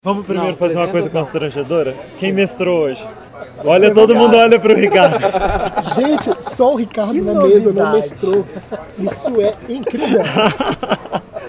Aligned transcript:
Vamos 0.00 0.24
primeiro 0.26 0.50
Não, 0.50 0.56
fazer 0.56 0.76
uma 0.76 0.86
coisa 0.86 1.10
300 1.10 1.12
não. 1.12 1.22
constrangedora? 1.22 1.96
Quem 2.18 2.32
mestrou 2.32 2.82
hoje? 2.82 3.04
Olha, 3.64 3.92
todo 3.92 4.14
mundo 4.14 4.36
olha 4.36 4.58
pro 4.60 4.72
Ricardo. 4.72 5.18
Gente, 5.98 6.36
só 6.40 6.72
o 6.72 6.76
Ricardo 6.76 7.12
Que 7.14 7.20
na 7.20 7.34
mesa 7.34 7.72
não 7.72 7.84
novidade. 7.84 7.96
mestrou. 7.96 8.46
Isso 8.96 9.40
é 9.40 9.56
incrível. 9.68 10.20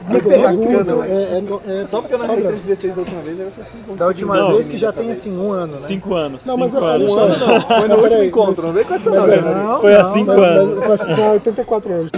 Me 0.09 0.19
perguntam, 0.19 0.97
né? 0.97 1.07
é, 1.11 1.37
é, 1.37 1.41
no- 1.41 1.61
é 1.67 1.85
Só 1.87 2.01
porque 2.01 2.15
eu 2.15 2.17
narrei 2.17 2.37
padrão. 2.37 2.51
316 2.53 2.95
da 2.95 3.01
última 3.01 3.21
vez, 3.21 3.37
vocês 3.37 3.67
não 3.75 3.83
vão 3.85 3.95
Da 3.95 4.07
última 4.07 4.35
Não, 4.35 4.51
vez 4.53 4.67
que 4.67 4.77
já 4.79 4.91
tem 4.91 5.11
assim 5.11 5.37
um 5.37 5.51
ano, 5.51 5.73
né? 5.79 5.85
Cinco 5.87 6.15
anos. 6.15 6.43
Não, 6.43 6.57
mas 6.57 6.71
cinco 6.71 6.83
olha 6.83 6.93
anos. 7.05 7.11
só. 7.11 7.27
Foi 7.27 7.27
no 7.29 7.61
Mas 7.69 7.81
último 7.91 8.09
peraí, 8.09 8.27
encontro, 8.29 8.53
mas- 8.55 8.65
não 8.65 8.73
vem 8.73 8.83
com 8.83 8.93
essa 8.95 9.09
mas 9.11 9.27
não, 9.27 9.33
é- 9.33 9.41
né? 9.41 9.63
Não, 9.63 9.79
Foi 9.81 9.95
há 9.95 10.05
cinco 10.11 10.25
Mas, 10.25 10.39
anos. 10.39 10.87
mas 10.87 11.01
ser 11.01 11.19
84 11.29 11.93
anos. 11.93 12.09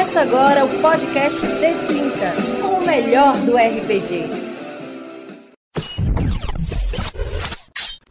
Começa 0.00 0.22
agora 0.22 0.64
o 0.64 0.80
podcast 0.80 1.46
D30, 1.46 2.62
com 2.62 2.68
o 2.68 2.86
melhor 2.86 3.36
do 3.40 3.54
RPG. 3.54 4.30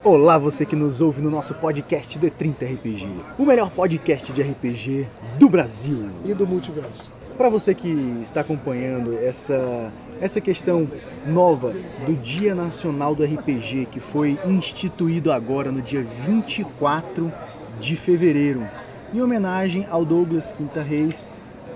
Olá, 0.03 0.37
você 0.37 0.67
que 0.67 0.75
nos 0.75 1.01
ouve 1.01 1.19
no 1.19 1.31
nosso 1.31 1.55
podcast 1.55 2.19
D30 2.19 2.75
RPG, 2.75 3.07
o 3.39 3.43
melhor 3.43 3.71
podcast 3.71 4.31
de 4.31 4.39
RPG 4.39 5.07
do 5.39 5.49
Brasil. 5.49 6.11
E 6.23 6.31
do 6.31 6.45
multiverso. 6.45 7.11
Para 7.35 7.49
você 7.49 7.73
que 7.73 7.89
está 8.21 8.41
acompanhando 8.41 9.17
essa 9.17 9.91
essa 10.21 10.39
questão 10.39 10.87
nova 11.25 11.73
do 12.05 12.15
Dia 12.15 12.53
Nacional 12.53 13.15
do 13.15 13.23
RPG, 13.23 13.87
que 13.91 13.99
foi 13.99 14.37
instituído 14.45 15.31
agora 15.31 15.71
no 15.71 15.81
dia 15.81 16.03
24 16.03 17.33
de 17.79 17.95
fevereiro, 17.95 18.69
em 19.11 19.23
homenagem 19.23 19.87
ao 19.89 20.05
Douglas 20.05 20.51
Quinta 20.51 20.83
Reis, 20.83 21.31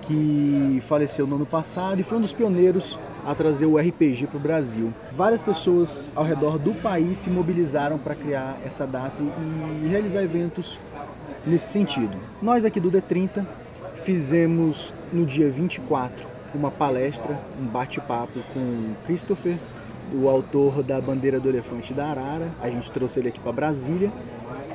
que 0.06 0.82
faleceu 0.88 1.26
no 1.26 1.36
ano 1.36 1.46
passado 1.46 2.00
e 2.00 2.04
foi 2.04 2.18
um 2.18 2.22
dos 2.22 2.34
pioneiros 2.34 2.98
a 3.26 3.34
trazer 3.34 3.66
o 3.66 3.78
RPG 3.78 4.28
para 4.28 4.38
o 4.38 4.40
Brasil. 4.40 4.94
Várias 5.12 5.42
pessoas 5.42 6.10
ao 6.16 6.24
redor 6.24 6.58
do 6.58 6.74
país 6.74 7.18
se 7.18 7.30
mobilizaram 7.30 7.98
para 7.98 8.16
criar 8.16 8.58
essa 8.66 8.86
data 8.86 9.24
e 9.82 9.88
realizar 9.88 10.22
eventos 10.22 10.80
nesse 11.46 11.70
sentido. 11.70 12.18
Nós 12.42 12.66
aqui 12.66 12.80
do 12.80 12.92
D30 12.92 13.46
fizemos 13.96 14.94
no 15.12 15.26
dia 15.26 15.50
24 15.50 16.28
uma 16.54 16.70
palestra, 16.70 17.40
um 17.60 17.66
bate-papo 17.66 18.40
com 18.54 18.94
Christopher, 19.06 19.58
o 20.14 20.30
autor 20.30 20.84
da 20.84 21.00
Bandeira 21.02 21.40
do 21.40 21.50
Elefante 21.50 21.94
da 21.94 22.08
Arara. 22.08 22.50
A 22.62 22.70
gente 22.70 22.92
trouxe 22.92 23.20
ele 23.20 23.30
aqui 23.30 23.40
para 23.40 23.52
Brasília. 23.52 24.12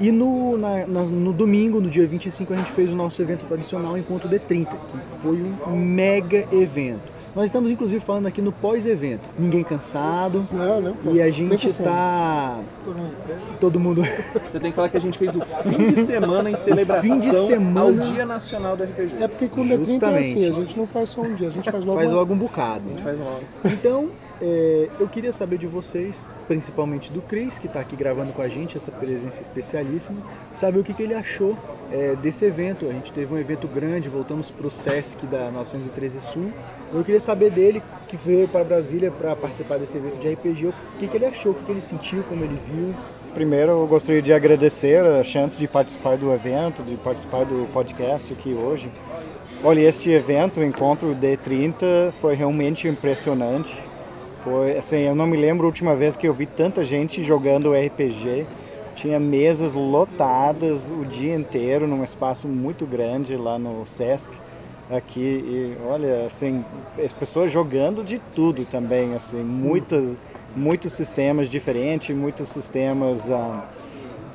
E 0.00 0.12
no, 0.12 0.56
na- 0.56 0.86
na- 0.86 1.02
no 1.04 1.32
domingo, 1.32 1.80
no 1.80 1.88
dia 1.90 2.06
25, 2.06 2.52
a 2.52 2.56
gente 2.56 2.70
fez 2.70 2.92
o 2.92 2.96
nosso 2.96 3.20
evento 3.20 3.44
tradicional 3.46 3.96
Encontro 3.98 4.28
D30, 4.28 4.66
que 4.66 4.98
foi 5.20 5.42
um 5.66 5.76
mega 5.76 6.46
evento. 6.52 7.18
Nós 7.36 7.44
estamos 7.44 7.70
inclusive 7.70 8.04
falando 8.04 8.26
aqui 8.26 8.40
no 8.42 8.50
pós-evento. 8.50 9.20
Ninguém 9.38 9.62
cansado. 9.62 10.44
Não, 10.50 10.80
não. 10.80 11.14
E 11.14 11.20
a 11.22 11.30
gente 11.30 11.72
tá. 11.74 12.58
Todo 13.60 13.78
mundo. 13.78 14.02
Você 14.50 14.58
tem 14.58 14.70
que 14.72 14.76
falar 14.76 14.88
que 14.88 14.96
a 14.96 15.00
gente 15.00 15.16
fez 15.18 15.36
o 15.36 15.40
fim 15.40 15.86
de 15.86 15.96
semana 16.04 16.50
em 16.50 16.54
celebração 16.56 17.02
fim 17.04 17.20
de 17.20 17.32
semana. 17.36 18.02
ao 18.02 18.08
Dia 18.12 18.24
Nacional 18.26 18.76
do 18.76 18.82
RPG. 18.84 19.22
É 19.22 19.28
porque 19.28 19.46
com 19.46 19.60
o 19.60 19.64
D30 19.64 19.70
é 19.70 19.74
assim, 19.76 19.84
Justamente. 19.84 20.46
a 20.46 20.52
gente 20.52 20.78
não 20.78 20.86
faz 20.86 21.10
só 21.10 21.20
um 21.20 21.34
dia, 21.34 21.48
a 21.48 21.52
gente 21.52 21.70
faz 21.70 21.84
logo. 21.84 21.98
Faz 21.98 22.10
logo 22.10 22.34
um 22.34 22.38
bocado. 22.38 22.88
né? 22.88 23.00
Faz 23.02 23.18
logo. 23.18 23.40
Então, 23.66 24.08
é, 24.40 24.88
eu 25.00 25.08
queria 25.08 25.32
saber 25.32 25.58
de 25.58 25.66
vocês, 25.66 26.30
principalmente 26.46 27.10
do 27.10 27.20
Cris, 27.20 27.58
que 27.58 27.66
está 27.66 27.80
aqui 27.80 27.96
gravando 27.96 28.32
com 28.32 28.42
a 28.42 28.48
gente, 28.48 28.76
essa 28.76 28.90
presença 28.90 29.42
especialíssima, 29.42 30.20
saber 30.52 30.78
o 30.78 30.84
que, 30.84 30.94
que 30.94 31.02
ele 31.02 31.14
achou 31.14 31.56
é, 31.92 32.14
desse 32.16 32.44
evento. 32.44 32.86
A 32.86 32.92
gente 32.92 33.12
teve 33.12 33.32
um 33.32 33.38
evento 33.38 33.66
grande, 33.66 34.08
voltamos 34.08 34.50
para 34.50 34.66
o 34.66 34.70
Sesc 34.70 35.26
da 35.26 35.50
913 35.50 36.20
Sul. 36.20 36.52
Eu 36.92 37.02
queria 37.04 37.20
saber 37.20 37.50
dele, 37.50 37.82
que 38.06 38.16
veio 38.16 38.48
para 38.48 38.64
Brasília 38.64 39.10
para 39.10 39.34
participar 39.34 39.78
desse 39.78 39.96
evento 39.96 40.18
de 40.18 40.32
RPG, 40.32 40.66
o 40.66 40.74
que, 40.98 41.08
que 41.08 41.16
ele 41.16 41.26
achou, 41.26 41.52
o 41.52 41.54
que, 41.54 41.64
que 41.64 41.72
ele 41.72 41.80
sentiu, 41.80 42.22
como 42.24 42.44
ele 42.44 42.58
viu. 42.66 42.94
Primeiro, 43.34 43.72
eu 43.72 43.86
gostaria 43.86 44.22
de 44.22 44.32
agradecer 44.32 45.04
a 45.04 45.22
chance 45.22 45.56
de 45.56 45.68
participar 45.68 46.16
do 46.16 46.32
evento, 46.32 46.82
de 46.82 46.96
participar 46.96 47.44
do 47.44 47.70
podcast 47.72 48.32
aqui 48.32 48.54
hoje. 48.54 48.90
Olha, 49.62 49.80
este 49.80 50.10
evento, 50.10 50.60
o 50.60 50.64
Encontro 50.64 51.14
D30, 51.14 52.12
foi 52.20 52.34
realmente 52.34 52.86
impressionante. 52.86 53.87
Foi, 54.42 54.76
assim, 54.78 54.98
eu 54.98 55.14
não 55.14 55.26
me 55.26 55.36
lembro 55.36 55.66
a 55.66 55.68
última 55.68 55.96
vez 55.96 56.16
que 56.16 56.26
eu 56.26 56.34
vi 56.34 56.46
tanta 56.46 56.84
gente 56.84 57.24
jogando 57.24 57.72
RPG. 57.72 58.46
Tinha 58.94 59.18
mesas 59.20 59.74
lotadas 59.74 60.90
o 60.90 61.04
dia 61.04 61.34
inteiro 61.34 61.86
num 61.86 62.02
espaço 62.02 62.48
muito 62.48 62.84
grande 62.84 63.36
lá 63.36 63.58
no 63.58 63.86
Sesc 63.86 64.30
aqui 64.90 65.20
e 65.20 65.76
olha 65.86 66.24
assim 66.24 66.64
as 67.02 67.12
pessoas 67.12 67.52
jogando 67.52 68.02
de 68.02 68.18
tudo 68.34 68.64
também 68.64 69.14
assim 69.14 69.42
muitas 69.42 70.16
muitos 70.56 70.94
sistemas 70.94 71.48
diferentes 71.48 72.16
muitos 72.16 72.48
sistemas 72.48 73.30
ah, 73.30 73.66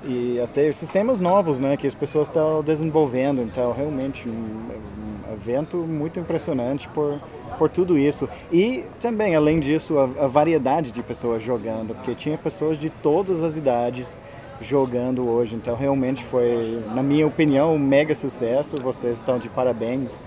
e 0.05 0.39
até 0.39 0.71
sistemas 0.71 1.19
novos 1.19 1.59
né 1.59 1.75
que 1.75 1.87
as 1.87 1.95
pessoas 1.95 2.27
estão 2.27 2.63
desenvolvendo 2.63 3.41
então 3.41 3.71
realmente 3.71 4.29
um, 4.29 4.31
um 4.31 5.33
evento 5.33 5.77
muito 5.77 6.19
impressionante 6.19 6.87
por 6.89 7.19
por 7.57 7.69
tudo 7.69 7.97
isso. 7.97 8.27
E 8.51 8.83
também 9.01 9.35
além 9.35 9.59
disso 9.59 9.97
a, 9.97 10.25
a 10.25 10.27
variedade 10.27 10.91
de 10.91 11.01
pessoas 11.01 11.43
jogando 11.43 11.95
porque 11.95 12.15
tinha 12.15 12.37
pessoas 12.37 12.77
de 12.77 12.89
todas 12.89 13.43
as 13.43 13.57
idades 13.57 14.17
jogando 14.61 15.27
hoje. 15.27 15.55
Então 15.55 15.75
realmente 15.75 16.23
foi 16.25 16.83
na 16.93 17.03
minha 17.03 17.27
opinião 17.27 17.75
um 17.75 17.79
mega 17.79 18.15
sucesso. 18.15 18.77
Vocês 18.77 19.17
estão 19.17 19.37
de 19.37 19.49
parabéns 19.49 20.19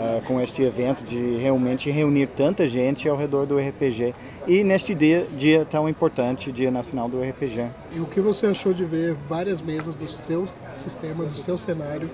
ah, 0.00 0.20
com 0.24 0.40
este 0.40 0.62
evento 0.62 1.02
de 1.02 1.36
realmente 1.38 1.90
reunir 1.90 2.28
tanta 2.28 2.68
gente 2.68 3.08
ao 3.08 3.16
redor 3.16 3.46
do 3.46 3.58
RPG 3.58 4.14
e 4.46 4.62
neste 4.62 4.94
dia, 4.94 5.26
dia 5.36 5.64
tão 5.64 5.88
importante, 5.88 6.52
Dia 6.52 6.70
Nacional 6.70 7.08
do 7.08 7.20
RPG. 7.20 7.66
E 7.96 7.98
o 7.98 8.06
que 8.06 8.20
você 8.20 8.46
achou 8.46 8.72
de 8.72 8.84
ver 8.84 9.14
várias 9.28 9.60
mesas 9.60 9.96
do 9.96 10.08
seu 10.08 10.46
sistema, 10.78 11.24
do 11.24 11.38
seu 11.38 11.58
cenário, 11.58 12.08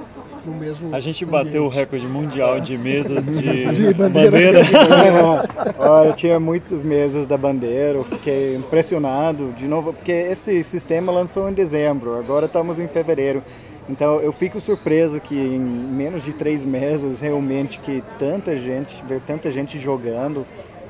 no 0.44 0.52
mesmo. 0.52 0.94
A 0.94 1.00
gente 1.00 1.24
bateu 1.24 1.62
o 1.62 1.66
ambiente? 1.66 1.74
recorde 1.80 2.06
mundial 2.06 2.60
de 2.60 2.76
mesas 2.76 3.26
de, 3.26 3.66
De 3.72 3.94
bandeira. 3.94 4.30
bandeira. 4.32 5.74
Olha, 5.78 6.12
tinha 6.12 6.40
muitas 6.40 6.82
mesas 6.84 7.26
da 7.26 7.36
bandeira, 7.36 7.98
eu 7.98 8.04
fiquei 8.04 8.56
impressionado 8.56 9.52
de 9.56 9.66
novo, 9.66 9.92
porque 9.92 10.12
esse 10.12 10.62
sistema 10.64 11.12
lançou 11.12 11.48
em 11.48 11.52
dezembro, 11.52 12.18
agora 12.18 12.46
estamos 12.46 12.78
em 12.78 12.88
fevereiro. 12.88 13.42
Então 13.88 14.18
eu 14.20 14.32
fico 14.32 14.60
surpreso 14.60 15.20
que 15.20 15.34
em 15.34 15.60
menos 15.60 16.24
de 16.24 16.32
três 16.32 16.64
meses 16.64 17.20
realmente 17.20 17.78
que 17.80 18.02
tanta 18.18 18.56
gente, 18.56 19.02
ver 19.06 19.20
tanta 19.20 19.50
gente 19.50 19.78
jogando. 19.78 20.46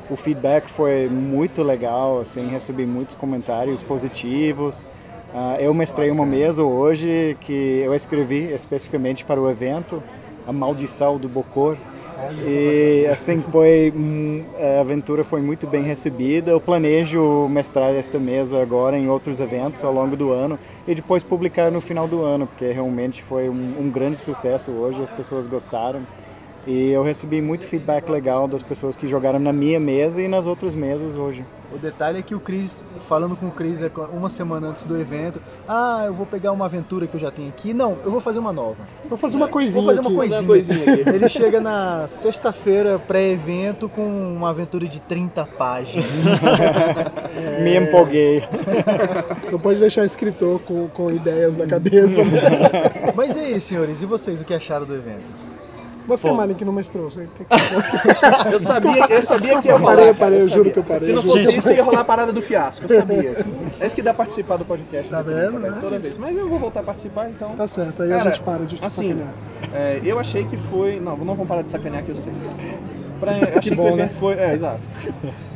O 0.08 0.16
feedback 0.16 0.68
foi 0.70 1.08
muito 1.08 1.62
legal, 1.62 2.20
assim, 2.20 2.46
recebi 2.48 2.84
muitos 2.86 3.14
comentários 3.16 3.82
positivos. 3.82 4.86
Ah, 5.36 5.56
eu 5.58 5.74
mestrei 5.74 6.12
uma 6.12 6.24
mesa 6.24 6.62
hoje 6.62 7.36
que 7.40 7.82
eu 7.84 7.92
escrevi 7.92 8.52
especificamente 8.52 9.24
para 9.24 9.40
o 9.40 9.50
evento, 9.50 10.00
A 10.46 10.52
Maldição 10.52 11.18
do 11.18 11.28
Bocor. 11.28 11.76
E 12.46 13.04
assim 13.10 13.42
foi, 13.50 13.92
hum, 13.94 14.44
a 14.56 14.80
aventura 14.80 15.24
foi 15.24 15.40
muito 15.40 15.66
bem 15.66 15.82
recebida. 15.82 16.52
Eu 16.52 16.60
planejo 16.60 17.48
mestrar 17.48 17.92
esta 17.96 18.16
mesa 18.16 18.62
agora 18.62 18.96
em 18.96 19.08
outros 19.08 19.40
eventos 19.40 19.82
ao 19.82 19.92
longo 19.92 20.16
do 20.16 20.30
ano 20.30 20.56
e 20.86 20.94
depois 20.94 21.20
publicar 21.24 21.68
no 21.72 21.80
final 21.80 22.06
do 22.06 22.22
ano, 22.22 22.46
porque 22.46 22.70
realmente 22.70 23.20
foi 23.24 23.48
um, 23.48 23.74
um 23.80 23.90
grande 23.90 24.16
sucesso 24.18 24.70
hoje, 24.70 25.02
as 25.02 25.10
pessoas 25.10 25.48
gostaram. 25.48 26.02
E 26.64 26.90
eu 26.92 27.02
recebi 27.02 27.42
muito 27.42 27.66
feedback 27.66 28.08
legal 28.08 28.46
das 28.46 28.62
pessoas 28.62 28.94
que 28.94 29.08
jogaram 29.08 29.40
na 29.40 29.52
minha 29.52 29.80
mesa 29.80 30.22
e 30.22 30.28
nas 30.28 30.46
outras 30.46 30.76
mesas 30.76 31.16
hoje. 31.16 31.44
O 31.74 31.78
detalhe 31.78 32.20
é 32.20 32.22
que 32.22 32.36
o 32.36 32.40
Cris, 32.40 32.84
falando 33.00 33.34
com 33.34 33.48
o 33.48 33.50
Cris 33.50 33.82
é 33.82 33.90
uma 34.12 34.28
semana 34.28 34.68
antes 34.68 34.84
do 34.84 34.96
evento, 34.96 35.40
ah, 35.68 36.04
eu 36.06 36.14
vou 36.14 36.24
pegar 36.24 36.52
uma 36.52 36.66
aventura 36.66 37.04
que 37.08 37.16
eu 37.16 37.20
já 37.20 37.32
tenho 37.32 37.48
aqui. 37.48 37.74
Não, 37.74 37.98
eu 38.04 38.12
vou 38.12 38.20
fazer 38.20 38.38
uma 38.38 38.52
nova. 38.52 38.84
Vou 39.08 39.18
fazer 39.18 39.36
uma 39.36 39.48
coisinha. 39.48 39.82
Vou 39.82 39.90
fazer 39.90 40.00
uma 40.00 40.10
aqui. 40.10 40.16
coisinha. 40.16 40.40
uma 40.40 40.46
coisinha 40.46 40.82
aqui. 40.84 41.08
Ele 41.08 41.28
chega 41.28 41.60
na 41.60 42.06
sexta-feira 42.06 42.96
pré-evento 42.96 43.88
com 43.88 44.06
uma 44.06 44.50
aventura 44.50 44.86
de 44.86 45.00
30 45.00 45.44
páginas. 45.58 46.06
Me 47.60 47.76
empolguei. 47.76 48.44
Não 49.50 49.58
pode 49.58 49.80
deixar 49.80 50.04
escritor 50.04 50.60
com, 50.60 50.86
com 50.88 51.10
ideias 51.10 51.56
na 51.56 51.66
cabeça. 51.66 52.20
Mas 53.16 53.34
e 53.34 53.40
aí, 53.40 53.60
senhores, 53.60 54.00
e 54.00 54.06
vocês, 54.06 54.40
o 54.40 54.44
que 54.44 54.54
acharam 54.54 54.86
do 54.86 54.94
evento? 54.94 55.43
Você, 56.06 56.30
Malin, 56.30 56.54
que 56.54 56.64
não 56.64 56.72
mestrou. 56.72 57.10
Você 57.10 57.26
tem 57.36 57.46
que... 57.46 57.54
Eu 58.52 58.60
sabia, 58.60 59.06
eu 59.08 59.22
sabia 59.22 59.60
que 59.62 59.68
ia 59.68 59.72
Eu 59.72 59.78
rolar. 59.78 59.96
parei, 59.96 60.10
eu 60.10 60.14
parei, 60.14 60.38
eu 60.38 60.42
sabia. 60.42 60.56
juro 60.56 60.70
que 60.70 60.78
eu 60.78 60.84
parei. 60.84 61.02
Se 61.02 61.12
não 61.12 61.22
eu 61.22 61.28
fosse 61.28 61.44
juro. 61.44 61.56
isso, 61.56 61.72
ia 61.72 61.82
rolar 61.82 62.00
a 62.00 62.04
parada 62.04 62.32
do 62.32 62.42
fiasco, 62.42 62.84
eu 62.84 62.98
sabia. 62.98 63.36
É 63.80 63.86
isso 63.86 63.94
que 63.94 64.02
dá 64.02 64.12
participar 64.12 64.56
do 64.56 64.64
podcast. 64.64 65.10
Tá 65.10 65.22
né, 65.22 65.34
vendo, 65.34 65.58
né? 65.58 65.78
Toda 65.80 65.98
vez. 65.98 66.18
Mas 66.18 66.36
eu 66.36 66.48
vou 66.48 66.58
voltar 66.58 66.80
a 66.80 66.82
participar, 66.82 67.30
então. 67.30 67.50
Tá 67.56 67.66
certo, 67.66 68.02
aí 68.02 68.10
Cara, 68.10 68.22
a 68.22 68.28
gente 68.30 68.42
para 68.42 68.64
de 68.64 68.78
Assim, 68.82 69.18
é, 69.72 70.00
eu 70.04 70.18
achei 70.18 70.44
que 70.44 70.56
foi. 70.56 71.00
Não, 71.00 71.16
não 71.16 71.34
vamos 71.34 71.48
parar 71.48 71.62
de 71.62 71.70
sacanear 71.70 72.04
que 72.04 72.10
eu 72.10 72.16
sei. 72.16 72.32
Pra, 73.18 73.32
eu 73.38 73.48
achei 73.58 73.70
que, 73.70 73.74
bom, 73.74 73.92
o 73.92 73.96
né? 73.96 74.04
evento 74.04 74.16
foi. 74.16 74.34
É, 74.34 74.54
exato. 74.54 74.80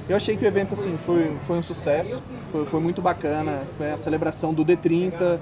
Eu 0.08 0.16
achei 0.16 0.36
que 0.36 0.44
o 0.44 0.48
evento 0.48 0.72
assim, 0.72 0.96
foi, 1.04 1.30
foi 1.46 1.58
um 1.58 1.62
sucesso, 1.62 2.22
foi, 2.50 2.64
foi 2.64 2.80
muito 2.80 3.02
bacana. 3.02 3.60
Foi 3.76 3.90
a 3.90 3.96
celebração 3.96 4.54
do 4.54 4.64
D30. 4.64 5.38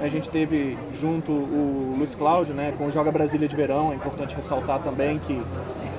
A 0.00 0.08
gente 0.08 0.30
teve 0.30 0.78
junto 0.98 1.30
o 1.30 1.94
Luiz 1.98 2.14
Cláudio, 2.14 2.54
né, 2.54 2.72
com 2.78 2.86
o 2.86 2.90
Joga 2.90 3.12
Brasília 3.12 3.46
de 3.46 3.54
Verão. 3.54 3.92
É 3.92 3.94
importante 3.94 4.34
ressaltar 4.34 4.80
também 4.82 5.18
que 5.18 5.40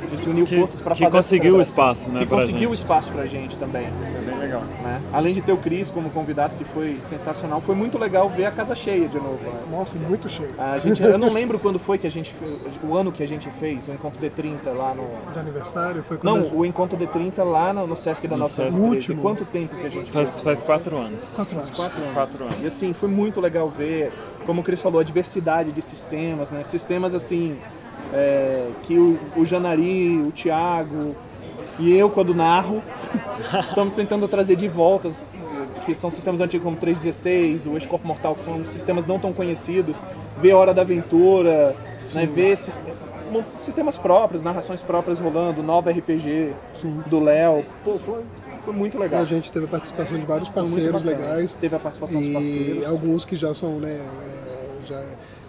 A 0.04 0.16
gente 0.16 0.30
uniu 0.30 0.46
Que- 0.46 0.58
forças 0.60 0.82
para 0.82 0.96
que 0.96 1.04
fazer 1.04 1.18
essa 1.18 1.30
conseguiu 1.30 1.56
o 1.58 1.62
espaço, 1.62 2.10
né, 2.10 2.20
Que 2.22 2.26
conseguiu 2.28 2.60
gente. 2.60 2.68
o 2.70 2.74
espaço 2.74 3.12
pra 3.12 3.26
gente 3.26 3.58
também. 3.58 3.84
É 3.86 4.22
bem 4.30 4.38
legal. 4.38 4.62
né? 4.84 5.02
Além 5.14 5.34
de 5.34 5.42
ter 5.42 5.52
o 5.52 5.58
Cris 5.58 5.90
como 5.90 6.10
convidado, 6.10 6.54
que 6.58 6.64
foi 6.66 6.98
sensacional, 7.02 7.62
foi 7.62 7.76
muito 7.76 7.98
legal 7.98 8.28
ver 8.30 8.46
a 8.46 8.52
casa 8.52 8.76
cheia 8.76 9.08
de 9.08 9.18
novo. 9.18 9.40
né? 9.44 9.62
Nossa, 9.72 9.96
muito 9.98 10.28
cheio. 10.28 10.50
A 10.58 10.78
gente, 10.80 11.02
eu 11.02 11.18
não 11.18 11.30
lembro 11.34 11.58
quando 11.60 11.80
foi 11.80 11.98
que 11.98 12.06
a 12.08 12.12
gente 12.12 12.34
fez, 12.34 12.52
o 12.84 12.96
ano 12.96 13.12
que 13.12 13.24
a 13.24 13.28
gente 13.28 13.50
fez 13.60 13.88
o 13.88 13.92
encontro 13.92 14.20
D30 14.22 14.74
lá 14.76 14.94
no 14.94 15.32
De 15.32 15.40
aniversário 15.40 16.04
foi 16.04 16.20
não, 16.24 16.36
a 16.36 16.40
gente- 16.42 16.56
o 16.56 16.66
encontro 16.66 16.98
D30 16.98 17.44
lá 17.44 17.72
no, 17.74 17.88
no 17.88 17.96
Sesc 17.96 18.28
da 18.28 18.36
No 18.36 18.44
913. 18.44 18.76
Sesc. 18.76 18.82
O 18.82 18.94
último. 18.96 19.22
Quanto 19.22 19.46
tempo 19.46 19.76
que 19.76 19.86
a 19.88 19.90
gente 19.90 20.12
Faz, 20.12 20.30
fez? 20.32 20.42
faz 20.42 20.64
quatro 20.64 20.98
anos. 20.98 21.24
quatro 21.36 21.58
anos. 21.58 21.70
Quatro 21.70 22.02
anos. 22.02 22.14
Quatro 22.14 22.44
anos. 22.44 22.56
E 22.64 22.68
assim, 22.68 22.94
foi 22.94 23.08
muito 23.10 23.40
legal 23.40 23.70
ver, 23.70 24.12
como 24.46 24.62
o 24.62 24.64
Cris 24.64 24.82
falou, 24.82 25.00
a 25.00 25.04
diversidade 25.04 25.72
de 25.72 25.82
sistemas, 25.82 26.52
né? 26.52 26.64
Sistemas 26.64 27.14
assim, 27.16 27.58
é, 28.14 28.68
que 28.84 28.98
o, 28.98 29.20
o 29.36 29.46
Janari, 29.46 30.20
o 30.20 30.32
Thiago 30.32 31.16
e 31.80 31.96
eu, 31.96 32.10
quando 32.10 32.34
narro, 32.36 32.82
estamos 33.68 33.96
tentando 33.96 34.28
trazer 34.28 34.56
de 34.56 34.68
voltas, 34.68 35.30
que 35.86 35.96
são 35.96 36.12
sistemas 36.12 36.40
antigos 36.40 36.64
como 36.64 36.78
316, 36.78 37.66
o 37.66 37.74
Ex-Corpo 37.74 38.08
Mortal, 38.08 38.36
que 38.36 38.42
são 38.42 38.64
sistemas 38.66 39.06
não 39.08 39.18
tão 39.18 39.34
conhecidos, 39.34 40.04
ver 40.40 40.54
Hora 40.54 40.74
da 40.74 40.82
Aventura, 40.84 41.76
né? 42.14 42.26
ver 42.28 42.56
sistemas 43.58 43.98
próprios, 43.98 44.44
narrações 44.44 44.82
próprias 44.82 45.20
rolando, 45.20 45.64
nova 45.64 45.90
RPG 45.92 46.54
Sim. 46.80 47.02
do 47.08 47.20
Léo. 47.20 47.66
Pô, 47.84 47.98
foi, 47.98 48.22
foi 48.64 48.74
muito 48.74 49.00
legal. 49.00 49.22
A 49.22 49.26
gente 49.26 49.52
teve 49.52 49.66
a 49.66 49.70
participação 49.70 50.20
de 50.20 50.26
vários 50.26 50.50
parceiros 50.50 51.04
legais. 51.04 51.54
Teve 51.54 51.76
a 51.76 51.80
participação 51.80 52.20
dos 52.20 52.30
E 52.30 52.34
parceiros. 52.34 52.86
alguns 52.88 53.26
que 53.26 53.36
já 53.36 53.54
são, 53.56 53.80
né, 53.80 53.90
é, 53.90 54.88
já 54.88 55.04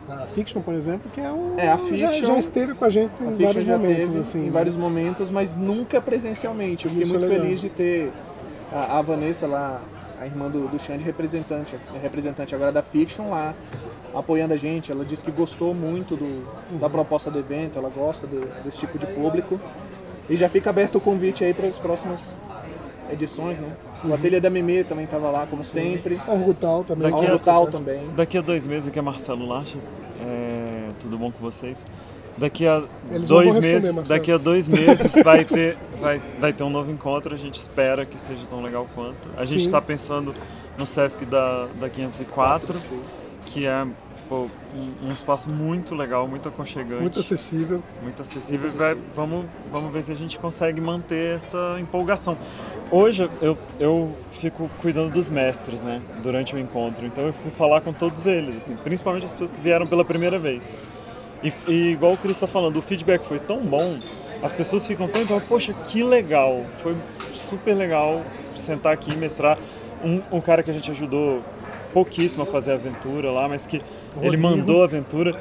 a 0.09 0.27
Fiction, 0.27 0.61
por 0.61 0.75
exemplo, 0.75 1.11
que 1.15 1.21
é 1.21 1.31
um 1.31 1.59
É, 1.59 1.69
a 1.69 1.77
já- 1.77 1.79
Fiction- 1.79 2.27
já, 2.27 2.39
esteve 2.39 2.75
com 2.75 2.85
a 2.85 2.91
gente 2.91 3.11
A 3.21 3.25
em 3.25 3.29
Fiction 3.37 3.47
vários 3.47 3.67
já 3.67 3.79
momentos 3.79 4.17
assim. 4.17 4.39
em 4.41 4.45
né? 4.47 4.51
vários 4.51 4.77
momentos, 4.77 5.31
mas 5.31 5.57
nunca 5.57 6.01
presencialmente. 6.01 6.85
Eu 6.87 6.91
fiquei 6.91 7.05
Isso 7.07 7.15
é 7.15 7.19
muito 7.19 7.31
legal. 7.31 7.45
feliz 7.47 7.61
de 7.61 7.69
ter 7.69 8.13
a, 8.73 8.99
a 8.99 9.03
Vanessa 9.03 9.47
lá, 9.47 9.81
a 10.21 10.27
irmã 10.27 10.49
do, 10.49 10.69
do 10.69 10.79
Xande, 10.79 11.03
representante, 11.03 11.77
representante 12.03 12.55
agora 12.55 12.71
da 12.73 12.83
Fiction 12.83 13.31
lá, 13.31 13.55
apoiando 14.15 14.55
a 14.55 14.57
gente. 14.57 14.91
Ela 14.93 15.05
disse 15.05 15.25
que 15.25 15.31
gostou 15.31 15.73
muito 15.75 16.17
do, 16.17 16.79
da 16.79 16.89
proposta 16.91 17.31
do 17.31 17.39
evento, 17.39 17.79
ela 17.79 17.89
gosta 17.91 18.27
do- 18.27 18.47
desse 18.65 18.79
tipo 18.79 18.99
de 18.99 19.07
público. 19.07 19.61
E 20.31 20.37
já 20.37 20.49
fica 20.49 20.71
aberto 20.71 20.97
o 20.97 21.01
convite 21.01 21.45
aí 21.45 21.53
para 21.53 21.67
as 21.67 21.79
próximas 21.79 22.33
edições, 23.11 23.59
né? 23.59 23.69
Uhum. 24.05 24.11
O 24.11 24.15
Ateliê 24.15 24.41
da 24.41 24.51
Meme 24.51 24.85
também 24.85 25.05
estava 25.05 25.31
lá, 25.31 25.47
como 25.47 25.63
sempre. 25.65 26.21
Orgutal 26.27 26.85
também. 26.85 27.11
Daqui 27.11 27.27
A 27.27 27.35
a- 27.63 27.67
também. 27.67 28.01
Daqui 28.17 28.39
a 28.39 28.41
dois 28.41 28.67
meses, 28.67 28.89
aqui 28.89 28.99
é 28.99 29.03
Marcelo 29.03 29.47
Lacha. 29.47 29.77
É, 30.21 30.89
tudo 31.01 31.17
bom 31.19 31.31
com 31.31 31.39
vocês? 31.41 31.85
Daqui 32.37 32.67
a 32.67 32.83
Eles 33.11 33.29
dois 33.29 33.59
meses, 33.61 33.93
Marcelo. 33.93 34.19
daqui 34.19 34.33
a 34.33 34.39
dois 34.39 34.67
meses 34.67 35.23
vai 35.23 35.45
ter, 35.45 35.77
vai, 36.01 36.21
vai 36.41 36.53
ter 36.53 36.63
um 36.63 36.71
novo 36.71 36.91
encontro. 36.91 37.35
A 37.35 37.39
gente 37.39 37.61
espera 37.61 38.07
que 38.07 38.17
seja 38.19 38.41
tão 38.49 38.63
legal 38.63 38.87
quanto. 38.95 39.29
A 39.37 39.45
gente 39.45 39.61
Sim. 39.61 39.67
está 39.67 39.81
pensando 39.83 40.35
no 40.79 40.87
Sesc 40.87 41.25
da, 41.27 41.67
da 41.79 41.91
504, 41.91 42.81
que 43.47 43.67
é 43.67 43.87
pô, 44.29 44.47
um, 44.75 45.06
um 45.06 45.09
espaço 45.11 45.49
muito 45.50 45.94
legal, 45.94 46.27
muito 46.29 46.49
aconchegante, 46.49 47.03
Muito 47.03 47.21
acessível. 47.21 47.83
muito 48.03 48.23
acessível. 48.23 48.69
e 48.69 48.73
vai- 48.73 48.97
vamos, 49.15 49.44
vamos 49.71 49.93
ver 49.93 50.03
se 50.05 50.12
a 50.12 50.15
gente 50.17 50.39
consegue 50.39 50.81
manter 50.81 51.37
essa 51.37 51.77
empolgação. 51.81 52.37
Hoje 52.91 53.29
eu, 53.41 53.56
eu 53.81 54.15
fico 54.33 54.71
cuidando 54.81 55.11
dos 55.12 55.29
mestres, 55.31 55.81
né, 55.83 56.00
durante 56.23 56.55
o 56.55 56.59
encontro. 56.59 57.05
Então 57.06 57.25
eu 57.27 57.33
fui 57.33 57.50
falar 57.50 57.81
com 57.81 57.93
todos 57.93 58.27
eles, 58.27 58.56
assim, 58.56 58.77
principalmente 58.77 59.27
as 59.27 59.33
pessoas 59.33 59.50
que 59.53 59.61
vieram 59.61 59.87
pela 59.87 60.05
primeira 60.05 60.39
vez. 60.39 60.77
E, 61.43 61.53
e 61.67 61.93
igual 61.93 62.12
o 62.12 62.17
Cris 62.17 62.33
está 62.37 62.47
falando, 62.47 62.77
o 62.79 62.83
feedback 62.83 63.25
foi 63.27 63.39
tão 63.39 63.61
bom, 63.61 63.99
as 64.43 64.53
pessoas 64.53 64.87
ficam 64.87 65.09
tão 65.09 65.23
então, 65.23 65.41
poxa, 65.41 65.73
que 65.89 66.03
legal, 66.03 66.65
foi 66.83 66.94
super 67.35 67.75
legal 67.75 68.23
sentar 68.55 68.93
aqui 68.93 69.12
e 69.12 69.17
mestrar. 69.17 69.59
Um, 70.05 70.21
um 70.33 70.41
cara 70.41 70.62
que 70.62 70.71
a 70.71 70.75
gente 70.75 70.91
ajudou 70.91 71.43
pouquíssimo 71.93 72.43
a 72.43 72.47
fazer 72.47 72.73
aventura 72.73 73.31
lá, 73.31 73.49
mas 73.49 73.67
que 73.67 73.77
ele 73.77 74.37
Rodrigo. 74.37 74.43
mandou 74.43 74.83
a 74.83 74.85
aventura, 74.85 75.35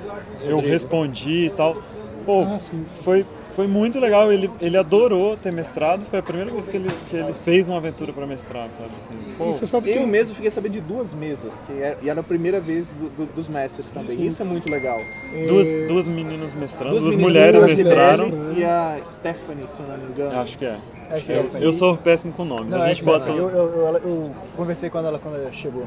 eu 0.44 0.60
respondi 0.60 1.46
e 1.46 1.50
tal. 1.50 1.78
Pô, 2.26 2.44
Ah, 2.44 2.60
sim. 2.60 2.86
foi, 3.04 3.26
foi 3.56 3.66
muito 3.68 4.00
legal, 4.00 4.32
ele, 4.32 4.48
ele 4.62 4.78
adorou 4.78 5.36
ter 5.36 5.52
mestrado, 5.52 6.06
foi 6.06 6.20
a 6.20 6.22
primeira 6.22 6.52
vez 6.52 6.68
que 6.68 6.78
ele, 6.78 6.88
que 7.10 7.16
ele 7.16 7.34
fez 7.44 7.68
uma 7.68 7.78
aventura 7.78 8.14
para 8.14 8.28
mestrar, 8.28 8.70
sabe? 8.70 8.90
Assim, 8.96 9.18
pô, 9.40 9.46
você 9.46 9.66
sabe 9.66 9.92
que 9.92 9.98
Eu 9.98 10.06
mesmo 10.06 10.36
fiquei 10.36 10.52
sabendo 10.52 10.74
de 10.74 10.82
duas 10.82 11.16
mesas, 11.16 11.60
que 11.66 11.74
era, 11.82 11.98
e 12.00 12.10
era 12.10 12.20
a 12.20 12.24
primeira 12.24 12.60
vez 12.60 12.90
do- 12.94 13.10
do- 13.10 13.34
dos 13.34 13.48
mestres 13.48 13.92
também. 13.92 14.24
Isso 14.28 14.40
é 14.40 14.46
muito 14.46 14.70
legal. 14.72 15.02
duas, 15.48 15.68
duas 15.88 16.08
meninas 16.08 16.54
mestrando, 16.54 17.00
duas, 17.00 17.16
meninas, 17.16 17.22
mulheres 17.24 17.62
a 17.64 17.66
mestraram. 17.66 18.32
E 18.56 18.64
a 18.64 19.00
Stephanie, 19.04 19.68
se 19.68 19.82
eu 19.82 19.88
não 19.88 19.98
me 19.98 20.12
engano. 20.12 20.40
Acho 20.40 20.58
que 20.60 20.66
é. 20.66 20.78
É 21.10 21.20
Eu, 21.28 21.62
eu 21.64 21.74
sou 21.74 21.98
péssimo 21.98 22.32
com 22.34 22.46
nomes. 22.46 22.68
Não, 22.70 22.82
a 22.84 22.86
é 22.86 22.90
gente 22.94 23.04
bota. 23.04 23.24
Stephanie. 23.24 23.40
eu, 23.42 23.50
eu, 23.50 23.68
eu, 23.86 23.96
eu 24.06 24.32
conversei 24.56 24.90
com 24.92 25.00
ela 25.00 25.18
quando 25.18 25.38
ela 25.38 25.52
chegou. 25.52 25.86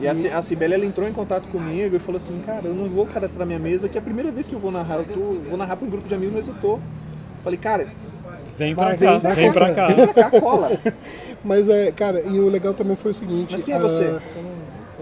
E 0.00 0.08
a, 0.08 0.38
a 0.38 0.42
Cibele, 0.42 0.74
ela 0.74 0.84
entrou 0.84 1.08
em 1.08 1.12
contato 1.12 1.48
comigo 1.48 1.94
e 1.94 1.98
falou 1.98 2.16
assim, 2.16 2.40
cara, 2.44 2.66
eu 2.66 2.74
não 2.74 2.88
vou 2.88 3.06
cadastrar 3.06 3.46
minha 3.46 3.58
mesa, 3.58 3.88
que 3.88 3.96
é 3.96 4.00
a 4.00 4.04
primeira 4.04 4.32
vez 4.32 4.48
que 4.48 4.54
eu 4.54 4.58
vou 4.58 4.70
narrar. 4.72 4.96
Eu 4.96 5.04
tô, 5.04 5.20
vou 5.48 5.56
narrar 5.56 5.76
para 5.76 5.86
um 5.86 5.90
grupo 5.90 6.08
de 6.08 6.14
amigos, 6.14 6.34
mas 6.34 6.48
eu 6.48 6.54
tô. 6.54 6.78
Falei, 7.44 7.58
cara, 7.58 7.88
Vem 8.56 8.74
pra 8.74 8.94
Vai, 8.94 8.98
cá, 8.98 9.34
vem, 9.34 9.52
pra 9.52 9.72
cá. 9.74 9.86
vem 9.88 10.06
pra 10.08 10.30
cá, 10.30 10.40
cola. 10.40 10.70
Mas 11.42 11.68
é, 11.68 11.90
cara, 11.90 12.20
e 12.20 12.38
o 12.38 12.48
legal 12.48 12.74
também 12.74 12.96
foi 12.96 13.10
o 13.10 13.14
seguinte. 13.14 13.48
Mas 13.50 13.62
quem 13.64 13.74
é 13.74 13.76
ah, 13.76 13.80
você? 13.80 14.20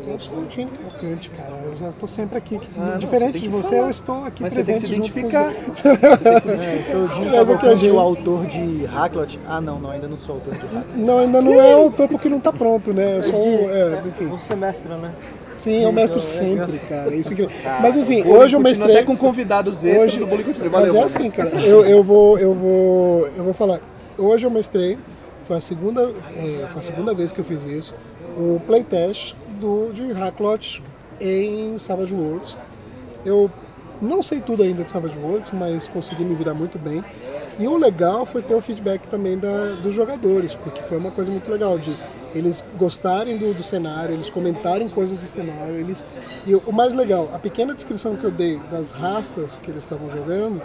Eu 0.06 0.18
sou 0.18 0.34
o 0.38 0.46
Gene 0.50 0.70
Cavalcante, 0.70 1.30
cara. 1.30 1.50
Eu 1.64 1.76
já 1.76 1.92
tô 1.92 2.06
sempre 2.06 2.38
aqui. 2.38 2.60
Ah, 2.76 2.90
não, 2.92 2.98
Diferente 2.98 3.32
você 3.32 3.40
tem 3.40 3.42
de 3.42 3.48
você, 3.48 3.68
falar. 3.76 3.86
eu 3.86 3.90
estou 3.90 4.24
aqui 4.24 4.42
Mas 4.42 4.52
você 4.54 4.64
tem 4.64 4.74
que 4.74 4.80
presente 4.80 5.12
se 5.12 5.18
identificar. 5.18 5.52
É, 5.52 6.78
eu 6.78 6.82
sou 6.84 7.04
o 7.04 7.30
Cavalcante, 7.30 7.84
gente- 7.84 7.90
o 7.90 7.98
autor 8.00 8.46
de 8.46 8.84
Hacklot. 8.86 9.38
Ah, 9.46 9.60
não, 9.60 9.78
não, 9.78 9.90
ainda 9.90 10.08
não 10.08 10.16
sou 10.16 10.36
autor 10.36 10.54
de 10.54 10.60
Hacklot. 10.60 10.86
Não, 10.96 11.18
ainda 11.18 11.40
não 11.40 11.60
é 11.60 11.72
autor 11.72 12.08
porque 12.08 12.28
não 12.28 12.40
tá 12.40 12.52
pronto, 12.52 12.92
né? 12.92 13.18
Eu 13.18 13.22
sou, 13.24 13.70
é, 13.70 14.02
enfim. 14.06 14.26
Você 14.26 14.54
mestra, 14.54 14.96
né? 14.96 15.12
Sim, 15.56 15.82
eu 15.82 15.92
mestro 15.92 16.18
Então, 16.20 16.30
é, 16.30 16.34
sempre, 16.66 16.78
cara. 16.88 17.14
Isso 17.14 17.34
que... 17.34 17.46
Mas 17.82 17.96
enfim, 17.96 18.22
Bullying 18.22 18.38
hoje 18.38 18.56
eu 18.56 18.60
mestrei. 18.60 18.96
Até 18.96 19.04
com 19.04 19.16
convidados 19.16 19.84
extras 19.84 20.14
Hoje- 20.14 20.18
do. 20.18 20.70
Mas 20.70 20.94
é 20.94 21.02
assim, 21.02 21.30
cara. 21.30 21.50
Eu, 21.60 21.84
eu 21.84 22.02
vou, 22.02 22.38
eu 22.38 22.54
vou, 22.54 23.28
eu 23.36 23.44
vou 23.44 23.52
falar. 23.54 23.80
Hoje 24.16 24.44
eu 24.46 24.50
mestrei. 24.50 24.96
Foi 25.44 25.56
a 25.56 25.60
segunda, 25.60 26.14
é, 26.36 26.66
foi 26.68 26.80
a 26.80 26.82
segunda 26.82 27.12
vez 27.12 27.32
que 27.32 27.40
eu 27.40 27.44
fiz 27.44 27.64
isso. 27.64 27.94
O 28.38 28.60
playtest 28.66 29.34
do 29.60 29.92
de 29.92 30.12
Hacklot 30.12 30.82
em 31.20 31.78
Savage 31.78 32.14
Worlds. 32.14 32.56
Eu 33.24 33.50
não 34.00 34.22
sei 34.22 34.40
tudo 34.40 34.62
ainda 34.62 34.82
de 34.82 34.90
Savage 34.90 35.18
Worlds, 35.18 35.50
mas 35.52 35.86
consegui 35.86 36.24
me 36.24 36.34
virar 36.34 36.54
muito 36.54 36.78
bem. 36.78 37.04
E 37.58 37.68
o 37.68 37.76
legal 37.76 38.24
foi 38.24 38.40
ter 38.40 38.54
o 38.54 38.60
feedback 38.60 39.06
também 39.08 39.38
da, 39.38 39.74
dos 39.74 39.94
jogadores, 39.94 40.54
porque 40.54 40.82
foi 40.82 40.96
uma 40.96 41.10
coisa 41.10 41.30
muito 41.30 41.50
legal 41.50 41.78
de 41.78 41.94
eles 42.34 42.64
gostarem 42.78 43.36
do, 43.36 43.52
do 43.52 43.62
cenário, 43.62 44.14
eles 44.14 44.30
comentarem 44.30 44.88
coisas 44.88 45.18
do 45.18 45.26
cenário, 45.26 45.74
eles 45.74 46.06
e 46.46 46.54
o 46.54 46.72
mais 46.72 46.94
legal, 46.94 47.28
a 47.34 47.38
pequena 47.38 47.74
descrição 47.74 48.16
que 48.16 48.24
eu 48.24 48.30
dei 48.30 48.58
das 48.70 48.92
raças 48.92 49.58
que 49.58 49.70
eles 49.70 49.82
estavam 49.82 50.10
jogando, 50.10 50.62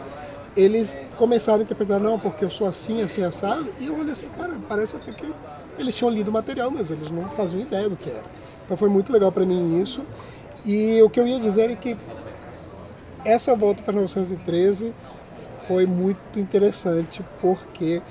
eles 0.56 1.02
começaram 1.18 1.60
a 1.60 1.64
interpretar 1.64 2.00
não, 2.00 2.18
porque 2.18 2.46
eu 2.46 2.50
sou 2.50 2.68
assim, 2.68 3.02
assim 3.02 3.24
assado, 3.24 3.68
e 3.80 3.88
eu 3.88 3.98
olhei 3.98 4.12
assim, 4.12 4.30
cara, 4.38 4.58
parece 4.70 4.96
até 4.96 5.12
que 5.12 5.34
eles 5.78 5.94
tinham 5.94 6.10
lido 6.10 6.30
o 6.30 6.32
material, 6.32 6.72
mas 6.72 6.92
eles 6.92 7.10
não 7.10 7.30
faziam 7.32 7.60
ideia 7.60 7.90
do 7.90 7.98
que 7.98 8.10
era. 8.10 8.24
Então 8.66 8.76
foi 8.76 8.90
muito 8.90 9.14
legal 9.14 9.32
para 9.32 9.46
mim 9.46 9.82
isso. 9.82 10.02
E 10.66 11.02
o 11.02 11.10
que 11.10 11.20
eu 11.20 11.28
ia 11.28 11.40
dizer 11.40 11.70
é 11.70 11.76
que 11.76 11.96
essa 13.24 13.56
volta 13.56 13.84
para 13.84 13.94
913 13.94 14.94
foi 15.68 15.86
muito 15.86 16.40
interessante 16.40 17.24
porque 17.40 18.02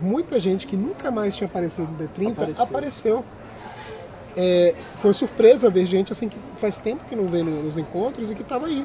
muita 0.00 0.38
gente 0.40 0.66
que 0.66 0.76
nunca 0.76 1.10
mais 1.10 1.36
tinha 1.36 1.46
aparecido 1.46 1.88
no 1.88 1.98
D30 1.98 2.60
apareceu. 2.60 3.24
É, 4.36 4.74
foi 4.96 5.12
surpresa 5.12 5.70
ver 5.70 5.86
gente 5.86 6.10
assim 6.12 6.28
que 6.28 6.36
faz 6.56 6.78
tempo 6.78 7.04
que 7.08 7.14
não 7.14 7.26
vem 7.26 7.42
no- 7.44 7.62
nos 7.62 7.76
encontros 7.76 8.30
e 8.30 8.34
que 8.34 8.42
estava 8.42 8.66
aí. 8.66 8.84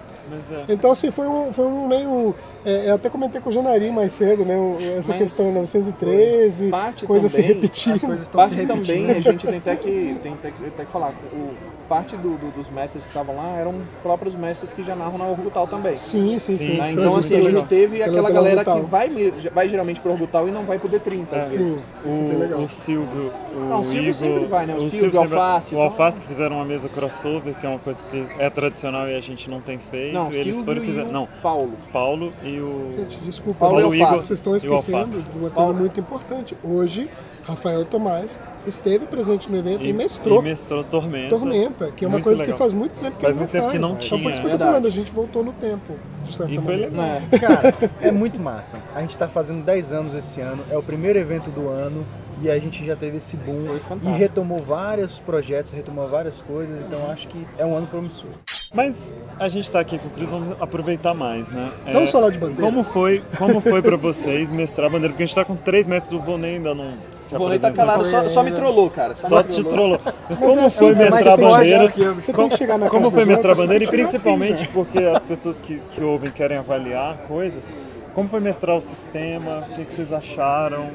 É. 0.51 0.73
Então 0.73 0.91
assim 0.91 1.09
foi 1.11 1.27
um, 1.27 1.51
foi 1.51 1.65
um 1.65 1.87
meio. 1.87 2.35
é, 2.65 2.89
eu 2.91 2.95
até 2.95 3.09
comentei 3.09 3.41
com 3.41 3.49
o 3.49 3.53
Janari 3.53 3.91
mais 3.91 4.13
cedo, 4.13 4.45
né? 4.45 4.55
Essa 4.99 5.09
Mas 5.13 5.23
questão 5.23 5.51
913, 5.51 6.69
Parte 6.69 7.05
coisa 7.05 7.27
se 7.29 7.37
também- 7.41 7.53
repetindo. 7.55 7.95
as 7.95 8.01
coisas 8.01 8.21
estão 8.21 8.47
se 8.47 8.53
repetindo. 8.53 8.85
também, 8.85 9.09
a 9.11 9.19
gente 9.19 9.47
tem 9.47 9.57
até 9.57 9.75
que, 9.75 10.17
tem 10.21 10.33
até 10.33 10.51
que, 10.51 10.65
até 10.67 10.85
que 10.85 10.91
falar, 10.91 11.13
o, 11.33 11.53
parte 11.89 12.15
do- 12.15 12.37
do- 12.37 12.51
dos 12.51 12.69
mestres 12.69 13.03
que 13.03 13.09
estavam 13.09 13.35
lá 13.35 13.57
eram 13.57 13.73
próprios 14.03 14.35
mestres 14.35 14.71
que 14.71 14.83
já 14.83 14.95
narram 14.95 15.17
na 15.17 15.25
Orgutal 15.25 15.67
também. 15.67 15.97
Sim, 15.97 16.37
sim, 16.37 16.55
sim. 16.55 16.57
Sim, 16.57 16.77
né? 16.77 16.91
Então, 16.91 17.17
assim, 17.17 17.35
a 17.35 17.41
gente 17.41 17.63
teve 17.63 17.97
Pela- 17.97 18.05
aquela 18.05 18.27
pela 18.27 18.31
galera 18.31 18.55
Orbital. 18.59 18.79
que 18.81 18.85
vai, 18.85 19.33
vai 19.53 19.67
geralmente 19.67 19.99
pro 19.99 20.11
Orgutal 20.11 20.47
e 20.47 20.51
não 20.51 20.63
vai 20.63 20.77
pro 20.77 20.87
D30, 20.87 21.33
às 21.35 21.55
É. 21.55 21.57
vezes. 21.57 21.81
Sim, 21.81 21.93
isso 22.11 22.19
é 22.19 22.29
bem 22.29 22.37
legal. 22.37 22.59
O, 22.59 22.63
o 22.65 22.69
Silvio, 22.69 23.31
o 23.55 23.59
Não, 23.69 23.79
o 23.79 23.83
Silvio 23.83 24.01
Igor, 24.03 24.13
sempre 24.13 24.45
vai, 24.45 24.65
né? 24.67 24.75
O 24.75 24.81
Silvio, 24.81 24.99
sempre- 25.11 25.17
Alface, 25.37 25.73
o 25.73 25.77
são- 25.77 25.85
Alface 25.87 26.21
que 26.21 26.27
fizeram 26.27 26.55
uma 26.57 26.65
mesa 26.65 26.87
crossover, 26.87 27.55
que 27.55 27.65
é 27.65 27.69
uma 27.69 27.79
coisa 27.79 28.03
que 28.03 28.25
é 28.37 28.49
tradicional 28.49 29.07
e 29.09 29.15
a 29.15 29.21
gente 29.21 29.49
não 29.49 29.59
tem 29.59 29.79
feito. 29.79 30.13
Não, 30.13 30.25
e 30.25 30.35
eles 30.35 30.43
Silvio 30.55 30.65
foram 30.65 30.81
fizeram. 30.81 31.09
o 31.09 31.11
Não, 31.11 31.27
Paulo. 31.41 31.73
Paulo 31.91 32.31
e 32.43 32.59
o. 32.59 32.93
Gente, 32.97 33.17
desculpa, 33.21 33.59
Paulo 33.61 33.81
mas 33.81 33.93
e 33.97 34.01
Alface. 34.03 34.27
vocês 34.27 34.39
estão 34.39 34.53
o 34.53 34.55
esquecendo 34.55 35.05
de 35.11 35.17
uma 35.29 35.39
coisa 35.49 35.55
Paulo- 35.55 35.73
muito 35.73 35.99
importante. 35.99 36.55
Hoje, 36.63 37.09
Rafael 37.49 37.85
Tomás 37.85 38.39
esteve 38.67 39.05
presente 39.05 39.49
no 39.51 39.57
evento 39.57 39.83
e, 39.83 39.89
E 39.89 39.93
mestrou 39.93 40.39
E 40.41 40.43
mestrou 40.43 40.83
Tormenta. 40.83 41.29
Tormenta, 41.29 41.91
que 41.91 42.05
é 42.05 42.07
uma 42.07 42.13
Muito 42.13 42.23
coisa 42.25 42.41
legal. 42.43 42.53
que 42.57 42.59
faz 42.63 42.73
muito 42.73 42.93
tempo 43.01 43.17
que 43.17 43.23
Faz 43.23 43.35
ele 43.35 43.39
muito 43.39 43.53
não 43.53 43.59
tempo 43.61 43.71
que 43.71 43.71
faz. 43.71 43.81
não 43.81 43.89
Então, 43.89 43.95
por 43.97 44.17
tinha. 44.17 44.17
isso 44.17 44.23
que 44.29 44.29
eu 44.29 44.41
tô 44.41 44.47
Verdade. 44.49 44.71
falando, 44.71 44.87
a 44.87 44.91
gente 44.91 45.11
voltou 45.11 45.43
no 45.43 45.53
tempo 45.53 45.93
de 46.27 46.35
certa 46.35 46.51
E 46.51 46.55
foi 46.55 46.63
maneira. 46.87 46.89
legal. 46.91 47.21
Cara, 47.39 47.91
é 48.01 48.11
muito 48.11 48.39
massa. 48.39 48.77
A 48.95 49.01
gente 49.01 49.17
tá 49.17 49.27
fazendo 49.27 49.63
10 49.63 49.93
anos 49.93 50.13
esse 50.13 50.41
ano, 50.41 50.63
é 50.69 50.77
o 50.77 50.83
primeiro 50.83 51.17
evento 51.17 51.49
do 51.49 51.67
ano 51.69 52.05
e 52.41 52.49
a 52.49 52.57
gente 52.59 52.85
já 52.85 52.95
teve 52.95 53.17
esse 53.17 53.35
boom 53.37 53.65
Foi 53.65 53.77
e 53.77 53.79
fantástico. 53.79 54.17
retomou 54.17 54.57
vários 54.59 55.19
projetos, 55.19 55.71
retomou 55.71 56.07
várias 56.07 56.41
coisas, 56.41 56.79
então 56.79 57.09
acho 57.11 57.27
que 57.27 57.45
é 57.57 57.65
um 57.65 57.75
ano 57.75 57.87
promissor. 57.87 58.29
Mas 58.71 59.11
a 59.39 59.49
gente 59.49 59.67
tá 59.71 59.79
aqui 59.79 59.97
com 59.97 60.07
o 60.07 60.11
Cris, 60.11 60.29
vamos 60.29 60.55
aproveitar 60.61 61.15
mais, 61.15 61.49
né? 61.51 61.71
É, 61.87 61.91
Vamos 61.93 62.11
falar 62.11 62.29
de 62.29 62.37
bandeira. 62.37 62.61
Como 62.61 62.83
foi, 62.83 63.23
como 63.35 63.59
foi 63.61 63.81
pra 63.81 63.97
vocês 63.97 64.51
mestrar 64.51 64.85
a 64.85 64.89
bandeira? 64.91 65.09
Porque 65.11 65.23
a 65.23 65.25
gente 65.25 65.33
tá 65.35 65.43
com 65.43 65.55
três 65.55 65.87
mestres, 65.87 66.13
o 66.13 66.19
Vonei 66.19 66.57
ainda 66.57 66.75
não 66.75 66.93
se 67.29 67.35
O 67.35 67.37
Volney 67.37 67.59
tá 67.59 67.71
calado, 67.71 68.05
só, 68.05 68.27
só 68.27 68.43
me 68.43 68.51
trollou, 68.51 68.89
cara. 68.89 69.13
Só, 69.15 69.27
Só 69.27 69.37
me 69.37 69.43
te 69.43 69.63
trollou. 69.63 69.99
Como 70.39 70.65
assim, 70.65 70.77
foi 70.79 70.91
é 70.93 70.95
mais 70.95 71.13
mestrar 71.13 71.37
bandeira? 71.37 71.93
Como 72.31 72.49
casa 72.49 73.11
foi 73.11 73.25
mestrar 73.25 73.55
bandeira? 73.55 73.83
E 73.83 73.87
principalmente 73.87 74.63
assim, 74.63 74.71
porque 74.73 74.97
as 74.97 75.21
pessoas 75.23 75.59
que, 75.59 75.79
que 75.91 76.01
ouvem 76.03 76.31
querem 76.31 76.57
avaliar 76.57 77.17
coisas. 77.27 77.71
Como 78.15 78.27
foi 78.27 78.39
mestrar 78.39 78.75
o 78.75 78.81
sistema? 78.81 79.59
O 79.69 79.75
que, 79.75 79.85
que 79.85 79.93
vocês 79.93 80.11
acharam? 80.11 80.89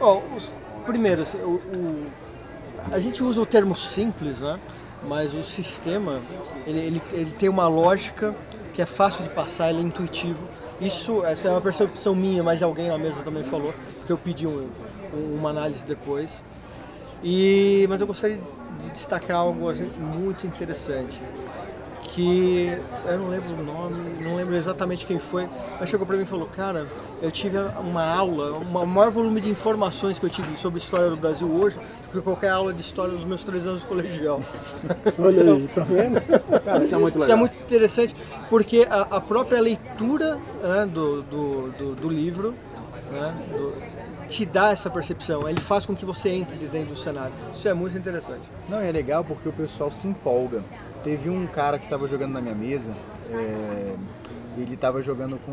Ó, 0.00 0.20
os- 0.36 0.52
primeiro, 0.86 1.22
assim, 1.22 1.38
o- 1.38 1.60
o- 1.74 2.06
a 2.92 3.00
gente 3.00 3.22
usa 3.22 3.40
o 3.40 3.46
termo 3.46 3.74
simples, 3.76 4.40
né? 4.40 4.58
Mas 5.08 5.34
o 5.34 5.42
sistema, 5.42 6.20
ele, 6.66 6.78
ele, 6.78 7.02
ele 7.12 7.30
tem 7.32 7.48
uma 7.48 7.66
lógica 7.66 8.34
que 8.72 8.80
é 8.80 8.86
fácil 8.86 9.24
de 9.24 9.30
passar, 9.30 9.70
ele 9.70 9.80
é 9.80 9.82
intuitivo. 9.82 10.44
Isso, 10.80 11.24
essa 11.24 11.48
é 11.48 11.50
uma 11.50 11.60
percepção 11.60 12.14
minha, 12.14 12.42
mas 12.42 12.62
alguém 12.62 12.88
na 12.88 12.98
mesa 12.98 13.22
também 13.22 13.44
falou, 13.44 13.72
porque 13.98 14.12
eu 14.12 14.18
pedi 14.18 14.46
um- 14.46 14.50
um- 14.50 14.68
uma 15.12 15.50
análise 15.50 15.84
depois. 15.84 16.42
E, 17.22 17.86
mas 17.88 18.00
eu 18.00 18.06
gostaria 18.06 18.36
de 18.36 18.64
de 18.84 18.90
destacar 18.90 19.36
algo 19.36 19.70
assim, 19.70 19.88
muito 19.98 20.46
interessante 20.48 21.18
que 22.02 22.76
eu 23.06 23.18
não 23.18 23.28
lembro 23.28 23.54
o 23.54 23.62
nome, 23.64 23.96
não 24.20 24.34
lembro 24.36 24.54
exatamente 24.54 25.06
quem 25.06 25.18
foi, 25.18 25.48
mas 25.80 25.88
chegou 25.88 26.06
pra 26.06 26.16
mim 26.16 26.24
e 26.24 26.26
falou, 26.26 26.46
cara, 26.46 26.86
eu 27.22 27.30
tive 27.30 27.56
uma 27.80 28.04
aula, 28.04 28.58
uma- 28.58 28.80
o 28.80 28.86
maior 28.86 29.10
volume 29.10 29.40
de 29.40 29.48
informações 29.48 30.18
que 30.18 30.26
eu 30.26 30.30
tive 30.30 30.56
sobre 30.58 30.80
a 30.80 30.82
história 30.82 31.08
do 31.08 31.16
Brasil 31.16 31.48
hoje 31.50 31.78
do 32.02 32.08
que 32.10 32.20
qualquer 32.20 32.50
aula 32.50 32.74
de 32.74 32.80
história 32.82 33.12
dos 33.14 33.24
meus 33.24 33.42
três 33.42 33.64
anos 33.66 33.80
de 33.82 33.86
colegial. 33.86 34.42
Olha 35.18 35.42
aí, 35.54 35.68
tá 35.74 35.84
vendo? 35.84 36.20
Cara, 36.62 36.82
isso 36.82 36.94
é 36.94 36.98
muito 36.98 37.14
Isso 37.14 37.20
legal. 37.22 37.36
é 37.36 37.40
muito 37.40 37.54
interessante 37.62 38.14
porque 38.50 38.86
a, 38.90 39.00
a 39.02 39.20
própria 39.20 39.60
leitura 39.60 40.36
né, 40.62 40.84
do, 40.92 41.22
do, 41.22 41.70
do, 41.70 41.94
do 41.94 42.08
livro 42.08 42.54
né, 43.10 43.34
do- 43.56 43.93
te 44.28 44.44
dá 44.46 44.70
essa 44.70 44.88
percepção, 44.90 45.48
ele 45.48 45.60
faz 45.60 45.84
com 45.86 45.94
que 45.94 46.04
você 46.04 46.28
entre 46.30 46.56
de 46.56 46.66
dentro 46.66 46.90
do 46.94 46.96
cenário. 46.96 47.32
Isso 47.52 47.68
é 47.68 47.74
muito 47.74 47.96
interessante. 47.96 48.42
Não, 48.68 48.80
é 48.80 48.90
legal 48.90 49.24
porque 49.24 49.48
o 49.48 49.52
pessoal 49.52 49.90
se 49.90 50.06
empolga. 50.06 50.62
Teve 51.02 51.28
um 51.28 51.46
cara 51.46 51.78
que 51.78 51.84
estava 51.84 52.08
jogando 52.08 52.32
na 52.32 52.40
minha 52.40 52.54
mesa, 52.54 52.92
é, 53.30 53.94
ele 54.56 54.74
estava 54.74 55.02
jogando 55.02 55.38
com, 55.44 55.52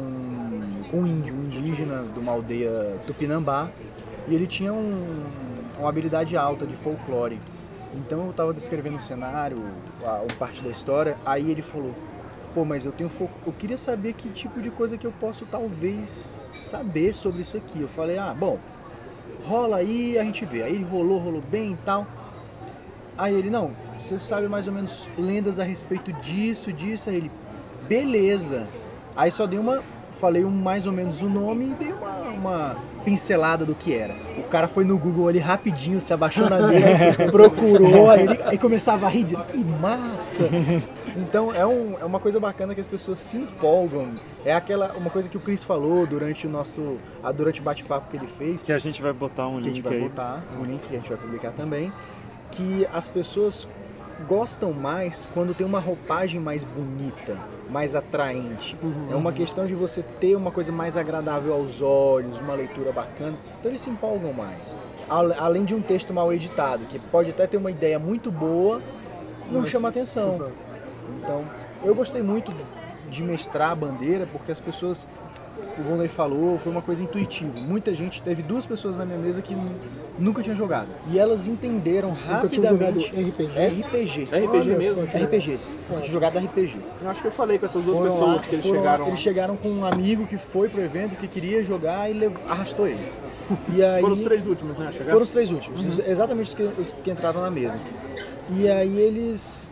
com 0.89 0.97
um 1.01 1.07
índio, 1.07 1.33
um 1.35 1.43
indígena 1.43 2.05
de 2.13 2.19
uma 2.19 2.31
aldeia 2.31 2.95
Tupinambá, 3.05 3.67
e 4.27 4.35
ele 4.35 4.47
tinha 4.47 4.71
um- 4.71 5.23
uma 5.79 5.89
habilidade 5.89 6.37
alta 6.37 6.65
de 6.65 6.75
folclore. 6.75 7.39
Então 7.93 8.23
eu 8.25 8.29
estava 8.31 8.53
descrevendo 8.53 8.97
o 8.97 9.01
cenário, 9.01 9.57
a, 10.05 10.21
a 10.29 10.35
parte 10.39 10.61
da 10.63 10.69
história, 10.69 11.17
aí 11.25 11.51
ele 11.51 11.61
falou, 11.61 11.93
pô, 12.53 12.63
mas 12.65 12.85
eu 12.85 12.91
tenho 12.91 13.09
fol- 13.09 13.29
eu 13.45 13.53
queria 13.53 13.77
saber 13.77 14.13
que 14.13 14.29
tipo 14.29 14.61
de 14.61 14.69
coisa 14.69 14.97
que 14.97 15.05
eu 15.07 15.13
posso 15.19 15.45
talvez 15.45 16.49
saber 16.59 17.13
sobre 17.13 17.41
isso 17.41 17.57
aqui. 17.57 17.81
Eu 17.81 17.87
falei, 17.87 18.17
ah, 18.17 18.35
bom, 18.37 18.57
rola 19.47 19.77
aí, 19.77 20.17
a 20.17 20.23
gente 20.23 20.45
vê. 20.45 20.63
Aí 20.63 20.81
rolou, 20.83 21.19
rolou 21.19 21.41
bem 21.41 21.73
e 21.73 21.77
tal. 21.85 22.05
Aí 23.17 23.33
ele, 23.35 23.49
não, 23.49 23.71
você 23.99 24.17
sabe 24.17 24.47
mais 24.47 24.67
ou 24.67 24.73
menos 24.73 25.07
lendas 25.17 25.59
a 25.59 25.63
respeito 25.63 26.11
disso, 26.13 26.71
disso. 26.71 27.09
Aí 27.09 27.15
ele, 27.17 27.31
beleza. 27.87 28.67
Aí 29.15 29.29
só 29.31 29.45
dei 29.45 29.59
uma, 29.59 29.81
falei 30.11 30.43
um, 30.45 30.49
mais 30.49 30.87
ou 30.87 30.93
menos 30.93 31.21
o 31.21 31.29
nome 31.29 31.65
e 31.65 31.83
dei 31.83 31.93
uma, 31.93 32.15
uma 32.29 32.77
pincelada 33.03 33.65
do 33.65 33.75
que 33.75 33.93
era. 33.93 34.15
O 34.37 34.43
cara 34.43 34.67
foi 34.67 34.83
no 34.85 34.97
Google 34.97 35.27
ali 35.27 35.39
rapidinho, 35.39 35.99
se 35.99 36.13
abaixou 36.13 36.49
na 36.49 36.59
mesa, 36.67 37.25
procurou, 37.31 38.09
aí, 38.09 38.23
ele, 38.23 38.39
aí 38.45 38.57
começava 38.57 39.05
a 39.05 39.09
rir, 39.09 39.23
dizendo, 39.23 39.43
que 39.43 39.57
massa! 39.57 40.43
Então 41.15 41.53
é, 41.53 41.65
um- 41.65 41.97
é 41.99 42.05
uma 42.05 42.19
coisa 42.19 42.39
bacana 42.39 42.73
que 42.73 42.81
as 42.81 42.87
pessoas 42.87 43.17
se 43.17 43.37
empolgam. 43.37 44.09
É 44.45 44.53
aquela 44.53 44.93
uma 44.93 45.09
coisa 45.09 45.29
que 45.29 45.37
o 45.37 45.39
Chris 45.39 45.63
falou 45.63 46.05
durante 46.07 46.47
o 46.47 46.49
nosso, 46.49 46.97
a- 47.23 47.31
durante 47.31 47.59
o 47.61 47.63
bate-papo 47.63 48.09
que 48.09 48.17
ele 48.17 48.27
fez, 48.27 48.63
Que 48.63 48.71
a 48.73 48.79
gente 48.79 49.01
vai 49.01 49.13
botar 49.13 49.47
um 49.47 49.55
que 49.61 49.61
a 49.61 49.63
gente 49.63 49.75
link 49.75 49.83
vai 49.83 49.93
aí. 49.95 50.01
botar, 50.03 50.43
o 50.59 50.63
link 50.63 50.81
que 50.81 50.95
a 50.95 50.99
gente 50.99 51.09
vai 51.09 51.17
publicar 51.17 51.51
também, 51.51 51.91
que 52.51 52.87
as 52.93 53.07
pessoas 53.07 53.67
gostam 54.27 54.71
mais 54.71 55.27
quando 55.33 55.53
tem 55.53 55.65
uma 55.65 55.79
roupagem 55.79 56.39
mais 56.39 56.63
bonita, 56.63 57.35
mais 57.69 57.95
atraente. 57.95 58.77
É 59.11 59.15
uma 59.15 59.31
questão 59.33 59.65
de 59.65 59.73
você 59.73 60.03
ter 60.03 60.35
uma 60.35 60.51
coisa 60.51 60.71
mais 60.71 60.95
agradável 60.95 61.53
aos 61.53 61.81
olhos, 61.81 62.37
uma 62.39 62.53
leitura 62.53 62.91
bacana. 62.91 63.35
Então 63.59 63.71
eles 63.71 63.81
se 63.81 63.89
empolgam 63.89 64.31
mais. 64.31 64.77
Além 65.09 65.65
de 65.65 65.73
um 65.73 65.81
texto 65.81 66.13
mal 66.13 66.31
editado, 66.31 66.85
que 66.85 66.99
pode 66.99 67.31
até 67.31 67.47
ter 67.47 67.57
uma 67.57 67.71
ideia 67.71 67.97
muito 67.97 68.31
boa, 68.31 68.79
não 69.51 69.65
chama 69.65 69.89
atenção. 69.89 70.35
Exato. 70.35 70.80
Então, 71.23 71.43
eu 71.83 71.93
gostei 71.95 72.21
muito 72.21 72.51
de 73.09 73.21
mestrar 73.23 73.71
a 73.71 73.75
bandeira 73.75 74.25
porque 74.31 74.51
as 74.51 74.59
pessoas, 74.59 75.05
o 75.77 75.83
Volney 75.83 76.07
falou, 76.07 76.57
foi 76.57 76.71
uma 76.71 76.81
coisa 76.81 77.03
intuitiva. 77.03 77.51
Muita 77.59 77.93
gente, 77.93 78.21
teve 78.21 78.41
duas 78.41 78.65
pessoas 78.65 78.97
na 78.97 79.03
minha 79.05 79.17
mesa 79.17 79.41
que 79.41 79.53
nu- 79.53 79.75
nunca 80.17 80.41
tinham 80.41 80.55
jogado. 80.55 80.87
E 81.11 81.19
elas 81.19 81.45
entenderam 81.45 82.09
Nunca 82.11 82.47
tinha 82.47 82.69
jogado 82.69 82.99
rapidamente. 83.01 83.29
RPG? 83.31 83.59
RPG. 83.81 84.23
RPG 84.23 84.47
Olha 84.69 84.77
mesmo? 84.77 85.01
só 85.01 85.07
que 85.11 85.17
RPG. 85.17 85.51
Nunca 85.89 86.01
tinha 86.01 86.13
jogado 86.13 86.37
RPG. 86.37 86.75
Eu 87.01 87.09
acho 87.09 87.21
que 87.21 87.27
eu 87.27 87.31
falei 87.31 87.57
com 87.59 87.65
essas 87.65 87.83
duas 87.83 87.97
Foram 87.97 88.09
pessoas 88.11 88.41
lá- 88.43 88.47
que 88.47 88.55
eles 88.55 88.65
foram 88.65 88.77
lá, 88.81 88.91
chegaram. 88.91 89.07
Eles 89.07 89.19
chegaram 89.19 89.57
com 89.57 89.69
um 89.69 89.85
amigo 89.85 90.25
que 90.25 90.37
foi 90.37 90.69
pro 90.69 90.81
evento, 90.81 91.15
que 91.17 91.27
queria 91.27 91.61
jogar 91.63 92.09
e 92.09 92.13
levou- 92.13 92.41
arrastou 92.49 92.87
eles. 92.87 93.19
E 93.75 93.83
aí, 93.83 93.99
Foram 94.01 94.13
os 94.13 94.21
três 94.21 94.45
últimos, 94.47 94.77
né? 94.77 94.87
a 94.87 94.91
chegar? 94.91 95.11
foram 95.11 95.23
os 95.23 95.31
três 95.31 95.51
últimos, 95.51 95.85
os- 95.85 95.99
exatamente 96.07 96.47
os 96.47 96.53
que, 96.53 96.63
os 96.63 96.91
que 97.03 97.11
entraram 97.11 97.41
na 97.41 97.51
mesa. 97.51 97.77
E 98.51 98.69
aí 98.69 98.97
eles 98.99 99.67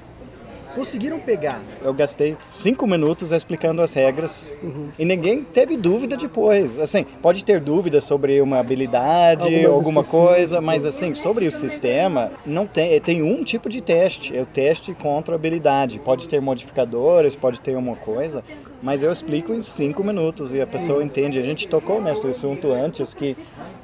conseguiram 0.76 1.20
pegar 1.20 1.62
Eu 1.84 1.94
gastei 1.94 2.38
cinco 2.52 2.86
minutos 2.88 3.32
explicando 3.32 3.82
as 3.82 3.94
regras 3.94 4.52
e 4.98 5.06
ninguém 5.06 5.44
teve 5.44 5.78
dúvida 5.78 6.16
depois. 6.16 6.80
Assim, 6.80 7.06
pode 7.22 7.44
ter 7.44 7.60
dúvida 7.60 8.02
sobre 8.02 8.42
uma 8.42 8.60
habilidade, 8.60 9.66
Algumas 9.66 9.78
alguma 9.80 10.04
coisa, 10.04 10.62
mas 10.62 10.86
assim, 10.86 11.14
sobre 11.16 11.48
o 11.48 11.52
sistema, 11.52 12.32
não 12.46 12.68
tem, 12.68 13.00
tem 13.00 13.24
um 13.24 13.44
tipo 13.44 13.70
de 13.70 13.82
teste, 13.82 14.36
é 14.36 14.42
o 14.42 14.46
teste 14.46 14.94
contra 14.94 15.36
a 15.36 15.38
habilidade. 15.38 16.00
Pode 16.00 16.28
ter 16.28 16.42
modificadores, 16.42 17.36
pode 17.36 17.60
ter 17.62 17.76
uma 17.76 17.96
coisa, 17.96 18.44
mas 18.82 19.04
eu 19.04 19.12
explico 19.12 19.54
em 19.54 19.62
cinco 19.64 20.04
minutos 20.04 20.54
e 20.54 20.62
a 20.62 20.68
pessoa 20.68 21.04
entende. 21.04 21.38
A 21.40 21.44
gente 21.44 21.68
tocou 21.68 22.02
nesse 22.02 22.28
assunto 22.28 22.72
antes 22.72 23.14
que 23.14 23.36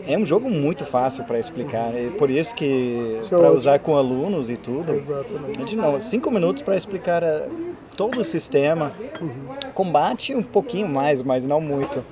é 0.07 0.17
um 0.17 0.25
jogo 0.25 0.49
muito 0.49 0.85
fácil 0.85 1.23
para 1.23 1.39
explicar, 1.39 1.91
e 1.95 2.09
por 2.11 2.29
isso 2.29 2.53
que 2.55 3.19
é 3.23 3.27
para 3.37 3.51
usar 3.51 3.79
com 3.79 3.97
alunos 3.97 4.49
e 4.49 4.57
tudo. 4.57 4.93
Exatamente. 4.93 5.65
De 5.65 5.75
novo, 5.75 5.99
cinco 5.99 6.29
minutos 6.29 6.61
para 6.61 6.75
explicar 6.77 7.23
eh, 7.23 7.47
todo 7.97 8.19
o 8.21 8.23
sistema. 8.23 8.91
Combate 9.73 10.33
um 10.35 10.43
pouquinho 10.43 10.87
mais, 10.87 11.21
mas 11.23 11.45
não 11.47 11.59
muito. 11.59 12.03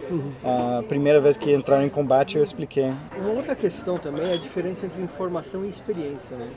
A 0.44 0.84
primeira 0.90 1.22
vez 1.22 1.38
que 1.38 1.54
entraram 1.54 1.84
em 1.86 1.90
combate 1.90 2.38
eu 2.38 2.44
expliquei. 2.44 2.92
Uma 3.18 3.30
outra 3.36 3.56
questão 3.56 3.98
também 3.98 4.26
é 4.28 4.34
a 4.34 4.38
diferença 4.38 4.86
entre 4.86 5.02
informação 5.02 5.64
e 5.64 5.70
experiência. 5.70 6.36
Né? 6.36 6.48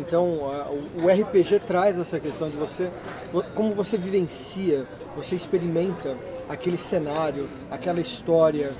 Então, 0.00 0.50
a- 0.50 0.68
o- 1.04 1.08
RPG 1.08 1.58
traz 1.60 1.98
essa 1.98 2.18
questão 2.18 2.48
de 2.48 2.56
você, 2.56 2.88
vo- 3.32 3.44
como 3.54 3.72
você 3.74 3.96
vivencia, 3.98 4.84
você 5.18 5.34
experimenta 5.34 6.16
aquele 6.48 6.78
cenário, 6.78 7.48
aquela 7.70 8.00
história, 8.00 8.70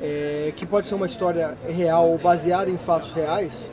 é, 0.00 0.52
que 0.56 0.64
pode 0.64 0.86
ser 0.86 0.94
uma 0.94 1.06
história 1.06 1.58
real 1.68 2.08
ou 2.08 2.18
baseada 2.18 2.70
em 2.70 2.78
fatos 2.78 3.12
reais, 3.12 3.72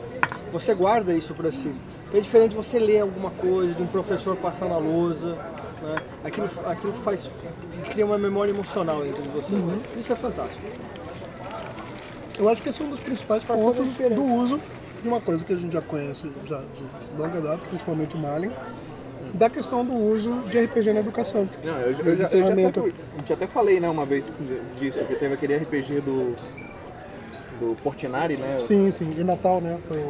você 0.50 0.74
guarda 0.74 1.14
isso 1.14 1.34
para 1.34 1.52
si. 1.52 1.72
É 2.12 2.20
diferente 2.20 2.50
de 2.50 2.56
você 2.56 2.80
ler 2.80 3.00
alguma 3.00 3.30
coisa, 3.30 3.74
de 3.74 3.82
um 3.82 3.86
professor 3.86 4.36
passar 4.36 4.68
na 4.68 4.76
lousa. 4.76 5.36
Né? 5.82 5.94
Aquilo, 6.24 6.48
aquilo 6.66 6.92
faz, 6.92 7.30
cria 7.90 8.04
uma 8.04 8.18
memória 8.18 8.50
emocional 8.50 9.02
dentro 9.02 9.22
de 9.22 9.28
você. 9.28 9.54
Isso 10.00 10.12
é 10.12 10.16
fantástico. 10.16 10.62
Eu 12.38 12.48
acho 12.48 12.60
que 12.60 12.68
esse 12.68 12.82
é 12.82 12.84
um 12.84 12.90
dos 12.90 13.00
principais 13.00 13.44
pontos 13.44 13.86
do 13.86 14.24
uso 14.24 14.60
de 15.00 15.08
uma 15.08 15.20
coisa 15.20 15.44
que 15.44 15.52
a 15.52 15.56
gente 15.56 15.72
já 15.72 15.80
conhece 15.80 16.28
já 16.46 16.58
de 16.58 17.20
longa 17.20 17.40
data, 17.40 17.58
principalmente 17.68 18.16
o 18.16 18.18
Malin, 18.18 18.50
da 19.34 19.48
questão 19.50 19.84
do 19.84 19.94
uso 19.94 20.30
de 20.50 20.58
RPG 20.58 20.92
na 20.92 21.00
educação. 21.00 21.48
Não, 21.64 21.78
eu, 21.80 21.88
eu, 21.90 21.94
já, 21.94 22.02
eu 22.02 22.16
já 22.16 22.24
até, 22.26 22.36
ferramenta. 22.38 22.80
a 22.80 23.18
gente 23.18 23.32
até 23.32 23.46
falei 23.46 23.80
né, 23.80 23.88
uma 23.88 24.04
vez 24.04 24.38
disso, 24.78 25.04
que 25.04 25.14
teve 25.14 25.34
aquele 25.34 25.56
RPG 25.56 26.00
do, 26.00 26.34
do 27.60 27.76
Portinari, 27.82 28.36
né? 28.36 28.58
Sim, 28.58 28.90
sim, 28.90 29.10
de 29.10 29.22
Natal, 29.24 29.60
né? 29.60 29.78
Foi. 29.88 30.02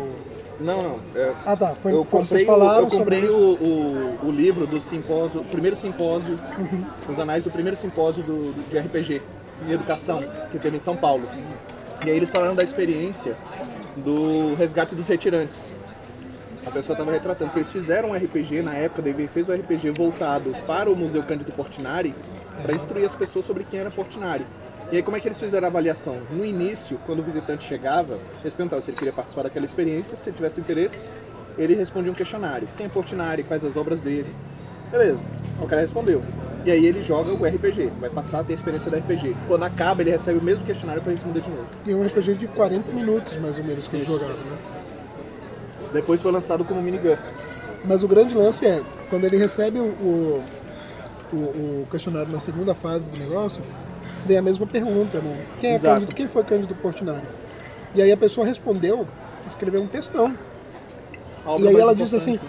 Não, 0.59 0.83
não. 0.83 1.01
é, 1.15 1.35
Ah 1.45 1.55
tá, 1.57 1.75
foi 1.75 1.93
eu 1.93 1.99
comprei, 2.05 2.25
vocês 2.25 2.43
o, 2.43 2.47
falaram 2.47 2.81
eu 2.81 2.87
comprei 2.89 3.21
sobre- 3.27 3.35
o, 3.35 4.19
o, 4.25 4.29
o 4.29 4.31
livro 4.31 4.67
do 4.67 4.81
simpósio, 4.81 5.43
o 5.43 5.45
primeiro 5.45 5.77
simpósio, 5.77 6.39
Uhum. 6.59 6.85
os 7.11 7.19
anais 7.21 7.45
do 7.45 7.51
primeiro 7.51 7.77
simpósio 7.77 8.23
do, 8.23 8.53
do- 8.53 8.71
de 8.71 8.79
RPG 8.79 9.21
em 9.69 9.73
educação, 9.73 10.23
que 10.51 10.59
teve 10.59 10.77
em 10.77 10.81
São 10.81 10.97
Paulo. 10.97 11.25
E 12.07 12.11
aí 12.11 12.17
eles 12.17 12.31
falaram 12.31 12.55
da 12.55 12.63
experiência 12.63 13.37
do 13.97 14.55
resgate 14.55 14.95
dos 14.95 15.07
retirantes. 15.09 15.67
A 16.67 16.71
pessoa 16.73 16.95
estava 16.95 17.13
retratando 17.13 17.53
que 17.53 17.59
eles 17.59 17.71
fizeram 17.71 18.11
um 18.11 18.13
RPG 18.13 18.61
na 18.61 18.75
época, 18.75 19.01
daí 19.01 19.29
fez 19.29 19.49
o 19.49 19.53
RPG 19.53 19.91
voltado 19.91 20.51
para 20.67 20.91
o 20.91 20.97
Museu 20.97 21.23
Cândido 21.23 21.53
Portinari 21.53 22.13
para 22.61 22.75
instruir 22.75 23.07
as 23.07 23.15
pessoas 23.15 23.45
sobre 23.45 23.63
quem 23.63 23.79
era 23.79 23.91
Portinari. 23.91 24.45
E 24.91 24.97
aí 24.97 25.03
como 25.03 25.17
é 25.17 25.21
que 25.21 25.29
eles 25.29 25.39
fizeram 25.39 25.67
a 25.67 25.71
avaliação? 25.71 26.19
No 26.29 26.45
início, 26.45 26.99
quando 27.07 27.21
o 27.21 27.23
visitante 27.23 27.63
chegava, 27.63 28.19
eles 28.41 28.53
perguntavam 28.53 28.83
se 28.83 28.91
ele 28.91 28.97
queria 28.97 29.13
participar 29.13 29.43
daquela 29.43 29.65
experiência, 29.65 30.17
se 30.17 30.29
ele 30.29 30.37
tivesse 30.37 30.59
interesse, 30.59 31.05
ele 31.57 31.73
respondia 31.75 32.11
um 32.11 32.15
questionário. 32.15 32.69
Quem 32.77 32.87
é 32.87 32.89
Portinari? 32.89 33.45
Quais 33.45 33.65
as 33.65 33.77
obras 33.77 34.01
dele? 34.01 34.35
Beleza. 34.91 35.29
O 35.61 35.69
cara 35.69 35.81
respondeu. 35.81 36.21
E 36.65 36.71
aí 36.73 36.85
ele 36.85 37.01
joga 37.01 37.31
o 37.33 37.47
RPG, 37.47 37.93
vai 38.01 38.11
passar 38.11 38.41
a 38.41 38.45
ter 38.45 38.55
a 38.55 38.57
experiência 38.57 38.91
do 38.91 38.97
RPG. 38.97 39.37
Quando 39.47 39.63
acaba, 39.63 40.03
ele 40.03 40.11
recebe 40.11 40.41
o 40.41 40.43
mesmo 40.43 40.65
questionário 40.65 41.01
para 41.01 41.13
responder 41.13 41.43
de 41.43 41.49
novo. 41.49 41.67
E 41.87 41.95
um 41.95 42.05
RPG 42.05 42.35
de 42.35 42.49
40 42.49 42.91
minutos, 42.91 43.39
mais 43.39 43.57
ou 43.57 43.63
menos, 43.63 43.87
que 43.87 43.95
eles 43.95 44.09
Isso. 44.09 44.19
jogaram, 44.19 44.41
né? 44.41 44.76
Depois 45.93 46.21
foi 46.23 46.33
lançado 46.33 46.65
como 46.65 46.81
mini 46.83 46.99
GURPS. 46.99 47.45
Mas 47.85 48.03
o 48.03 48.09
grande 48.09 48.35
lance 48.35 48.67
é, 48.67 48.83
quando 49.09 49.25
ele 49.25 49.37
recebe 49.37 49.79
o, 49.79 49.85
o, 49.85 50.45
o- 51.33 51.37
o 51.37 51.87
questionário 51.91 52.31
na 52.31 52.41
segunda 52.41 52.75
fase 52.75 53.09
do 53.11 53.17
negócio, 53.19 53.63
vem 54.25 54.37
a 54.39 54.43
mesma 54.43 54.67
pergunta, 54.67 55.19
né? 55.19 55.45
Quem, 55.61 55.71
é. 55.71 55.79
Cândido, 55.95 56.15
quem 56.15 56.29
foi 56.29 56.45
Cândido 56.45 56.75
Portinari? 56.75 57.27
E 57.95 58.03
aí 58.03 58.11
a 58.13 58.17
pessoa 58.17 58.47
respondeu, 58.47 59.07
escreveu 59.47 59.81
um 59.83 59.87
textão. 59.87 60.35
A 61.45 61.51
obra 61.53 61.65
E 61.67 61.69
aí 61.69 61.81
ela 61.81 61.95
disse 61.95 62.17
assim, 62.17 62.41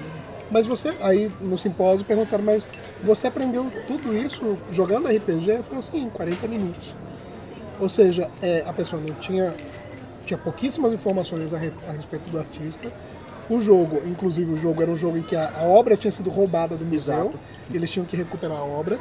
mas 0.50 0.65
você, 0.65 0.94
aí 1.01 1.32
no 1.39 1.58
simpósio 1.58 2.06
perguntaram, 2.06 2.44
mas 2.44 2.63
você 3.03 3.27
aprendeu 3.27 3.65
tudo 3.88 4.15
isso 4.17 4.58
jogando 4.72 5.08
RPG? 5.08 5.50
Eu 5.51 5.63
falei 5.63 5.79
assim, 5.79 6.03
em 6.03 6.10
40 6.10 6.48
minutos. 6.48 6.94
Ou 7.79 7.88
seja, 7.88 8.29
é, 8.41 8.63
a 8.65 8.74
pessoa 8.74 9.00
não 9.06 9.13
tinha, 9.15 9.53
tinha 10.25 10.38
pouquíssimas 10.38 10.91
informações 10.94 11.53
a, 11.53 11.58
re- 11.60 11.72
a 11.88 11.91
respeito 11.91 12.29
do 12.32 12.39
artista. 12.39 12.91
O 13.49 13.61
jogo, 13.61 14.01
inclusive 14.05 14.51
o 14.51 14.57
jogo 14.57 14.81
era 14.81 14.91
um 14.91 14.95
jogo 14.97 15.17
em 15.17 15.21
que 15.21 15.35
a, 15.35 15.49
a 15.57 15.63
obra 15.63 15.95
tinha 15.95 16.11
sido 16.11 16.29
roubada 16.29 16.75
do 16.75 16.85
museu, 16.85 17.33
eles 17.73 17.89
tinham 17.89 18.05
que 18.05 18.15
recuperar 18.15 18.57
a 18.57 18.63
obra. 18.63 18.99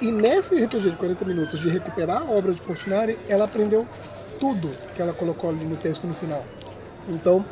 E 0.00 0.10
nesse 0.10 0.54
RPG 0.62 0.90
de 0.90 0.96
40 0.96 1.24
minutos 1.24 1.60
de 1.60 1.68
recuperar 1.68 2.22
a 2.22 2.30
obra 2.30 2.52
de 2.52 2.60
Portinari, 2.60 3.18
ela 3.28 3.44
aprendeu 3.44 3.86
tudo 4.38 4.70
que 4.94 5.00
ela 5.02 5.12
colocou 5.12 5.50
ali 5.50 5.64
no 5.64 5.76
texto 5.76 6.06
no 6.06 6.12
final. 6.12 6.44
Então, 7.08 7.44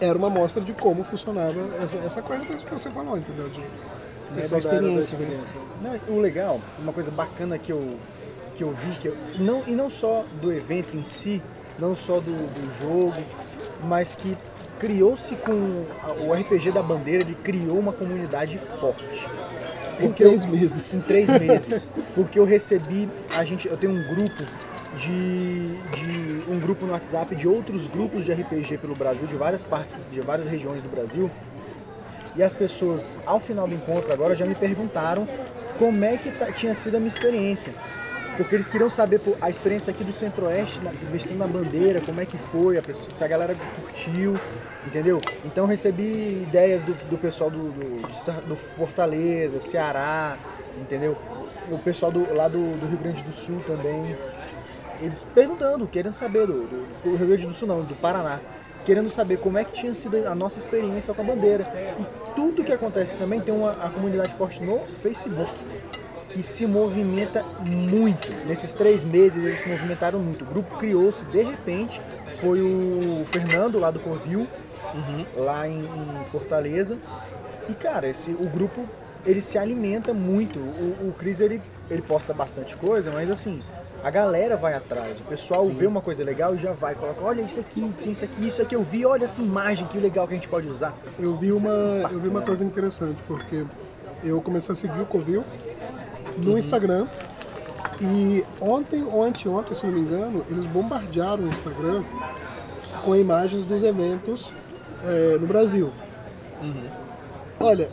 era 0.00 0.16
uma 0.16 0.28
amostra 0.28 0.62
de 0.62 0.72
como 0.72 1.04
funcionava 1.04 1.60
essa, 1.82 1.96
essa 1.98 2.22
coisa 2.22 2.44
que 2.44 2.70
você 2.72 2.90
falou, 2.90 3.16
entendeu? 3.16 3.48
De, 3.48 3.60
né, 3.60 4.48
da 4.48 4.58
experiência. 4.58 5.18
né? 5.18 6.00
Não, 6.08 6.16
o 6.16 6.20
legal, 6.20 6.60
uma 6.78 6.92
coisa 6.92 7.10
bacana 7.10 7.58
que 7.58 7.70
eu, 7.72 7.96
que 8.56 8.64
eu 8.64 8.72
vi, 8.72 8.90
que 9.00 9.08
eu, 9.08 9.16
não, 9.38 9.62
e 9.66 9.72
não 9.72 9.90
só 9.90 10.24
do 10.40 10.52
evento 10.52 10.96
em 10.96 11.04
si, 11.04 11.42
não 11.78 11.94
só 11.96 12.14
do, 12.14 12.32
do 12.32 12.80
jogo, 12.80 13.22
mas 13.84 14.14
que 14.14 14.36
criou-se 14.86 15.36
com 15.36 15.84
o 16.26 16.32
RPG 16.34 16.72
da 16.72 16.82
Bandeira, 16.82 17.22
ele 17.22 17.36
criou 17.36 17.78
uma 17.78 17.92
comunidade 17.92 18.58
forte. 18.58 19.04
Em 20.00 20.06
Porque 20.08 20.24
três 20.24 20.44
eu- 20.44 20.50
meses. 20.50 20.94
Em 20.94 21.00
três 21.00 21.28
meses. 21.28 21.90
Porque 22.16 22.36
eu 22.38 22.44
recebi, 22.44 23.08
a 23.36 23.44
gente, 23.44 23.68
eu 23.68 23.76
tenho 23.76 23.92
um 23.92 24.02
grupo 24.14 24.42
de, 24.96 25.68
de 25.94 26.42
um 26.50 26.58
grupo 26.58 26.84
no 26.84 26.92
WhatsApp 26.92 27.36
de 27.36 27.46
outros 27.46 27.86
grupos 27.86 28.24
de 28.24 28.32
RPG 28.32 28.78
pelo 28.78 28.96
Brasil, 28.96 29.28
de 29.28 29.36
várias 29.36 29.62
partes, 29.62 29.96
de 30.10 30.20
várias 30.20 30.48
regiões 30.48 30.82
do 30.82 30.90
Brasil. 30.90 31.30
E 32.34 32.42
as 32.42 32.56
pessoas, 32.56 33.16
ao 33.24 33.38
final 33.38 33.68
do 33.68 33.74
encontro 33.74 34.12
agora, 34.12 34.34
já 34.34 34.44
me 34.44 34.54
perguntaram 34.56 35.28
como 35.78 36.04
é 36.04 36.16
que 36.16 36.30
tá- 36.32 36.46
tinha 36.50 36.74
sido 36.74 36.96
a 36.96 36.98
minha 36.98 37.08
experiência. 37.08 37.72
Porque 38.36 38.54
eles 38.54 38.70
queriam 38.70 38.88
saber 38.88 39.18
pô, 39.20 39.34
a 39.40 39.50
experiência 39.50 39.90
aqui 39.92 40.02
do 40.02 40.12
Centro-Oeste, 40.12 40.80
na- 40.80 40.90
vestindo 41.10 41.36
na 41.38 41.46
bandeira, 41.46 42.00
como 42.00 42.20
é 42.20 42.24
que 42.26 42.38
foi, 42.38 42.78
a 42.78 42.82
pessoa- 42.82 43.10
se 43.10 43.22
a 43.22 43.28
galera 43.28 43.54
curtiu, 43.80 44.38
entendeu? 44.86 45.20
Então 45.44 45.66
recebi 45.66 46.42
ideias 46.42 46.82
do, 46.82 46.94
do 47.10 47.18
pessoal 47.18 47.50
do, 47.50 47.70
do, 47.70 48.48
do 48.48 48.56
Fortaleza, 48.56 49.60
Ceará, 49.60 50.38
entendeu? 50.80 51.16
O 51.70 51.78
pessoal 51.78 52.10
do, 52.10 52.34
lá 52.34 52.48
do, 52.48 52.72
do 52.78 52.86
Rio 52.86 52.98
Grande 52.98 53.22
do 53.22 53.32
Sul 53.32 53.60
também. 53.66 54.16
Eles 55.00 55.22
perguntando, 55.34 55.86
querendo 55.86 56.14
saber 56.14 56.46
do, 56.46 56.62
do, 56.66 57.02
do 57.10 57.16
Rio 57.16 57.26
Grande 57.28 57.46
do 57.46 57.52
Sul 57.52 57.68
não, 57.68 57.82
do 57.82 57.94
Paraná. 57.94 58.40
Querendo 58.84 59.10
saber 59.10 59.38
como 59.38 59.58
é 59.58 59.64
que 59.64 59.72
tinha 59.72 59.94
sido 59.94 60.26
a 60.26 60.34
nossa 60.34 60.58
experiência 60.58 61.14
com 61.14 61.22
a 61.22 61.24
bandeira. 61.24 61.64
E 62.00 62.34
tudo 62.34 62.64
que 62.64 62.72
acontece 62.72 63.14
também 63.14 63.40
tem 63.40 63.54
uma 63.54 63.70
a 63.72 63.88
comunidade 63.88 64.32
forte 64.36 64.60
no 64.60 64.80
Facebook 64.80 65.52
que 66.32 66.42
se 66.42 66.66
movimenta 66.66 67.44
muito. 67.68 68.28
Nesses 68.46 68.72
três 68.72 69.04
meses 69.04 69.44
eles 69.44 69.60
se 69.60 69.68
movimentaram 69.68 70.18
muito. 70.18 70.44
O 70.44 70.46
grupo 70.46 70.76
criou-se, 70.78 71.24
de 71.26 71.42
repente, 71.42 72.00
foi 72.40 72.62
o 72.62 73.24
Fernando 73.26 73.78
lá 73.78 73.90
do 73.90 74.00
Covil, 74.00 74.46
lá 75.36 75.68
em, 75.68 75.80
em 75.80 76.24
Fortaleza. 76.30 76.98
E 77.68 77.74
cara, 77.74 78.08
esse, 78.08 78.30
o 78.32 78.48
grupo 78.48 78.84
ele 79.26 79.40
se 79.40 79.58
alimenta 79.58 80.12
muito. 80.14 80.58
O, 80.58 81.08
o 81.08 81.14
Cris 81.18 81.40
ele, 81.40 81.60
ele 81.90 82.02
posta 82.02 82.32
bastante 82.32 82.74
coisa, 82.76 83.10
mas 83.12 83.30
assim, 83.30 83.60
a 84.02 84.10
galera 84.10 84.56
vai 84.56 84.74
atrás. 84.74 85.20
O 85.20 85.24
pessoal 85.24 85.66
vê 85.66 85.86
uma 85.86 86.00
coisa 86.00 86.24
legal 86.24 86.54
e 86.54 86.58
já 86.58 86.72
vai, 86.72 86.94
coloca, 86.94 87.22
olha 87.22 87.42
isso 87.42 87.60
aqui, 87.60 87.92
tem 88.02 88.12
isso 88.12 88.24
aqui, 88.24 88.46
isso 88.48 88.62
aqui 88.62 88.74
eu 88.74 88.82
vi, 88.82 89.04
olha 89.04 89.26
essa 89.26 89.42
imagem, 89.42 89.86
que 89.86 89.98
legal 89.98 90.26
que 90.26 90.32
a 90.32 90.36
gente 90.36 90.48
pode 90.48 90.66
usar. 90.66 90.96
Eu 91.18 91.36
vi 91.36 91.52
uma, 91.52 92.08
eu 92.10 92.18
vi 92.18 92.28
uma 92.28 92.42
coisa 92.42 92.64
interessante, 92.64 93.22
porque 93.28 93.64
eu 94.24 94.40
comecei 94.40 94.72
a 94.72 94.76
seguir 94.76 95.00
o 95.00 95.06
Covil 95.06 95.44
no 96.38 96.58
Instagram 96.58 97.06
e 98.00 98.44
ontem 98.60 99.04
ou 99.04 99.22
anteontem, 99.22 99.74
se 99.74 99.86
não 99.86 99.92
me 99.92 100.00
engano, 100.00 100.44
eles 100.50 100.66
bombardearam 100.66 101.44
o 101.44 101.48
Instagram 101.48 102.02
com 103.04 103.14
imagens 103.14 103.64
dos 103.64 103.82
eventos 103.82 104.52
eh, 105.04 105.36
no 105.40 105.46
Brasil. 105.46 105.92
Olha, 107.60 107.88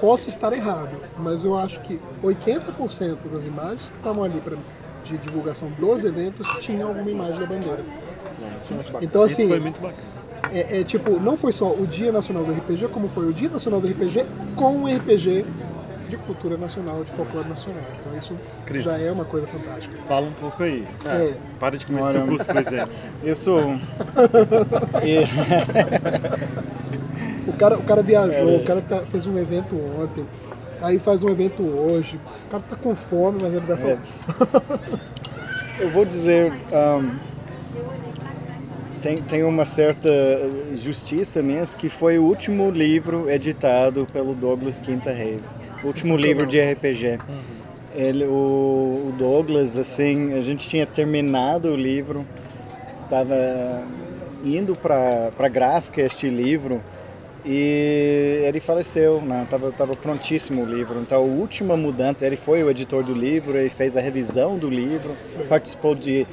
posso 0.00 0.28
estar 0.28 0.52
errado, 0.52 0.96
mas 1.18 1.44
eu 1.44 1.56
acho 1.56 1.80
que 1.80 2.00
80% 2.22 3.16
das 3.30 3.44
imagens 3.44 3.90
que 3.90 3.96
estavam 3.96 4.24
ali 4.24 4.40
pra, 4.40 4.56
de 5.04 5.18
divulgação 5.18 5.70
dos 5.78 6.04
eventos 6.04 6.48
tinham 6.60 6.88
alguma 6.88 7.10
imagem 7.10 7.40
da 7.40 7.46
bandeira. 7.46 7.84
É. 8.40 9.04
Então, 9.04 9.22
assim, 9.22 9.50
é, 10.52 10.80
é, 10.80 10.84
tipo, 10.84 11.20
não 11.20 11.36
foi 11.36 11.52
só 11.52 11.70
o 11.70 11.86
Dia 11.86 12.10
Nacional 12.10 12.44
do 12.44 12.52
RPG, 12.52 12.88
como 12.88 13.08
foi 13.08 13.28
o 13.28 13.32
Dia 13.32 13.50
Nacional 13.50 13.80
do 13.80 13.88
RPG 13.88 14.24
com 14.56 14.74
um 14.74 14.86
RPG 14.86 15.44
de 16.10 16.16
cultura 16.18 16.56
nacional, 16.56 17.02
de 17.04 17.10
folclore 17.12 17.48
nacional. 17.48 17.82
Então 17.98 18.16
isso 18.18 18.36
Cris. 18.66 18.84
já 18.84 18.98
é 18.98 19.10
uma 19.10 19.24
coisa 19.24 19.46
fantástica. 19.46 19.94
Fala 20.06 20.26
um 20.26 20.32
pouco 20.32 20.62
aí. 20.62 20.86
É. 21.06 21.32
Para 21.58 21.78
de 21.78 21.86
comer 21.86 22.02
Olha, 22.02 22.12
seu 22.12 22.26
curso, 22.26 22.44
por 22.46 22.56
exemplo. 22.56 22.92
Isso. 23.24 23.56
e- 25.04 25.26
O 27.48 27.52
cara, 27.54 27.76
o 27.78 27.82
cara 27.82 28.02
viajou, 28.02 28.56
o 28.56 28.64
cara 28.64 28.80
tá- 28.82 29.00
fez 29.02 29.26
um 29.26 29.36
evento 29.38 29.74
ontem, 29.76 30.24
aí 30.82 30.98
faz 30.98 31.22
um 31.24 31.28
evento 31.28 31.62
hoje. 31.62 32.18
O 32.46 32.50
cara 32.50 32.62
tá 32.68 32.76
com 32.76 32.94
fome, 32.94 33.38
mas 33.42 33.52
ele 33.54 33.66
vai 33.66 33.76
falar. 33.76 33.98
eu 35.78 35.90
vou 35.90 36.04
dizer. 36.04 36.52
ahm, 36.72 37.10
tem, 39.00 39.16
tem 39.18 39.42
uma 39.42 39.64
certa 39.64 40.10
justiça 40.76 41.42
mesmo 41.42 41.78
que 41.78 41.88
foi 41.88 42.18
o 42.18 42.24
último 42.24 42.70
livro 42.70 43.30
editado 43.30 44.06
pelo 44.12 44.34
Douglas 44.34 44.78
Quinta 44.78 45.12
Reis. 45.12 45.58
O 45.82 45.88
último 45.88 46.16
livro 46.16 46.46
de 46.46 46.60
RPG. 46.60 47.18
Ele, 47.94 48.24
o, 48.24 49.08
o 49.08 49.14
Douglas, 49.18 49.76
assim, 49.76 50.34
a 50.34 50.40
gente 50.40 50.68
tinha 50.68 50.86
terminado 50.86 51.72
o 51.72 51.76
livro, 51.76 52.24
estava 53.04 53.82
indo 54.44 54.74
para 54.76 55.32
a 55.36 55.48
gráfica 55.48 56.00
este 56.00 56.28
livro 56.28 56.80
e 57.44 58.42
ele 58.44 58.60
faleceu, 58.60 59.20
né? 59.20 59.46
Tava, 59.48 59.72
tava 59.72 59.96
prontíssimo 59.96 60.62
o 60.62 60.66
livro. 60.66 61.00
Então, 61.00 61.18
a 61.18 61.24
última 61.24 61.76
mudança, 61.76 62.26
ele 62.26 62.36
foi 62.36 62.62
o 62.62 62.70
editor 62.70 63.02
do 63.02 63.14
livro, 63.14 63.56
ele 63.56 63.70
fez 63.70 63.96
a 63.96 64.00
revisão 64.00 64.58
do 64.58 64.68
livro, 64.68 65.16
participou 65.48 65.94
de. 65.94 66.26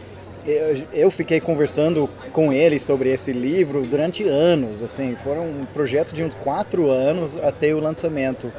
Eu, 0.93 1.11
fiquei 1.11 1.41
conversando 1.41 2.09
com 2.31 2.53
ele 2.53 2.79
sobre 2.79 3.09
esse 3.09 3.33
livro 3.33 3.81
durante 3.81 4.23
anos, 4.23 4.81
assim, 4.81 5.15
foram 5.21 5.41
um 5.41 5.65
projeto 5.73 6.13
de 6.13 6.23
uns 6.23 6.33
quatro 6.35 6.89
anos 6.89 7.35
até 7.37 7.75
o 7.75 7.79
lançamento. 7.79 8.49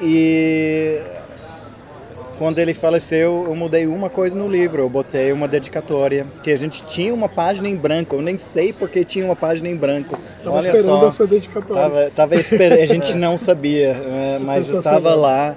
E 0.00 1.00
quando 2.38 2.58
ele 2.58 2.72
faleceu, 2.72 3.46
eu 3.48 3.54
mudei 3.54 3.86
uma 3.86 4.08
coisa 4.08 4.38
no 4.38 4.48
livro. 4.48 4.80
Eu 4.80 4.88
botei 4.88 5.32
uma 5.32 5.46
dedicatória, 5.48 6.26
que 6.42 6.52
a 6.52 6.56
gente 6.56 6.82
tinha 6.84 7.12
uma 7.12 7.28
página 7.28 7.68
em 7.68 7.76
branco. 7.76 8.14
Eu 8.14 8.22
nem 8.22 8.38
sei 8.38 8.72
porque 8.72 9.04
tinha 9.04 9.24
uma 9.24 9.36
página 9.36 9.68
em 9.68 9.76
branco. 9.76 10.16
Tava 10.42 10.56
Olha 10.56 10.68
esperando 10.72 11.00
só. 11.00 11.06
a 11.08 11.12
sua 11.12 11.26
dedicatória. 11.26 11.82
Tava, 11.82 12.10
tava 12.10 12.36
esperando, 12.36 12.80
a 12.80 12.86
gente 12.86 13.14
não 13.14 13.36
sabia, 13.38 13.92
né, 13.92 14.38
mas 14.40 14.70
eu 14.70 14.78
estava 14.78 15.14
lá 15.14 15.54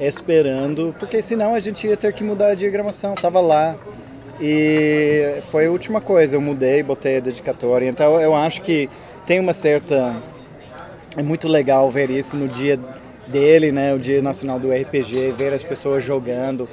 esperando, 0.00 0.94
porque 0.98 1.20
senão 1.20 1.54
a 1.54 1.60
gente 1.60 1.86
ia 1.86 1.96
ter 1.96 2.12
que 2.14 2.24
mudar 2.24 2.48
a 2.48 2.54
diagramação. 2.54 3.14
Tava 3.14 3.40
lá 3.40 3.76
e 4.40 5.40
foi 5.50 5.66
a 5.66 5.70
última 5.70 6.00
coisa. 6.00 6.36
Eu 6.36 6.40
mudei, 6.40 6.82
botei 6.82 7.18
a 7.18 7.20
dedicatória. 7.20 7.88
Então 7.88 8.20
eu 8.20 8.34
acho 8.34 8.62
que 8.62 8.88
tem 9.26 9.40
uma 9.40 9.52
certa 9.52 10.22
é 11.16 11.22
muito 11.22 11.46
legal 11.46 11.90
ver 11.90 12.10
isso 12.10 12.36
no 12.36 12.48
dia 12.48 12.78
dele, 13.26 13.70
né, 13.70 13.94
o 13.94 13.98
Dia 13.98 14.22
Nacional 14.22 14.58
do 14.58 14.70
RPG, 14.70 15.32
ver 15.32 15.52
as 15.52 15.62
pessoas 15.62 16.02
jogando. 16.04 16.68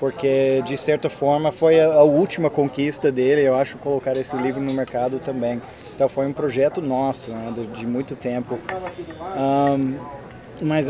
porque 0.00 0.60
de 0.66 0.76
certa 0.76 1.08
forma 1.08 1.52
foi 1.52 1.80
a, 1.80 2.02
última 2.02 2.50
conquista 2.50 3.12
dele, 3.12 3.42
eu 3.42 3.54
acho, 3.54 3.78
colocar 3.78 4.16
esse 4.16 4.36
livro 4.36 4.60
no 4.60 4.74
mercado 4.74 5.20
também. 5.20 5.62
Então 5.94 6.08
foi 6.08 6.26
um 6.26 6.32
projeto 6.32 6.82
nosso, 6.82 7.30
né, 7.30 7.52
de, 7.54 7.66
de 7.68 7.86
muito 7.86 8.16
tempo. 8.16 8.58
Um, 9.36 9.94
mas, 10.62 10.88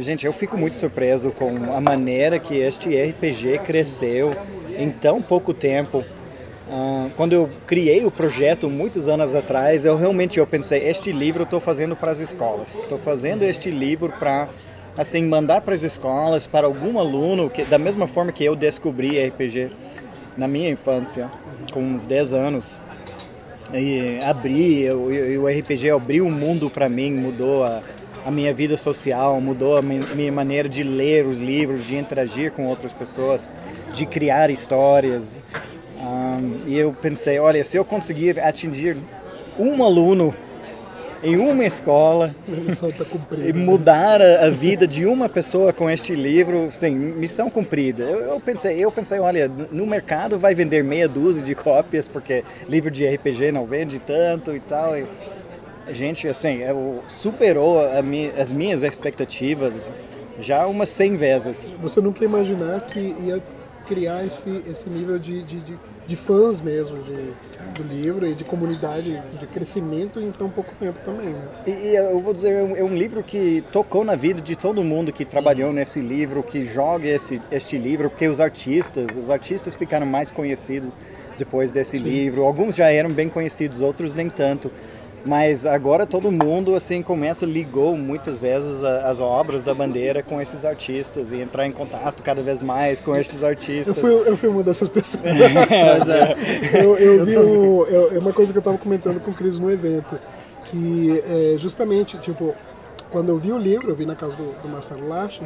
gente, 0.00 0.26
eu 0.26 0.32
fico 0.32 0.56
muito 0.56 0.76
surpreso 0.76 1.30
com 1.30 1.74
a 1.74 1.80
maneira 1.80 2.38
que 2.38 2.56
este 2.56 2.88
RPG 3.00 3.58
cresceu 3.64 4.32
em 4.78 4.90
tão 4.90 5.22
pouco 5.22 5.54
tempo. 5.54 6.04
Uh, 6.68 7.10
quando 7.16 7.34
eu 7.34 7.50
criei 7.66 8.04
o 8.04 8.10
projeto 8.10 8.70
muitos 8.70 9.08
anos 9.08 9.34
atrás, 9.34 9.84
eu 9.84 9.96
realmente 9.96 10.38
eu 10.38 10.46
pensei, 10.46 10.88
este 10.88 11.12
livro 11.12 11.42
eu 11.42 11.44
estou 11.44 11.60
fazendo 11.60 11.94
para 11.94 12.10
as 12.10 12.20
escolas. 12.20 12.76
Estou 12.76 12.98
fazendo 12.98 13.42
este 13.42 13.70
livro 13.70 14.12
para 14.18 14.48
assim 14.96 15.24
mandar 15.24 15.60
para 15.60 15.74
as 15.74 15.82
escolas, 15.82 16.46
para 16.46 16.66
algum 16.66 16.98
aluno 16.98 17.50
que 17.50 17.64
da 17.64 17.78
mesma 17.78 18.06
forma 18.06 18.32
que 18.32 18.44
eu 18.44 18.56
descobri 18.56 19.24
RPG 19.26 19.70
na 20.36 20.48
minha 20.48 20.70
infância, 20.70 21.30
com 21.72 21.80
uns 21.80 22.06
10 22.06 22.32
anos. 22.34 22.80
E 23.72 24.20
abri, 24.24 24.88
o, 24.90 25.42
o 25.42 25.46
RPG 25.46 25.90
abriu 25.90 26.26
um 26.26 26.30
mundo 26.30 26.70
para 26.70 26.88
mim, 26.88 27.12
mudou 27.12 27.64
a, 27.64 27.82
a 28.24 28.30
minha 28.30 28.54
vida 28.54 28.76
social, 28.76 29.40
mudou 29.40 29.76
a 29.76 29.82
minha 29.82 30.32
maneira 30.32 30.68
de 30.68 30.82
ler 30.82 31.26
os 31.26 31.38
livros, 31.38 31.86
de 31.86 31.96
interagir 31.96 32.52
com 32.52 32.66
outras 32.66 32.92
pessoas, 32.92 33.52
de 33.92 34.06
criar 34.06 34.50
histórias. 34.50 35.38
Um, 36.00 36.62
e 36.66 36.78
eu 36.78 36.92
pensei, 36.92 37.38
olha, 37.38 37.62
se 37.62 37.76
eu 37.76 37.84
conseguir 37.84 38.40
atingir 38.40 38.96
um 39.58 39.84
aluno 39.84 40.34
em 41.22 41.36
uma 41.36 41.64
escola 41.64 42.34
e 43.46 43.52
mudar 43.52 44.20
a, 44.20 44.46
a, 44.46 44.50
vida 44.50 44.86
de 44.86 45.06
uma 45.06 45.28
pessoa 45.28 45.72
com 45.72 45.88
este 45.88 46.14
livro, 46.14 46.70
sim, 46.70 46.94
missão 46.94 47.48
cumprida. 47.48 48.04
Eu, 48.04 48.20
eu, 48.20 48.40
pensei, 48.40 48.84
eu 48.84 48.92
pensei, 48.92 49.18
olha, 49.18 49.50
no 49.70 49.86
mercado 49.86 50.38
vai 50.38 50.54
vender 50.54 50.84
meia 50.84 51.08
dúzia 51.08 51.42
de 51.42 51.54
cópias 51.54 52.06
porque 52.06 52.44
livro 52.68 52.90
de 52.90 53.06
RPG 53.06 53.52
não 53.52 53.64
vende 53.64 53.98
tanto 53.98 54.54
e 54.54 54.60
tal. 54.60 54.96
E, 54.96 55.06
gente, 55.90 56.28
assim, 56.28 56.60
superou 57.08 57.80
mi, 58.02 58.30
as 58.38 58.52
minhas 58.52 58.82
expectativas 58.82 59.90
já 60.40 60.66
umas 60.66 60.88
100 60.90 61.16
vezes. 61.16 61.78
Você 61.80 62.00
nunca 62.00 62.20
ia 62.20 62.28
imaginar 62.28 62.80
que 62.82 62.98
ia 63.00 63.42
criar 63.86 64.24
esse, 64.24 64.62
esse 64.68 64.88
nível 64.88 65.18
de, 65.18 65.42
de, 65.42 65.60
de, 65.60 65.78
de 66.06 66.16
fãs 66.16 66.60
mesmo, 66.60 67.02
de 67.02 67.32
do 67.74 67.82
livro 67.82 68.26
e 68.26 68.34
de 68.34 68.44
comunidade, 68.44 69.20
de 69.38 69.46
crescimento 69.46 70.20
em 70.20 70.30
tão 70.30 70.48
pouco 70.48 70.72
tempo 70.78 70.98
também. 71.04 71.28
Né? 71.28 71.48
E, 71.66 71.70
e, 71.70 71.96
eu 71.96 72.20
vou 72.20 72.32
dizer, 72.32 72.52
é 72.52 72.62
um, 72.62 72.76
é 72.76 72.82
um, 72.84 72.96
livro 72.96 73.22
que 73.22 73.64
tocou 73.72 74.04
na 74.04 74.14
vida 74.14 74.40
de 74.40 74.56
todo 74.56 74.82
mundo 74.82 75.12
que 75.12 75.24
trabalhou 75.24 75.72
nesse 75.72 76.00
livro, 76.00 76.42
que 76.42 76.64
joga 76.64 77.08
esse, 77.08 77.40
este 77.50 77.76
livro, 77.76 78.08
porque 78.08 78.28
os 78.28 78.40
artistas, 78.40 79.16
os 79.16 79.30
artistas 79.30 79.74
ficaram 79.74 80.06
mais 80.06 80.30
conhecidos 80.30 80.96
depois 81.36 81.72
desse 81.72 81.98
Sim. 81.98 82.04
livro. 82.04 82.44
Alguns 82.44 82.76
já 82.76 82.90
eram 82.90 83.10
bem 83.10 83.28
conhecidos, 83.28 83.80
outros 83.80 84.14
nem 84.14 84.28
tanto. 84.28 84.70
Mas 85.24 85.64
agora 85.64 86.06
todo 86.06 86.30
mundo 86.30 86.74
assim 86.74 87.02
começa 87.02 87.46
ligou 87.46 87.96
muitas 87.96 88.38
vezes 88.38 88.84
as 88.84 89.20
obras 89.20 89.64
da 89.64 89.74
bandeira 89.74 90.22
com 90.22 90.40
esses 90.40 90.66
artistas 90.66 91.32
e 91.32 91.40
entrar 91.40 91.66
em 91.66 91.72
contato 91.72 92.22
cada 92.22 92.42
vez 92.42 92.60
mais 92.60 93.00
com 93.00 93.16
estes 93.16 93.42
artistas. 93.42 93.96
Eu 93.96 94.02
fui, 94.02 94.12
eu 94.12 94.36
fui 94.36 94.48
uma 94.50 94.62
dessas 94.62 94.88
pessoas. 94.88 95.24
é. 95.32 96.84
eu, 96.84 96.98
eu 96.98 97.24
vi 97.24 97.32
eu, 97.32 98.20
uma 98.20 98.34
coisa 98.34 98.52
que 98.52 98.58
eu 98.58 98.60
estava 98.60 98.76
comentando 98.76 99.18
com 99.18 99.30
o 99.30 99.34
Cris 99.34 99.58
no 99.58 99.70
evento, 99.70 100.18
que 100.66 101.22
é 101.26 101.56
justamente 101.58 102.18
tipo 102.18 102.54
quando 103.10 103.30
eu 103.30 103.38
vi 103.38 103.52
o 103.52 103.58
livro, 103.58 103.88
eu 103.88 103.94
vi 103.94 104.04
na 104.04 104.14
casa 104.14 104.36
do, 104.36 104.60
do 104.60 104.68
Marcelo 104.68 105.08
Lache 105.08 105.40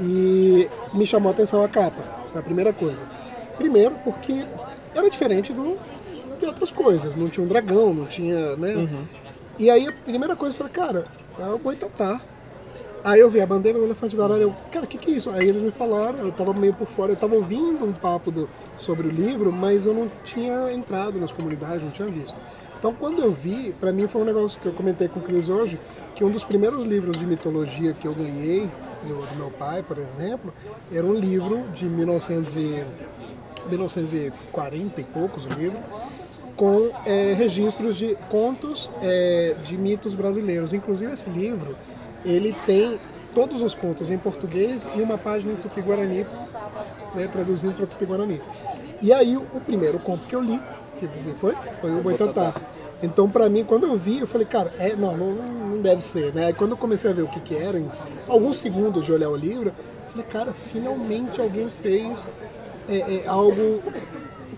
e 0.00 0.68
me 0.94 1.06
chamou 1.06 1.30
a 1.30 1.34
atenção 1.34 1.62
a 1.62 1.68
capa, 1.68 2.00
a 2.34 2.40
primeira 2.40 2.72
coisa. 2.72 3.00
Primeiro 3.58 3.96
porque 4.02 4.44
era 4.94 5.10
diferente 5.10 5.52
do 5.52 5.76
de 6.44 6.50
outras 6.50 6.70
coisas. 6.70 7.16
Não 7.16 7.28
tinha 7.28 7.44
um 7.44 7.48
dragão, 7.48 7.92
não 7.92 8.06
tinha, 8.06 8.56
né? 8.56 8.74
Uhum. 8.74 9.04
E 9.58 9.70
aí 9.70 9.86
a 9.86 9.92
primeira 9.92 10.36
coisa 10.36 10.54
eu 10.54 10.58
falei, 10.58 10.72
cara, 10.72 11.06
é 11.38 11.46
o 11.46 11.58
Boitatá. 11.58 12.20
Aí 13.02 13.20
eu 13.20 13.28
vi 13.28 13.40
a 13.40 13.46
bandeira 13.46 13.78
do 13.78 13.84
elefante 13.84 14.16
da 14.16 14.24
arara, 14.24 14.42
eu, 14.42 14.54
cara, 14.72 14.86
o 14.86 14.88
que, 14.88 14.96
que 14.96 15.10
é 15.12 15.14
isso? 15.14 15.28
Aí 15.28 15.46
eles 15.46 15.60
me 15.60 15.70
falaram, 15.70 16.20
eu 16.20 16.32
tava 16.32 16.54
meio 16.54 16.72
por 16.72 16.86
fora, 16.86 17.12
eu 17.12 17.16
tava 17.16 17.34
ouvindo 17.34 17.84
um 17.84 17.92
papo 17.92 18.30
do, 18.30 18.48
sobre 18.78 19.06
o 19.06 19.10
livro, 19.10 19.52
mas 19.52 19.84
eu 19.84 19.92
não 19.92 20.10
tinha 20.24 20.72
entrado 20.72 21.20
nas 21.20 21.30
comunidades, 21.30 21.82
não 21.82 21.90
tinha 21.90 22.08
visto. 22.08 22.40
Então 22.78 22.94
quando 22.94 23.20
eu 23.20 23.30
vi, 23.30 23.74
para 23.78 23.92
mim 23.92 24.08
foi 24.08 24.22
um 24.22 24.24
negócio 24.24 24.58
que 24.58 24.64
eu 24.66 24.72
comentei 24.72 25.06
com 25.06 25.20
o 25.20 25.22
Cris 25.22 25.50
hoje, 25.50 25.78
que 26.14 26.24
um 26.24 26.30
dos 26.30 26.44
primeiros 26.44 26.82
livros 26.82 27.18
de 27.18 27.26
mitologia 27.26 27.92
que 27.92 28.08
eu 28.08 28.14
ganhei, 28.14 28.70
do, 29.02 29.14
do 29.26 29.36
meu 29.36 29.50
pai, 29.50 29.82
por 29.82 29.98
exemplo, 29.98 30.52
era 30.90 31.04
um 31.04 31.14
livro 31.14 31.62
de 31.74 31.84
1900 31.84 32.56
e, 32.56 32.84
1940 33.68 35.00
e 35.00 35.04
poucos, 35.04 35.44
o 35.44 35.48
livro, 35.48 35.78
com 36.56 36.90
é, 37.04 37.34
registros 37.34 37.96
de 37.96 38.16
contos 38.30 38.90
é, 39.02 39.56
de 39.64 39.76
mitos 39.76 40.14
brasileiros. 40.14 40.72
Inclusive 40.72 41.12
esse 41.12 41.28
livro, 41.28 41.76
ele 42.24 42.54
tem 42.66 42.98
todos 43.34 43.62
os 43.62 43.74
contos 43.74 44.10
em 44.10 44.18
português 44.18 44.88
e 44.94 45.02
uma 45.02 45.18
página 45.18 45.52
em 45.52 45.56
tupi-guarani, 45.56 46.26
né, 47.14 47.28
traduzindo 47.30 47.74
para 47.74 47.86
tupi-guarani. 47.86 48.40
E 49.02 49.12
aí 49.12 49.36
o 49.36 49.60
primeiro 49.66 49.98
conto 49.98 50.26
que 50.26 50.34
eu 50.34 50.40
li, 50.40 50.60
que 50.98 51.08
foi, 51.40 51.54
foi 51.80 51.90
o 51.90 52.00
Boitatá. 52.00 52.54
Então, 53.02 53.28
para 53.28 53.48
mim, 53.50 53.64
quando 53.64 53.86
eu 53.86 53.98
vi, 53.98 54.20
eu 54.20 54.26
falei, 54.26 54.46
cara, 54.46 54.72
é, 54.78 54.94
não, 54.94 55.16
não, 55.16 55.32
não 55.32 55.82
deve 55.82 56.02
ser, 56.02 56.32
né? 56.32 56.52
Quando 56.52 56.70
eu 56.70 56.76
comecei 56.76 57.10
a 57.10 57.12
ver 57.12 57.22
o 57.22 57.28
que 57.28 57.40
que 57.40 57.54
era, 57.54 57.78
em 57.78 57.86
alguns 58.26 58.58
segundos 58.58 59.04
de 59.04 59.12
olhar 59.12 59.28
o 59.28 59.36
livro, 59.36 59.68
eu 59.68 60.10
falei, 60.10 60.26
cara, 60.26 60.54
finalmente 60.72 61.40
alguém 61.40 61.68
fez 61.68 62.26
é, 62.88 63.16
é, 63.16 63.26
algo 63.26 63.82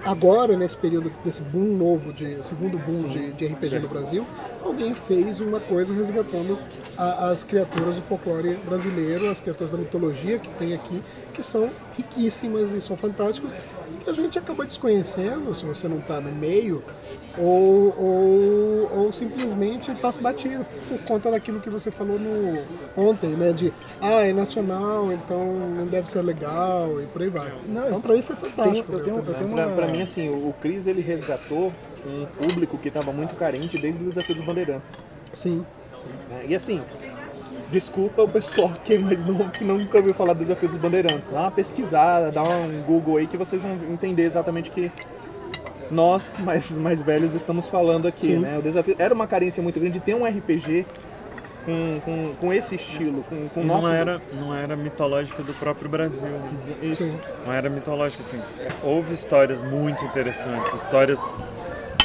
agora, 0.07 0.57
nesse 0.57 0.77
período 0.77 1.11
desse 1.25 1.42
boom 1.42 1.77
novo, 1.77 2.12
de 2.12 2.45
segundo 2.47 2.79
boom 2.79 3.09
de, 3.09 3.33
de, 3.33 3.47
RPG 3.47 3.81
no 3.81 3.88
Brasil, 3.88 4.27
alguém 4.62 4.95
fez 4.95 5.40
uma 5.40 5.61
coisa 5.61 5.92
resgatando 5.92 6.59
a, 6.97 7.31
as 7.31 7.45
criaturas 7.45 7.97
do 7.97 8.03
folclore 8.03 8.57
brasileiro, 8.64 9.29
as 9.29 9.40
criaturas 9.40 9.73
da 9.73 9.79
mitologia 9.79 10.38
que 10.38 10.49
tem 10.51 10.73
aqui, 10.73 11.03
que 11.35 11.42
são 11.42 11.71
riquíssimas 11.97 12.73
e 12.73 12.81
são 12.81 12.97
fantásticas, 12.97 13.53
e 13.53 14.05
que 14.05 14.11
a 14.11 14.12
gente 14.12 14.38
acaba 14.38 14.64
desconhecendo, 14.64 15.55
se 15.55 15.64
você 15.64 15.88
não 15.88 15.99
está 15.99 16.21
no 16.21 16.33
meio, 16.33 16.83
ou, 17.38 17.94
ou, 17.99 18.99
ou 19.01 19.12
simplesmente 19.12 19.94
passa 19.96 20.20
batido 20.20 20.64
por 20.88 20.99
conta 21.01 21.31
daquilo 21.31 21.61
que 21.61 21.68
você 21.68 21.90
falou 21.90 22.18
no, 22.18 22.53
ontem, 22.96 23.31
né? 23.31 23.53
De 23.53 23.72
ah, 24.01 24.27
é 24.27 24.33
nacional, 24.33 25.12
então 25.12 25.40
não 25.77 25.87
deve 25.87 26.11
ser 26.11 26.22
legal 26.22 27.01
e 27.01 27.07
por 27.07 27.22
aí 27.22 27.29
vai. 27.29 27.53
Não, 27.66 27.87
então 27.87 28.01
pra 28.01 28.14
mim 28.14 28.22
foi 28.22 28.37
fantástico. 28.37 28.92
eu 28.92 29.03
tenho, 29.03 29.16
eu 29.16 29.35
tenho 29.35 29.49
uma... 29.49 29.66
Pra 29.75 29.87
mim, 29.88 30.03
assim, 30.03 30.29
o 30.29 30.55
Cris 30.61 30.87
ele 30.87 31.01
resgatou 31.01 31.70
um 32.07 32.27
público 32.27 32.79
que 32.79 32.88
estava 32.88 33.12
muito 33.12 33.35
carente 33.35 33.79
desde 33.81 34.03
o 34.03 34.09
desafio 34.09 34.35
dos 34.35 34.44
bandeirantes. 34.44 34.94
Sim. 35.33 35.64
sim. 35.99 36.09
E 36.46 36.55
assim, 36.55 36.83
desculpa 37.70 38.22
o 38.22 38.29
pessoal 38.29 38.72
que 38.85 38.94
é 38.94 38.99
mais 38.99 39.25
novo 39.25 39.51
que 39.51 39.64
nunca 39.64 39.99
ouviu 39.99 40.14
falar 40.14 40.33
do 40.33 40.40
desafio 40.40 40.68
dos 40.68 40.79
bandeirantes. 40.79 41.29
Dá 41.29 41.40
uma 41.40 41.51
pesquisada, 41.51 42.31
dá 42.31 42.42
um 42.42 42.83
Google 42.83 43.18
aí 43.18 43.27
que 43.27 43.37
vocês 43.37 43.62
vão 43.62 43.72
entender 43.90 44.22
exatamente 44.22 44.70
que 44.70 44.90
nós, 45.90 46.37
mais, 46.40 46.72
mais 46.72 47.03
velhos, 47.03 47.35
estamos 47.35 47.68
falando 47.68 48.07
aqui, 48.09 48.29
Sim. 48.29 48.38
né? 48.38 48.59
O 48.59 48.62
desafio 48.62 48.96
era 48.99 49.14
uma 49.14 49.27
carência 49.27 49.62
muito 49.62 49.79
grande 49.79 49.99
de 49.99 50.05
ter 50.05 50.14
um 50.14 50.25
RPG 50.25 50.87
com, 51.64 52.01
com, 52.05 52.35
com 52.40 52.53
esse 52.53 52.77
estilo, 52.77 53.25
com, 53.25 53.49
com 53.49 53.61
o 53.61 53.64
nosso... 53.64 53.88
Não 53.88 53.94
era, 53.94 54.22
não 54.33 54.55
era 54.55 54.77
mitológico 54.77 55.42
do 55.42 55.53
próprio 55.55 55.88
Brasil. 55.88 56.29
Né? 56.29 56.38
Isso. 56.83 57.18
Não 57.44 57.53
era 57.53 57.68
mitológico, 57.68 58.22
assim. 58.22 58.40
Houve 58.83 59.14
histórias 59.14 59.61
muito 59.61 60.05
interessantes, 60.05 60.75
histórias 60.75 61.20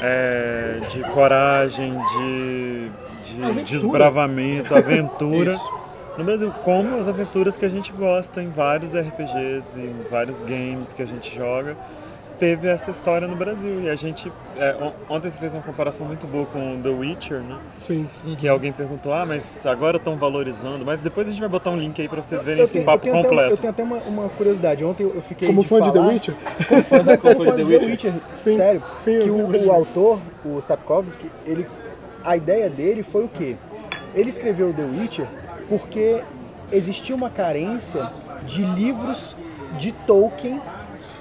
é, 0.01 0.79
de 0.89 1.01
coragem, 1.11 1.93
de, 1.93 2.91
de 3.23 3.63
desbravamento, 3.63 4.75
aventura. 4.75 5.55
no 6.17 6.23
Brasil, 6.23 6.51
como 6.63 6.97
as 6.97 7.07
aventuras 7.07 7.55
que 7.55 7.65
a 7.65 7.69
gente 7.69 7.91
gosta 7.91 8.41
em 8.41 8.49
vários 8.49 8.93
RPGs, 8.93 9.79
em 9.79 10.05
vários 10.09 10.37
games 10.41 10.91
que 10.91 11.01
a 11.01 11.07
gente 11.07 11.33
joga 11.35 11.77
teve 12.41 12.67
essa 12.67 12.89
história 12.89 13.27
no 13.27 13.36
Brasil. 13.36 13.84
E 13.84 13.89
a 13.89 13.95
gente. 13.95 14.34
É, 14.58 14.75
ontem 15.08 15.30
você 15.30 15.38
fez 15.38 15.54
uma 15.54 15.62
comparação 15.62 16.08
muito 16.08 16.25
boa 16.25 16.47
com 16.47 16.82
The 16.82 16.89
Witcher, 16.89 17.39
né? 17.39 17.60
Sim. 17.80 18.10
Que 18.36 18.47
alguém 18.47 18.71
perguntou, 18.71 19.13
ah, 19.13 19.27
mas 19.27 19.63
agora 19.63 19.97
estão 19.97 20.17
valorizando. 20.17 20.84
Mas 20.84 20.99
depois 21.01 21.27
a 21.27 21.32
gente 21.32 21.39
vai 21.39 21.47
botar 21.47 21.69
um 21.69 21.77
link 21.77 22.01
aí 22.01 22.10
pra 22.10 22.23
vocês 22.23 22.41
verem 22.41 22.62
eu, 22.62 22.63
esse 22.65 22.73
tenho, 22.73 22.86
papo 22.86 23.08
eu 23.08 23.13
completo. 23.13 23.41
Até, 23.41 23.54
eu 23.54 23.58
tenho 23.58 23.69
até 23.69 23.84
uma, 23.84 23.97
uma, 23.97 24.30
curiosidade. 24.30 24.84
Ontem 24.84 25.04
eu 25.04 25.21
fiquei. 25.21 25.47
Como 25.47 25.62
de 25.62 25.67
fã 25.67 25.77
falar, 25.77 25.91
de 25.91 25.99
The 25.99 26.08
Witcher? 26.08 26.36
Como 26.67 26.84
fã, 26.84 27.04
da, 27.04 27.17
como 27.21 27.45
fã 27.45 27.56
de 27.56 27.63
The 27.63 27.86
Witcher. 27.86 28.13
Sim, 28.38 28.56
sério. 28.56 28.84
Sim, 28.97 29.19
que 29.19 29.30
o, 29.30 29.67
o, 29.67 29.71
autor, 29.71 30.19
o 30.43 30.60
Sapkowski, 30.60 31.30
ele. 31.45 31.67
A 32.23 32.36
ideia 32.36 32.69
dele 32.71 33.04
foi 33.04 33.23
o 33.23 33.27
quê? 33.27 33.56
Ele 34.15 34.30
escreveu 34.30 34.73
The 34.73 34.84
Witcher 34.84 35.27
porque 35.69 36.21
existia 36.71 37.15
uma 37.15 37.30
carência 37.30 38.12
de 38.45 38.63
livros 38.63 39.36
de 39.77 39.91
Tolkien 39.91 40.60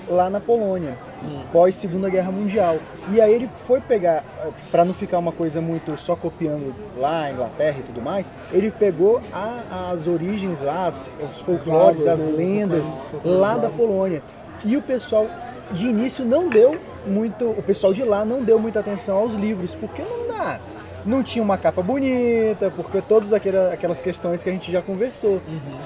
lá 0.08 0.30
na 0.30 0.40
Polônia. 0.40 1.09
Pós 1.52 1.74
Segunda 1.74 2.08
Guerra 2.08 2.30
Mundial. 2.30 2.78
E 3.10 3.20
aí 3.20 3.32
ele 3.32 3.50
foi 3.56 3.80
pegar, 3.80 4.24
para 4.70 4.84
não 4.84 4.94
ficar 4.94 5.18
uma 5.18 5.32
coisa 5.32 5.60
muito 5.60 5.96
só 5.96 6.14
copiando 6.16 6.74
lá, 6.96 7.30
Inglaterra 7.30 7.76
e 7.80 7.82
tudo 7.82 8.00
mais, 8.02 8.28
ele 8.52 8.70
pegou 8.70 9.20
a- 9.32 9.90
as 9.92 10.06
origens 10.06 10.60
lá, 10.62 10.86
as- 10.86 11.10
os 11.22 11.40
folclores, 11.40 12.06
as 12.06 12.26
né? 12.26 12.32
lendas 12.32 12.96
lá 13.24 13.56
da. 13.56 13.68
Polônia. 13.70 14.22
E 14.64 14.76
o 14.76 14.82
pessoal 14.82 15.26
de 15.70 15.86
início 15.86 16.24
não 16.24 16.48
deu 16.48 16.76
muito, 17.06 17.46
o 17.48 17.62
pessoal 17.62 17.92
de 17.92 18.02
lá 18.02 18.24
não 18.24 18.42
deu 18.42 18.58
muita 18.58 18.80
atenção 18.80 19.16
aos 19.18 19.32
livros, 19.34 19.74
porque 19.74 20.02
não 20.02 20.28
dá. 20.36 20.60
Não 21.04 21.22
tinha 21.22 21.42
uma 21.42 21.56
capa 21.56 21.82
bonita, 21.82 22.70
porque 22.74 23.00
todas 23.00 23.32
aquela- 23.32 23.72
aquelas 23.72 24.02
questões 24.02 24.42
que 24.42 24.48
a 24.50 24.52
gente 24.52 24.70
já 24.70 24.82
conversou. 24.82 25.40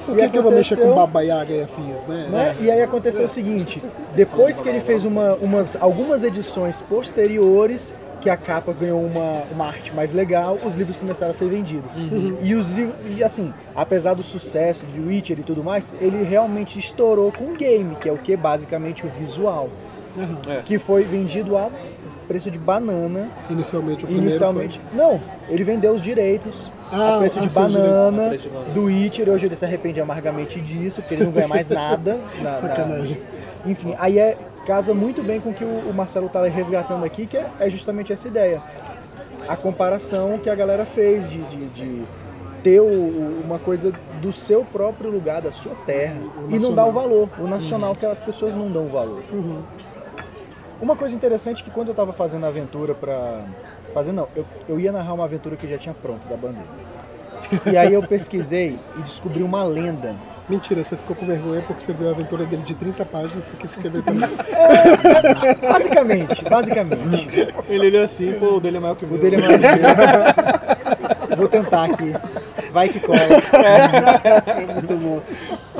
Por 0.07 0.19
E 0.19 0.23
que, 0.23 0.29
que 0.31 0.39
eu 0.39 0.43
vou 0.43 0.53
mexer 0.53 0.77
com 0.77 0.93
Baba 0.95 1.23
Yaga 1.23 1.53
e 1.53 1.63
afins, 1.63 2.05
né? 2.09 2.29
né? 2.31 2.55
E 2.61 2.71
aí 2.71 2.83
aconteceu 2.83 3.25
o 3.25 3.29
seguinte, 3.29 3.83
depois 4.15 4.61
que 4.61 4.69
ele 4.69 4.81
fez 4.81 5.05
uma, 5.05 5.35
umas, 5.35 5.77
algumas 5.81 6.25
edições 6.25 6.81
posteriores, 6.83 7.95
que 8.21 8.31
a 8.31 8.37
capa 8.39 8.73
ganhou 8.73 9.05
uma, 9.05 9.43
uma 9.53 9.67
arte 9.67 9.95
mais 9.95 10.13
legal, 10.15 10.59
os 10.65 10.75
livros 10.75 10.97
começaram 10.97 11.31
a 11.31 11.35
ser 11.35 11.47
vendidos. 11.47 11.99
E 12.43 12.55
os 12.55 12.71
livros, 12.71 12.95
e 13.17 13.23
assim, 13.23 13.53
apesar 13.77 14.15
do 14.15 14.23
sucesso 14.23 14.87
de 14.87 14.99
Witcher 15.01 15.39
e 15.39 15.43
tudo 15.43 15.63
mais, 15.63 15.93
ele 16.01 16.23
realmente 16.25 16.79
estourou 16.79 17.31
com 17.31 17.53
o 17.53 17.55
game, 17.55 17.95
que 17.97 18.09
é 18.09 18.13
o 18.13 18.17
que? 18.17 18.35
Basicamente 18.37 19.05
o 19.05 19.09
visual. 19.11 19.69
É. 20.49 20.63
Que 20.65 20.79
foi 20.79 21.03
vendido 21.03 21.57
a 21.57 21.69
preço 22.25 22.51
de 22.51 22.59
banana 22.59 23.29
Inicialmente 23.51 24.05
o 24.05 24.07
primeiro 24.07 24.29
Inicialmente. 24.29 24.81
Não, 24.93 25.21
ele 25.49 25.63
vendeu 25.65 25.93
os 25.95 26.03
direitos 26.03 26.71
Ah, 26.93 27.17
a 27.17 27.19
preço 27.19 27.41
de 27.41 27.47
ah, 27.47 27.51
banana. 27.61 28.27
A 28.27 28.29
preço 28.31 28.49
de 28.49 28.55
banana. 28.55 28.73
do 28.75 28.85
Witcher. 28.85 29.29
Hoje 29.29 29.47
ele 29.47 29.55
se 29.57 29.65
arrepende 29.65 30.01
amargamente 30.01 30.61
disso, 30.61 31.01
porque 31.03 31.15
ele 31.15 31.25
não 31.25 31.33
ganha 31.33 31.49
mais 31.49 31.69
nada. 31.69 32.19
na- 32.43 32.51
na- 32.51 32.57
Sacanagem. 32.61 33.19
Enfim, 33.67 33.95
aí 33.99 34.19
é, 34.19 34.37
casa 34.67 34.93
muito 34.95 35.23
bem 35.23 35.41
com 35.41 35.51
o 35.51 35.55
que 35.55 35.65
o, 35.65 35.91
o 35.91 35.95
Marcelo 35.95 36.27
está 36.27 36.43
resgatando 36.45 37.05
aqui, 37.05 37.27
que 37.27 37.37
é, 37.37 37.47
é 37.61 37.71
justamente 37.71 38.13
essa 38.13 38.29
ideia. 38.29 38.63
A 39.49 39.57
comparação 39.57 40.39
que 40.39 40.49
a 40.49 40.55
galera 40.55 40.85
fez 40.87 41.31
de, 41.31 41.39
de- 41.45 41.67
de 41.69 42.03
ter 42.63 42.81
o- 42.81 42.85
o- 42.85 43.43
uma 43.45 43.59
coisa 43.59 43.93
do 44.23 44.33
seu 44.33 44.65
próprio 44.65 45.11
lugar, 45.11 45.43
da 45.43 45.53
sua 45.53 45.75
terra, 45.85 46.17
e 46.49 46.59
não 46.59 46.73
dar 46.75 46.87
o 46.87 46.93
valor, 46.93 47.29
o 47.39 47.47
nacional 47.47 47.95
que 47.95 48.07
as 48.07 48.23
pessoas 48.23 48.57
não 48.57 48.69
dão 48.71 48.87
valor. 48.87 49.23
Uma 50.85 50.95
coisa 50.97 51.15
interessante 51.15 51.63
é 51.63 51.65
que 51.65 51.71
quando 51.71 51.89
eu 51.89 51.93
estava 51.93 52.13
fazendo 52.13 52.45
a 52.45 52.49
aventura 52.49 52.95
pra. 52.95 53.41
Fazer 53.95 54.13
não, 54.13 54.29
eu, 54.37 54.45
eu 54.69 54.79
ia 54.79 54.93
narrar 54.93 55.15
uma 55.15 55.25
aventura 55.25 55.57
que 55.57 55.67
já 55.67 55.79
tinha 55.79 55.95
pronto 55.95 56.29
da 56.29 56.37
bandeira. 56.37 56.69
E 57.65 57.75
aí 57.75 57.95
eu 57.95 58.03
pesquisei 58.03 58.79
e 58.99 59.01
descobri 59.01 59.43
uma 59.43 59.65
lenda. 59.65 60.15
Mentira, 60.47 60.85
você 60.85 60.95
ficou 60.95 61.17
com 61.17 61.25
vergonha 61.25 61.63
porque 61.67 61.83
você 61.83 61.95
viu 61.95 62.09
a 62.09 62.11
aventura 62.11 62.45
dele 62.45 62.63
de 62.65 62.75
30 62.75 63.03
páginas 63.07 63.47
e 63.49 63.51
você 63.51 63.57
quis 63.57 63.71
escrever 63.71 64.03
também. 64.03 64.29
Basicamente, 65.73 66.45
basicamente. 66.45 67.49
Ele 67.67 67.87
olhou 67.87 68.05
assim, 68.05 68.35
pô, 68.35 68.57
o 68.57 68.61
dele 68.61 68.77
é 68.77 68.81
maior 68.81 68.95
que 68.95 69.07
o 69.07 69.09
O 69.09 69.13
meu. 69.13 69.21
dele 69.21 69.37
é 69.37 69.41
mais 69.41 69.57
ligeiro. 69.57 71.37
Vou 71.39 71.49
tentar 71.49 71.85
aqui. 71.85 72.13
Vai 72.75 72.89
que 72.89 72.99
cola. 72.99 73.19
Muito 74.75 74.97
bom. 74.97 75.21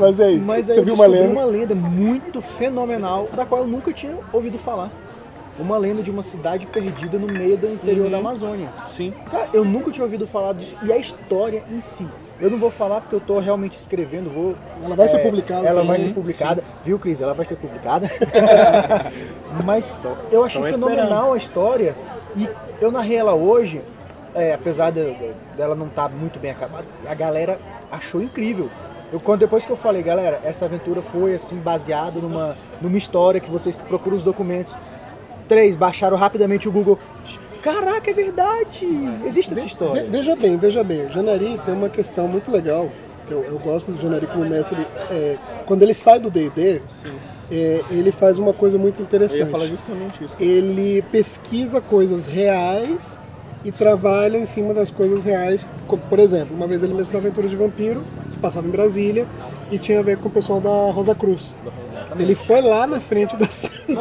Mas 0.01 0.21
aí, 0.21 0.39
Mas 0.39 0.71
aí 0.71 0.77
você 0.77 0.85
viu 0.85 0.95
uma 0.95 1.07
lenda? 1.07 1.29
uma 1.29 1.45
lenda 1.45 1.75
muito 1.75 2.41
fenomenal, 2.41 3.29
da 3.35 3.45
qual 3.45 3.63
eu 3.63 3.67
nunca 3.67 3.93
tinha 3.93 4.17
ouvido 4.33 4.57
falar. 4.57 4.91
Uma 5.59 5.77
lenda 5.77 6.03
de 6.03 6.11
uma 6.11 6.23
cidade 6.23 6.67
perdida 6.67 7.19
no 7.19 7.27
meio 7.27 7.57
do 7.57 7.67
interior 7.67 8.09
da 8.09 8.19
Amazônia. 8.19 8.69
Sim. 8.91 9.13
Cara, 9.29 9.49
eu 9.53 9.65
nunca 9.65 9.91
tinha 9.91 10.05
ouvido 10.05 10.25
falar 10.25 10.53
disso. 10.55 10.77
E 10.85 10.93
a 10.93 10.97
história 10.97 11.65
em 11.69 11.81
si. 11.81 12.07
Eu 12.41 12.49
não 12.49 12.59
vou 12.59 12.71
falar 12.71 13.01
porque 13.01 13.17
eu 13.17 13.21
tô 13.21 13.41
realmente 13.41 13.77
escrevendo, 13.77 14.31
vou. 14.31 14.53
é, 14.53 14.85
Ela 14.85 14.97
vai 14.97 15.09
ser 15.09 15.19
publicada 15.19 15.67
Ela 15.69 15.83
vai 15.83 15.99
ser 15.99 16.11
publicada. 16.11 16.65
Viu, 16.85 16.99
Cris? 16.99 17.21
Ela 17.21 17.35
vai 17.35 17.45
ser 17.45 17.57
publicada. 17.57 18.09
Mas 19.65 19.99
eu 20.31 20.45
achei 20.45 20.61
tô 20.61 20.69
fenomenal 20.69 21.33
a 21.33 21.37
história. 21.37 21.97
E 22.37 22.49
eu 22.81 22.91
narrei 22.91 23.17
ela 23.17 23.35
hoje, 23.35 23.81
é, 24.35 24.53
apesar 24.55 24.91
de- 24.91 25.15
de- 25.15 25.33
dela 25.57 25.75
não 25.75 25.87
estar 25.87 26.09
muito 26.09 26.39
bem 26.39 26.51
acabada, 26.51 26.85
a 27.07 27.15
galera 27.15 27.59
achou 27.91 28.21
incrível. 28.23 28.69
Eu, 29.13 29.21
quando, 29.21 29.41
depois 29.41 29.65
que 29.65 29.71
eu 29.71 29.77
falei, 29.77 30.03
galera, 30.03 30.41
essa 30.45 30.65
aventura 30.65 31.01
foi 31.01 31.35
assim 31.35 31.57
baseada 31.57 32.19
numa, 32.21 32.57
numa 32.83 32.99
história 32.99 33.41
que 33.41 33.51
vocês 33.51 33.79
procuram 33.79 34.17
os 34.17 34.25
documentos. 34.25 34.75
Três, 35.47 35.77
baixaram 35.77 36.17
rapidamente 36.17 36.69
o 36.69 36.73
Google. 36.73 36.99
Caraca, 37.63 38.11
é 38.11 38.15
verdade! 38.15 38.87
Existe 39.25 39.53
essa 39.53 39.61
Ve- 39.63 39.67
história. 39.69 40.05
Veja 40.11 40.35
bem, 40.35 40.57
veja 40.57 40.83
bem. 40.83 41.07
O 41.07 41.13
Janari 41.13 41.61
tem 41.65 41.75
uma 41.75 41.89
questão 41.89 42.27
muito 42.27 42.51
legal. 42.51 42.91
que 43.27 43.33
Eu, 43.33 43.43
eu 43.45 43.59
gosto 43.59 43.93
do 43.93 44.01
Janari 44.03 44.27
como 44.27 44.45
mestre. 44.47 44.87
é, 45.11 45.37
quando 45.67 45.83
ele 45.83 45.95
sai 45.95 46.19
do 46.19 46.31
D&D, 46.31 46.83
é, 47.53 47.81
ele 47.91 48.11
faz 48.13 48.39
uma 48.39 48.53
coisa 48.53 48.77
muito 48.79 49.01
Eu 49.01 49.05
interessante. 49.05 49.39
ia 49.39 49.47
falar 49.47 49.67
justamente 49.67 50.25
isso. 50.25 50.35
Ele 50.41 51.03
pesquisa 51.13 51.81
coisas 51.81 52.27
reais 52.27 53.19
e 53.65 53.73
trabalha 53.73 54.37
em 54.37 54.47
cima 54.47 54.75
das 54.75 54.91
coisas 54.91 55.25
reais. 55.25 55.67
Por 56.09 56.19
exemplo, 56.19 56.55
uma 56.57 56.67
vez 56.67 56.83
ele 56.83 56.95
mestrou 56.95 57.21
Aventura 57.21 57.49
de 57.49 57.57
Vampiro, 57.57 58.03
se 58.29 58.37
passava 58.37 58.67
em 58.67 58.71
Brasília, 58.71 59.27
e 59.71 59.79
tinha 59.79 60.01
a 60.01 60.03
ver 60.03 60.19
com 60.19 60.29
o 60.29 60.31
pessoal 60.31 60.61
da 60.61 60.91
Rosa 60.93 61.15
Cruz. 61.15 61.55
Ele 62.19 62.35
foi 62.35 62.61
lá 62.61 62.87
na 62.87 63.01
frente 63.01 63.35
da, 63.37 63.47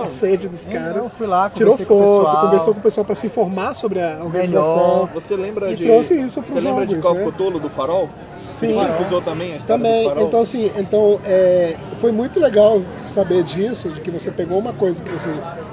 da 0.03 0.09
sede 0.09 0.47
dos 0.47 0.65
caras, 0.65 0.97
eu 0.97 1.09
fui 1.09 1.25
lá, 1.25 1.49
tirou 1.49 1.77
com 1.77 1.85
foto, 1.85 1.99
pessoal. 1.99 2.41
conversou 2.45 2.73
com 2.73 2.79
o 2.79 2.83
pessoal 2.83 3.05
para 3.05 3.15
se 3.15 3.27
informar 3.27 3.73
sobre 3.73 4.01
a 4.01 4.19
organização. 4.23 4.75
Melhor. 4.75 5.09
Você 5.13 5.35
lembra 5.35 5.71
E 5.71 5.75
de. 5.75 5.83
trouxe 5.83 6.13
isso 6.15 6.41
Você 6.41 6.51
pros 6.51 6.63
lembra 6.63 6.85
de 6.85 6.95
jogos, 6.95 7.33
Call 7.35 7.51
né? 7.51 7.59
Do 7.59 7.69
Farol? 7.69 8.09
Sim. 8.51 8.75
Você 8.75 8.85
pesquisou 8.85 9.21
também 9.21 9.53
a 9.53 9.55
história 9.55 9.83
Também, 9.83 10.03
do 10.03 10.09
Farol? 10.09 10.27
então 10.27 10.41
assim, 10.41 10.71
então 10.77 11.19
é, 11.25 11.75
foi 11.99 12.11
muito 12.11 12.39
legal 12.39 12.83
saber 13.07 13.41
disso, 13.43 13.89
de 13.89 13.99
que 14.01 14.11
você 14.11 14.29
pegou 14.29 14.59
uma 14.59 14.73
coisa 14.73 15.01
que 15.01 15.11
você 15.11 15.29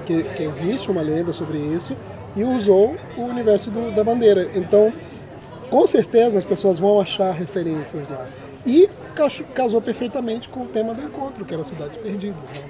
que, 0.06 0.22
que 0.22 0.42
existe 0.44 0.90
uma 0.90 1.02
lenda 1.02 1.30
sobre 1.32 1.58
isso 1.58 1.94
e 2.36 2.44
usou 2.44 2.96
o 3.16 3.22
universo 3.22 3.70
do- 3.70 3.94
da 3.94 4.02
bandeira. 4.04 4.48
Então, 4.54 4.92
com 5.68 5.86
certeza 5.86 6.38
as 6.38 6.44
pessoas 6.44 6.78
vão 6.78 7.00
achar 7.00 7.32
referências 7.32 8.08
lá. 8.08 8.26
E 8.66 8.88
casou 9.54 9.80
perfeitamente 9.82 10.48
com 10.48 10.60
o 10.62 10.66
tema 10.66 10.94
do 10.94 11.02
encontro, 11.02 11.44
que 11.44 11.52
era 11.52 11.62
Cidades 11.64 11.98
Perdidas. 11.98 12.36
né? 12.36 12.60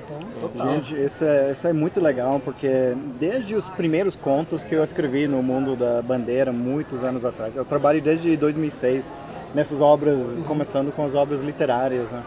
Então, 0.53 0.73
Gente, 0.73 0.95
isso 1.01 1.25
é, 1.25 1.53
isso 1.53 1.67
é 1.69 1.73
muito 1.73 2.01
legal, 2.01 2.41
porque 2.45 2.95
desde 3.21 3.55
os 3.55 3.69
primeiros 3.69 4.17
contos 4.17 4.65
que 4.65 4.75
eu 4.75 4.83
escrevi 4.83 5.29
no 5.29 5.43
mundo 5.43 5.77
da 5.77 6.01
bandeira, 6.03 6.51
muitos 6.53 7.05
anos 7.05 7.25
atrás, 7.25 7.55
eu 7.57 7.65
trabalho 7.65 8.01
desde 8.01 8.37
2006 8.37 9.15
nessas 9.55 9.81
obras, 9.81 10.41
começando 10.47 10.91
com 10.93 11.05
as 11.05 11.15
obras 11.15 11.41
literárias, 11.41 12.11
né? 12.13 12.23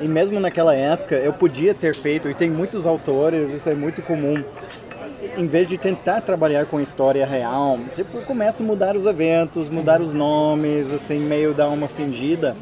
E 0.00 0.06
mesmo 0.06 0.38
naquela 0.38 0.74
época 0.74 1.16
eu 1.16 1.32
podia 1.32 1.74
ter 1.74 1.94
feito, 1.94 2.28
e 2.30 2.34
tem 2.34 2.48
muitos 2.48 2.86
autores, 2.86 3.50
isso 3.52 3.68
é 3.68 3.74
muito 3.74 4.00
comum, 4.02 4.42
em 5.38 5.46
vez 5.46 5.68
de 5.68 5.78
tentar 5.78 6.20
trabalhar 6.20 6.66
com 6.66 6.80
história 6.80 7.24
real, 7.24 7.78
tipo, 7.94 8.20
começo 8.22 8.60
a 8.60 8.66
mudar 8.66 8.96
os 8.96 9.06
eventos, 9.06 9.68
mudar 9.68 10.00
os 10.00 10.12
nomes, 10.12 10.92
assim, 10.92 11.20
meio 11.20 11.54
dar 11.54 11.68
uma 11.68 11.86
fingida. 11.86 12.56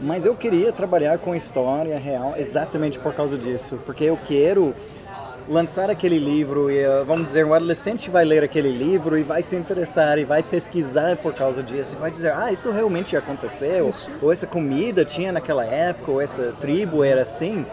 Mas 0.00 0.24
eu 0.24 0.36
queria 0.36 0.72
trabalhar 0.72 1.18
com 1.18 1.34
história 1.34 1.98
real 1.98 2.34
exatamente 2.36 2.96
por 2.96 3.12
causa 3.12 3.36
disso, 3.36 3.80
porque 3.84 4.04
eu 4.04 4.16
quero 4.24 4.72
lançar 5.48 5.90
aquele 5.90 6.18
livro 6.18 6.70
e, 6.70 6.78
eh, 6.78 7.02
vamos 7.04 7.26
dizer, 7.26 7.44
um 7.44 7.52
adolescente 7.52 8.08
vai 8.08 8.24
ler 8.24 8.44
aquele 8.44 8.70
livro 8.70 9.18
e 9.18 9.24
vai 9.24 9.42
se 9.42 9.56
interessar 9.56 10.16
e 10.16 10.24
vai 10.24 10.44
pesquisar 10.44 11.16
por 11.16 11.34
causa 11.34 11.60
disso 11.60 11.96
e 11.96 12.00
vai 12.00 12.10
dizer, 12.10 12.32
ah, 12.32 12.52
isso 12.52 12.70
realmente 12.70 13.16
aconteceu, 13.16 13.92
ou 14.22 14.32
essa 14.32 14.46
comida 14.46 15.04
tinha 15.04 15.32
naquela 15.32 15.64
época, 15.64 16.12
ou 16.12 16.20
essa 16.20 16.52
tribo 16.60 17.02
era 17.02 17.22
assim. 17.22 17.66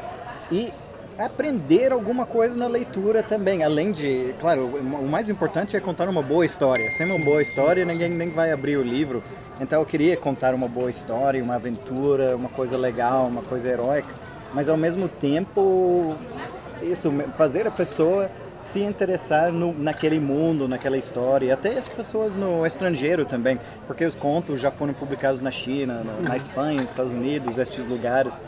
E 0.52 0.72
aprender 1.18 1.92
alguma 1.92 2.26
coisa 2.26 2.58
na 2.58 2.68
leitura 2.68 3.22
também, 3.22 3.64
além 3.64 3.92
de, 3.92 4.34
claro, 4.40 4.66
o 4.66 5.08
mais 5.08 5.30
importante 5.30 5.76
é 5.76 5.80
contar 5.80 6.10
uma 6.10 6.22
boa 6.22 6.46
história. 6.46 6.90
Sem 6.92 7.06
uma 7.06 7.24
boa 7.24 7.42
história, 7.42 7.86
ninguém 7.86 8.10
nem 8.10 8.30
vai 8.30 8.52
abrir 8.52 8.78
o 8.78 8.84
livro. 8.84 9.24
Então 9.62 9.80
eu 9.80 9.86
queria 9.86 10.18
contar 10.18 10.54
uma 10.54 10.68
boa 10.68 10.90
história, 10.90 11.44
uma 11.44 11.56
aventura, 11.56 12.36
uma 12.36 12.50
coisa 12.50 12.76
legal, 12.78 13.28
uma 13.28 13.42
coisa 13.42 13.70
heróica, 13.70 14.10
mas 14.54 14.68
ao 14.68 14.78
mesmo 14.78 15.08
tempo 15.08 16.16
isso 16.82 17.12
fazer 17.38 17.68
a 17.68 17.72
pessoa 17.72 18.30
se 18.64 18.80
interessar 18.80 19.52
no, 19.52 19.74
naquele 19.74 20.20
mundo, 20.20 20.68
naquela 20.68 20.98
história, 20.98 21.54
até 21.54 21.78
as 21.78 21.88
pessoas 21.88 22.36
no 22.36 22.66
estrangeiro 22.66 23.26
também, 23.26 23.60
porque 23.86 24.06
os 24.06 24.16
contos 24.16 24.60
já 24.62 24.72
foram 24.72 24.94
publicados 24.94 25.42
na 25.42 25.52
China, 25.52 26.02
na, 26.04 26.30
na 26.30 26.38
Espanha, 26.38 26.82
nos 26.82 26.92
Estados 26.92 27.12
Unidos, 27.12 27.58
estes 27.58 27.86
lugares. 27.86 28.40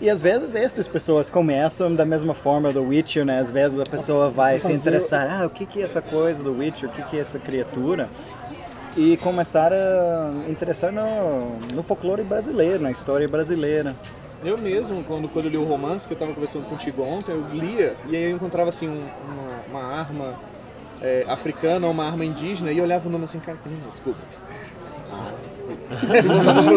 E 0.00 0.10
às 0.10 0.20
vezes 0.20 0.54
estas 0.54 0.86
pessoas 0.86 1.30
começam 1.30 1.94
da 1.94 2.04
mesma 2.04 2.34
forma 2.34 2.70
do 2.72 2.82
Witcher, 2.82 3.24
né? 3.24 3.38
Às 3.38 3.50
vezes 3.50 3.78
a 3.78 3.84
pessoa 3.84 4.28
vai 4.30 4.58
se 4.58 4.70
interessar, 4.72 5.40
ah, 5.42 5.46
o 5.46 5.50
que 5.50 5.64
que 5.64 5.80
é 5.80 5.84
essa 5.84 6.02
coisa 6.02 6.44
do 6.44 6.52
Witcher, 6.58 6.88
o 6.88 6.92
que 6.92 7.02
que 7.02 7.16
é 7.16 7.20
essa 7.20 7.38
criatura? 7.38 8.08
E 8.94 9.16
começar 9.18 9.72
a 9.72 10.32
interessar 10.48 10.92
no, 10.92 11.58
no 11.74 11.82
folclore 11.82 12.22
brasileiro, 12.22 12.82
na 12.82 12.90
história 12.90 13.26
brasileira. 13.26 13.94
Eu 14.44 14.58
mesmo, 14.58 15.02
quando, 15.04 15.28
quando 15.30 15.46
eu 15.46 15.50
li 15.50 15.56
o 15.56 15.64
romance, 15.64 16.06
que 16.06 16.12
eu 16.12 16.16
estava 16.16 16.32
conversando 16.34 16.66
contigo 16.66 17.02
ontem, 17.02 17.32
eu 17.32 17.42
lia 17.54 17.96
e 18.06 18.14
aí 18.16 18.24
eu 18.24 18.36
encontrava 18.36 18.68
assim 18.68 18.88
um- 18.88 19.08
uma, 19.72 19.80
uma 19.80 19.94
arma 19.98 20.34
é, 21.00 21.24
africana 21.26 21.86
ou 21.86 21.92
uma 21.92 22.04
arma 22.06 22.22
indígena 22.24 22.70
e 22.70 22.76
eu 22.78 22.84
olhava 22.84 23.08
o 23.08 23.10
nome 23.10 23.24
assim, 23.24 23.38
cara, 23.40 23.56
que 23.62 23.68
desculpa. 23.68 24.20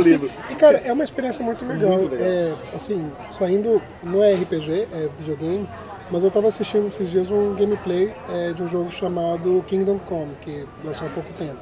Livro. 0.03 0.29
E 0.49 0.55
cara, 0.55 0.81
é 0.83 0.91
uma 0.91 1.03
experiência 1.03 1.43
muito 1.43 1.65
legal. 1.65 1.97
Muito 1.97 2.11
legal. 2.11 2.27
É, 2.27 2.55
assim, 2.75 3.11
saindo, 3.31 3.81
não 4.03 4.23
é 4.23 4.33
RPG, 4.33 4.87
é 4.91 5.09
videogame. 5.19 5.67
mas 6.11 6.21
eu 6.23 6.27
estava 6.27 6.47
assistindo 6.47 6.87
esses 6.87 7.09
dias 7.09 7.29
um 7.29 7.55
gameplay 7.55 8.13
é, 8.29 8.51
de 8.53 8.63
um 8.63 8.69
jogo 8.69 8.91
chamado 8.91 9.63
Kingdom 9.67 9.99
Come, 9.99 10.31
que 10.41 10.65
lançou 10.83 11.07
há 11.07 11.11
pouco 11.11 11.31
tempo. 11.33 11.59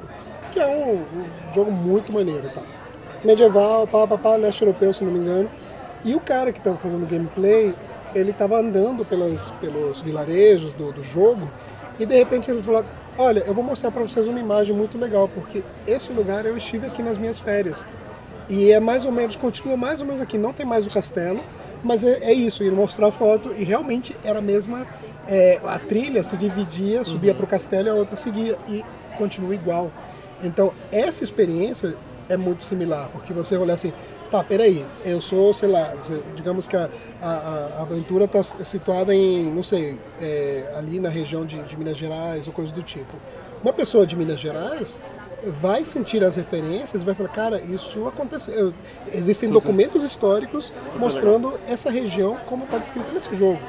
Que 0.52 0.60
é 0.60 0.66
um, 0.66 0.94
um 0.94 1.54
jogo 1.54 1.70
muito 1.70 2.12
maneiro 2.12 2.46
e 2.46 2.50
tal. 2.50 2.64
Medieval, 3.24 3.86
pá, 3.86 4.06
pá, 4.06 4.16
pá, 4.16 4.36
leste 4.36 4.62
europeu, 4.62 4.92
se 4.92 5.04
não 5.04 5.12
me 5.12 5.18
engano. 5.18 5.50
E 6.04 6.14
o 6.14 6.20
cara 6.20 6.52
que 6.52 6.58
estava 6.58 6.76
fazendo 6.76 7.06
gameplay, 7.06 7.74
ele 8.14 8.30
estava 8.30 8.58
andando 8.58 9.04
pelas, 9.04 9.50
pelos 9.60 10.00
vilarejos 10.00 10.72
do, 10.74 10.92
do 10.92 11.02
jogo 11.02 11.48
e 11.98 12.06
de 12.06 12.16
repente 12.16 12.50
ele 12.50 12.62
falou: 12.62 12.84
Olha, 13.20 13.40
eu 13.40 13.52
vou 13.52 13.64
mostrar 13.64 13.90
para 13.90 14.02
vocês 14.02 14.28
uma 14.28 14.38
imagem 14.38 14.72
muito 14.72 14.96
legal, 14.96 15.28
porque 15.34 15.64
esse 15.88 16.12
lugar 16.12 16.46
eu 16.46 16.56
estive 16.56 16.86
aqui 16.86 17.02
nas 17.02 17.18
minhas 17.18 17.40
férias. 17.40 17.84
E 18.48 18.70
é 18.70 18.78
mais 18.78 19.04
ou 19.04 19.10
menos, 19.10 19.34
continua 19.34 19.76
mais 19.76 20.00
ou 20.00 20.06
menos 20.06 20.20
aqui, 20.20 20.38
não 20.38 20.52
tem 20.52 20.64
mais 20.64 20.86
o 20.86 20.90
castelo, 20.90 21.42
mas 21.82 22.04
é, 22.04 22.22
é 22.22 22.32
isso, 22.32 22.62
ele 22.62 22.76
mostrar 22.76 23.08
a 23.08 23.12
foto 23.12 23.52
e 23.58 23.64
realmente 23.64 24.16
era 24.22 24.38
a 24.38 24.42
mesma. 24.42 24.86
é, 25.26 25.60
a 25.66 25.78
trilha 25.80 26.22
se 26.22 26.36
dividia, 26.36 27.04
subia 27.04 27.34
para 27.34 27.44
o 27.44 27.46
castelo 27.48 27.88
e 27.88 27.90
a 27.90 27.94
outra 27.94 28.16
seguia 28.16 28.56
e 28.68 28.84
continua 29.18 29.52
igual. 29.54 29.90
Então, 30.42 30.72
essa 30.92 31.24
experiência 31.24 31.96
é 32.28 32.36
muito 32.36 32.62
similar, 32.62 33.08
porque 33.12 33.32
você 33.32 33.56
olha 33.56 33.74
assim, 33.74 33.92
tá, 34.30 34.42
peraí, 34.44 34.84
eu 35.04 35.20
sou, 35.20 35.52
sei 35.54 35.68
lá, 35.68 35.94
digamos 36.34 36.66
que 36.68 36.76
a, 36.76 36.88
a- 37.22 37.70
a 37.78 37.82
aventura 37.82 38.24
está 38.26 38.42
situada 38.42 39.14
em, 39.14 39.44
não 39.52 39.62
sei, 39.62 39.98
é, 40.20 40.72
ali 40.76 41.00
na 41.00 41.08
região 41.08 41.44
de, 41.44 41.60
de 41.62 41.76
Minas 41.76 41.96
Gerais 41.96 42.46
ou 42.46 42.52
coisa 42.52 42.72
do 42.72 42.82
tipo. 42.82 43.14
Uma 43.62 43.72
pessoa 43.72 44.06
de 44.06 44.14
Minas 44.14 44.38
Gerais 44.38 44.96
vai 45.60 45.84
sentir 45.84 46.22
as 46.24 46.36
referências 46.36 47.02
e 47.02 47.04
vai 47.04 47.14
falar, 47.14 47.28
cara, 47.30 47.60
isso 47.60 48.06
aconteceu. 48.06 48.72
Existem 49.12 49.48
documentos 49.50 50.02
históricos 50.04 50.72
mostrando 50.98 51.58
essa 51.68 51.90
região 51.90 52.36
como 52.46 52.64
está 52.64 52.78
descrito 52.78 53.12
nesse 53.12 53.34
jogo. 53.36 53.60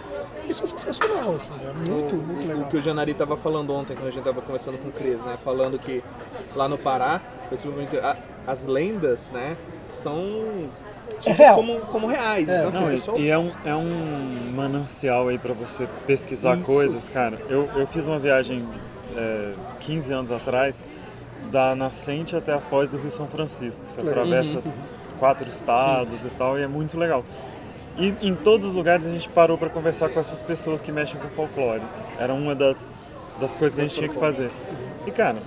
Isso 0.48 0.64
é 0.64 0.68
sensacional, 0.68 1.36
assim, 1.36 1.54
é 1.64 1.92
muito, 1.92 2.16
muito 2.16 2.46
O 2.46 2.48
legal. 2.50 2.70
que 2.72 2.78
o 2.78 2.82
Janari 2.82 3.12
estava 3.12 3.38
falando 3.38 3.72
ontem, 3.72 3.94
quando 3.96 4.08
a 4.08 4.12
gente 4.12 4.20
estava 4.20 4.42
conversando 4.42 4.80
com 4.80 4.88
o 4.88 4.92
Cris, 4.92 5.20
né? 5.20 5.38
Falando 5.44 5.78
que 5.78 6.04
lá 6.56 6.68
no 6.68 6.76
Pará, 6.76 7.22
principalmente, 7.50 7.92
as 8.48 8.66
lendas, 8.66 9.30
né? 9.32 9.56
São 9.90 10.70
real. 11.26 11.56
como, 11.56 11.80
como 11.82 12.08
reais. 12.08 12.48
então, 12.48 12.70
assim, 12.70 13.08
Não, 13.08 13.18
e, 13.18 13.30
é 13.30 13.38
um, 13.38 13.52
é 13.66 13.76
um 13.76 14.52
manancial 14.56 15.28
aí 15.28 15.38
pra 15.38 15.54
você 15.54 15.88
pesquisar 16.06 16.58
Isso. 16.58 16.66
coisas, 16.66 17.10
cara. 17.10 17.38
Eu, 17.50 17.70
eu 17.76 17.88
fiz 17.88 18.08
uma 18.08 18.20
viagem 18.20 18.66
é, 19.16 19.54
15 19.82 20.14
anos 20.14 20.32
atrás 20.32 20.84
da 21.52 21.76
nascente 21.76 22.36
até 22.36 22.54
a 22.54 22.60
foz 22.60 22.90
do 22.90 22.98
Rio 22.98 23.12
São 23.12 23.28
Francisco. 23.28 23.86
Você 23.86 24.02
atravessa 24.02 24.62
quatro 25.18 25.50
estados 25.50 26.24
e 26.24 26.30
tal, 26.30 26.58
e 26.58 26.64
é 26.64 26.68
muito 26.68 26.98
legal. 26.98 27.24
E 27.98 28.16
em 28.22 28.34
todos 28.34 28.68
os 28.68 28.74
lugares 28.74 29.06
a 29.06 29.10
gente 29.10 29.28
parou 29.28 29.58
pra 29.58 29.70
conversar 29.70 30.10
com 30.10 30.20
essas 30.20 30.42
pessoas 30.42 30.82
que 30.82 30.92
mexem 30.92 31.20
com 31.20 31.28
folclore. 31.30 31.82
Era 32.18 32.34
uma 32.34 32.56
das, 32.56 33.26
das 33.40 33.56
coisas 33.56 33.76
que 33.76 33.82
a 33.82 33.84
gente 33.86 33.96
tinha 33.96 34.10
que 34.10 34.18
fazer. 34.18 34.50
E 35.06 35.12
cara, 35.12 35.38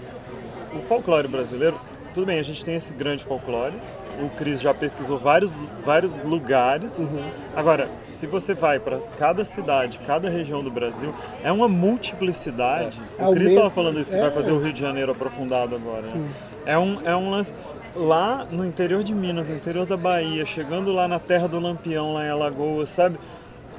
o 0.75 0.83
folclore 0.83 1.29
brasileiro, 1.29 1.79
tudo 2.13 2.27
bem, 2.27 2.39
a 2.39 2.43
gente 2.43 2.63
tem 2.65 2.75
esse 2.77 2.93
grande 2.93 3.25
folclore. 3.25 3.75
O 4.21 4.29
Cris 4.31 4.61
já 4.61 4.75
pesquisou 4.75 5.19
vários, 5.19 5.55
vários 5.85 6.23
lugares. 6.23 6.99
Uhum. 6.99 7.23
Agora, 7.57 7.89
se 8.07 8.27
você 8.27 8.55
vai 8.55 8.79
para 8.79 8.99
cada 9.19 9.45
cidade, 9.45 9.99
cada 10.07 10.29
região 10.29 10.63
do 10.63 10.71
Brasil, 10.71 11.15
é 11.43 11.51
uma 11.51 11.69
multiplicidade. 11.69 13.01
É. 13.19 13.27
O 13.27 13.33
Cris 13.33 13.51
estava 13.51 13.71
falando 13.71 14.01
isso, 14.01 14.11
que 14.11 14.19
vai 14.19 14.29
é. 14.29 14.33
fazer 14.33 14.53
o 14.53 14.59
Rio 14.59 14.73
de 14.73 14.81
Janeiro 14.81 15.13
aprofundado 15.13 15.75
agora. 15.75 16.03
né? 16.03 16.29
É, 16.67 16.79
um, 16.79 17.01
é 17.05 17.17
um 17.17 17.31
lance. 17.31 17.53
Lá 17.95 18.47
no 18.51 18.65
interior 18.65 19.03
de 19.03 19.15
Minas, 19.15 19.47
no 19.49 19.55
interior 19.55 19.85
da 19.85 19.97
Bahia, 19.97 20.47
chegando 20.47 20.93
lá 20.93 21.07
na 21.07 21.19
terra 21.19 21.47
do 21.47 21.61
Lampião, 21.61 22.15
lá 22.15 22.25
em 22.25 22.31
Alagoas, 22.31 22.89
sabe? 22.89 23.19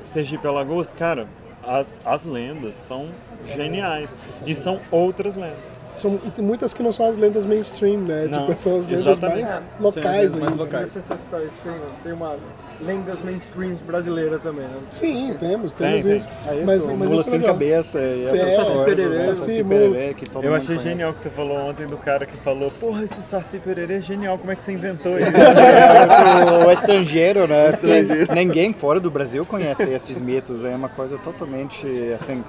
Sergipe 0.04 0.46
Alagoas, 0.46 0.94
cara, 0.94 1.28
as, 1.66 2.02
as 2.06 2.26
lendas 2.26 2.76
são 2.76 3.10
geniais. 3.56 4.14
E 4.46 4.54
são 4.54 4.80
outras 4.92 5.36
lendas. 5.36 5.83
São, 5.96 6.20
e 6.26 6.32
tem 6.32 6.44
muitas 6.44 6.74
que 6.74 6.82
não 6.82 6.92
são 6.92 7.08
as 7.08 7.18
lendas 7.18 7.46
mainstream, 7.46 8.02
né? 8.02 8.28
Não, 8.30 8.48
tipo, 8.48 8.60
são 8.60 8.78
as 8.80 8.88
lendas 8.88 9.06
exatamente. 9.06 9.44
mais 9.44 9.62
locais 9.80 10.20
Sim, 10.20 10.26
as 10.26 10.36
mais 10.36 10.52
ainda. 10.52 10.64
locais. 10.64 10.92
Tem, 10.94 11.74
tem 12.04 12.14
uma 12.14 12.36
lendas 12.82 13.20
mainstream 13.24 13.76
brasileira 13.86 14.40
também, 14.40 14.66
né? 14.66 14.78
Sim, 14.92 15.36
temos, 15.40 15.72
Tem, 15.72 15.88
temos 16.02 16.04
tem. 16.04 16.18
isso. 16.18 16.30
É 16.48 16.56
isso, 16.56 16.66
mas, 16.66 16.88
mula 16.88 16.98
mas 16.98 17.12
isso 17.12 17.22
é 17.22 17.24
sem 17.24 17.40
legal. 17.40 17.54
cabeça 17.54 18.00
e 18.00 18.26
É, 18.26 18.30
coisas. 18.30 18.86
Pererê, 18.86 19.22
Saci 19.22 19.36
Saci, 19.40 19.64
Pererê, 19.64 20.14
que 20.14 20.30
todo 20.30 20.44
Eu 20.44 20.56
achei 20.56 20.68
conhece. 20.68 20.90
genial 20.90 21.12
o 21.12 21.14
que 21.14 21.22
você 21.22 21.30
falou 21.30 21.58
ontem 21.58 21.88
do 21.88 21.98
cara 21.98 22.26
que 22.26 22.38
falou, 22.38 22.72
porra, 22.72 23.04
esse 23.04 23.22
Saci 23.22 23.60
Pererê 23.60 23.96
é 23.96 24.02
genial, 24.02 24.38
como 24.38 24.52
é 24.52 24.56
que 24.56 24.62
você 24.64 24.72
inventou 24.72 25.18
isso? 25.20 25.32
o 26.68 26.72
estrangeiro, 26.72 27.48
né? 27.48 27.68
Assim, 27.74 28.34
Ninguém 28.34 28.74
fora 28.74 29.00
do 29.00 29.10
Brasil 29.12 29.46
conhece 29.46 29.84
esses 29.90 30.20
mitos. 30.20 30.66
É 30.66 30.76
uma 30.76 30.90
coisa 30.90 31.18
totalmente 31.18 31.86
assim 32.14 32.44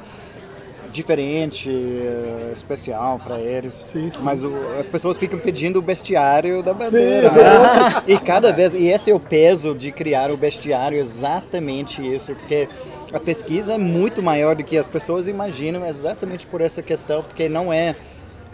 diferente, 0.94 1.68
eh, 1.68 2.50
especial 2.52 3.20
para 3.22 3.38
eles. 3.40 3.74
Sim, 3.84 4.10
sim. 4.10 4.22
Mas 4.22 4.44
o- 4.44 4.52
as 4.78 4.86
pessoas 4.86 5.18
ficam 5.18 5.38
pedindo 5.38 5.78
o 5.80 5.82
bestiário 5.82 6.62
da 6.62 6.72
bandeira. 6.72 7.30
Sim, 7.30 7.36
né? 7.36 8.02
E 8.14 8.18
cada 8.18 8.52
vez 8.52 8.72
e 8.74 8.86
esse 8.86 9.10
é 9.10 9.14
o 9.14 9.18
peso 9.18 9.74
de 9.74 9.90
criar 9.90 10.30
o 10.30 10.36
bestiário, 10.36 10.96
exatamente 10.96 12.00
isso, 12.00 12.32
porque 12.34 12.68
a 13.12 13.18
pesquisa 13.18 13.74
é 13.74 13.78
muito 13.78 14.22
maior 14.22 14.54
do 14.54 14.62
que 14.62 14.78
as 14.78 14.86
pessoas 14.86 15.26
imaginam, 15.26 15.84
exatamente 15.86 16.46
por 16.46 16.60
essa 16.60 16.80
questão, 16.80 17.22
porque 17.22 17.48
não 17.48 17.72
é 17.72 17.96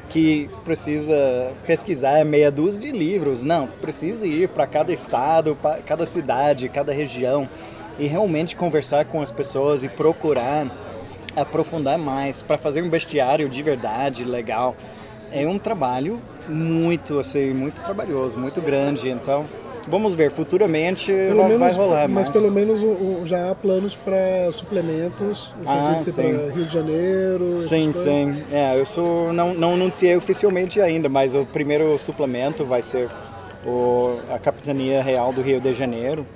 que 0.09 0.51
precisa 0.65 1.53
pesquisar 1.67 2.25
meia 2.25 2.51
dúzia 2.51 2.81
de 2.81 2.91
livros. 2.91 3.43
Não, 3.43 3.67
precisa 3.69 4.27
ir 4.27 4.49
para 4.49 4.67
cada 4.67 4.93
estado, 4.93 5.57
para 5.61 5.77
cada 5.83 6.05
cidade, 6.07 6.69
cada 6.69 6.93
região 6.93 7.49
e 7.99 8.07
realmente 8.07 8.57
conversar 8.57 9.05
com 9.05 9.21
as 9.23 9.31
pessoas 9.31 9.85
e 9.85 9.89
procurar 9.89 10.67
aprofundar 11.37 11.99
mais 11.99 12.43
para 12.43 12.59
fazer 12.59 12.83
um 12.83 12.89
bestiário 12.89 13.49
de 13.49 13.63
verdade 13.63 14.25
legal. 14.25 14.75
É 15.33 15.47
um 15.47 15.59
trabalho 15.59 16.21
muito 16.49 17.19
assim, 17.19 17.53
muito 17.53 17.83
trabalhoso, 17.83 18.37
muito 18.39 18.61
grande. 18.61 19.09
Então, 19.09 19.45
vamos 19.89 20.15
ver 20.15 20.31
futuramente 20.31 21.13
Pelo 21.13 21.37
vai, 21.43 21.49
menos, 21.49 21.61
vai 21.61 21.73
rolar, 21.87 22.09
mas 22.09 22.29
pelo 22.29 22.51
menos 22.51 22.83
o- 22.83 22.87
o- 22.87 23.23
já 23.25 23.51
há 23.51 23.55
planos 23.55 23.95
para 23.95 24.51
suplementos, 24.53 25.53
você 25.59 25.73
Ah, 25.73 25.97
sim. 25.99 26.51
Rio 26.53 26.65
de 26.67 26.73
Janeiro. 26.73 27.61
Sim, 27.61 27.93
sim. 27.93 28.43
É, 28.51 28.79
eu 28.79 28.85
sou 28.85 29.33
não 29.33 29.55
não 29.55 29.75
anunciei 29.75 30.17
oficialmente 30.17 30.81
ainda, 30.81 31.09
mas 31.09 31.35
o 31.37 31.45
primeiro 31.47 31.97
suplemento 31.99 32.65
vai 32.65 32.83
ser 32.83 33.09
o, 33.65 34.19
a 34.31 34.39
Capitania 34.39 35.03
Real 35.03 35.33
do 35.33 35.43
Rio 35.43 35.61
de 35.61 35.73
Janeiro. 35.73 36.27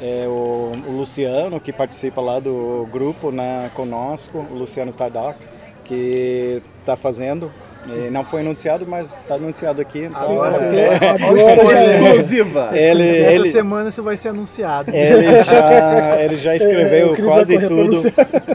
É 0.00 0.26
o, 0.26 0.72
o 0.86 0.92
Luciano 0.92 1.60
que 1.60 1.72
participa 1.72 2.20
lá 2.20 2.40
do 2.40 2.88
grupo, 2.90 3.30
né, 3.30 3.70
conosco, 3.74 4.38
o 4.38 4.54
Luciano 4.54 4.92
Tardoc, 4.92 5.36
que 5.84 6.62
está 6.80 6.96
fazendo. 6.96 7.50
E 7.86 8.10
não 8.10 8.24
foi 8.24 8.40
anunciado, 8.40 8.86
mas 8.86 9.14
está 9.20 9.34
anunciado 9.34 9.80
aqui. 9.80 10.04
Então, 10.04 10.20
Agora, 10.42 10.56
é, 10.64 10.98
é. 11.02 12.04
exclusiva. 12.06 12.70
ele, 12.72 13.02
Essa 13.02 13.34
ele, 13.34 13.48
semana 13.48 13.88
isso 13.88 14.02
vai 14.02 14.16
ser 14.16 14.28
anunciado. 14.28 14.90
ele 14.94 15.38
já, 15.42 16.22
ele 16.22 16.36
já 16.36 16.52
É, 16.52 16.56
escreveu 16.56 17.08
vai 17.14 17.22
quase 17.22 17.58
tudo. 17.66 18.00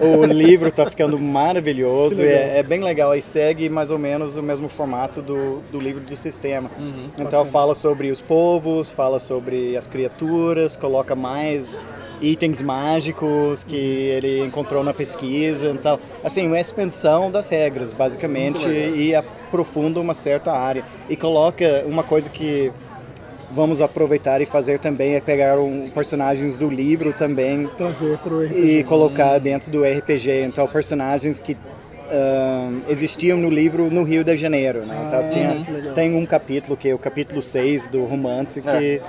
O 0.02 0.26
livro 0.26 0.70
está 0.70 0.90
ficando 0.90 1.20
maravilhoso. 1.20 2.22
É, 2.22 2.60
é 2.60 2.64
bem 2.64 2.82
legal. 2.82 3.14
E 3.16 3.22
segue 3.22 3.70
mais 3.70 3.92
ou 3.92 3.98
menos 3.98 4.38
o 4.38 4.44
mesmo 4.44 4.70
formato 4.70 5.22
do, 5.22 5.62
do 5.72 5.80
livro 5.80 6.02
do 6.02 6.16
sistema. 6.16 6.70
então 7.18 7.46
fala 7.46 7.74
sobre 7.76 8.12
os 8.12 8.22
povos, 8.22 8.92
fala 8.92 9.20
sobre 9.20 9.76
as 9.76 9.88
criaturas, 9.88 10.78
coloca 10.78 11.16
mais 11.16 11.76
itens 12.22 12.62
mágicos 12.62 13.64
que 13.64 13.76
ele 13.76 14.44
encontrou 14.46 14.84
na 14.84 14.94
pesquisa. 14.94 15.70
Então, 15.70 16.00
assim, 16.24 16.48
uma 16.48 16.60
expansão 16.60 17.30
das 17.32 17.50
regras, 17.50 17.94
basicamente, 17.94 18.68
e 18.68 19.14
aprofunda 19.16 20.00
uma 20.00 20.14
certa 20.14 20.52
área. 20.52 20.84
E 21.10 21.16
coloca 21.16 21.84
uma 21.86 22.04
coisa 22.04 22.30
que 22.30 22.72
vamos 23.52 23.80
aproveitar 23.82 24.42
e 24.42 24.46
fazer 24.46 24.78
também 24.80 25.16
é 25.16 25.22
pegar 25.22 25.58
um, 25.58 25.88
personagens 25.90 26.58
do 26.58 26.68
livro 26.70 27.14
também 27.14 27.68
Trazer 27.78 28.18
para 28.18 28.34
o 28.34 28.42
RPG. 28.44 28.60
e 28.80 28.84
colocar 28.84 29.38
dentro 29.40 29.72
do 29.72 29.84
RPG. 29.84 30.42
Então, 30.44 30.68
personagens 30.68 31.40
que 31.40 31.56
ahn, 32.12 32.82
existiam 32.90 33.38
no 33.38 33.50
livro 33.50 33.90
no 33.90 34.04
Rio 34.04 34.24
de 34.24 34.36
Janeiro. 34.36 34.86
Né? 34.86 34.96
Então, 35.08 35.30
tinha- 35.30 35.64
que 35.66 35.72
legal. 35.72 35.94
tem 35.94 36.16
um 36.16 36.26
capítulo, 36.26 36.76
que 36.76 36.90
é 36.90 36.94
o 36.94 36.98
capítulo 36.98 37.42
6 37.42 37.88
do 37.88 38.04
romance, 38.06 38.62
que 38.62 39.02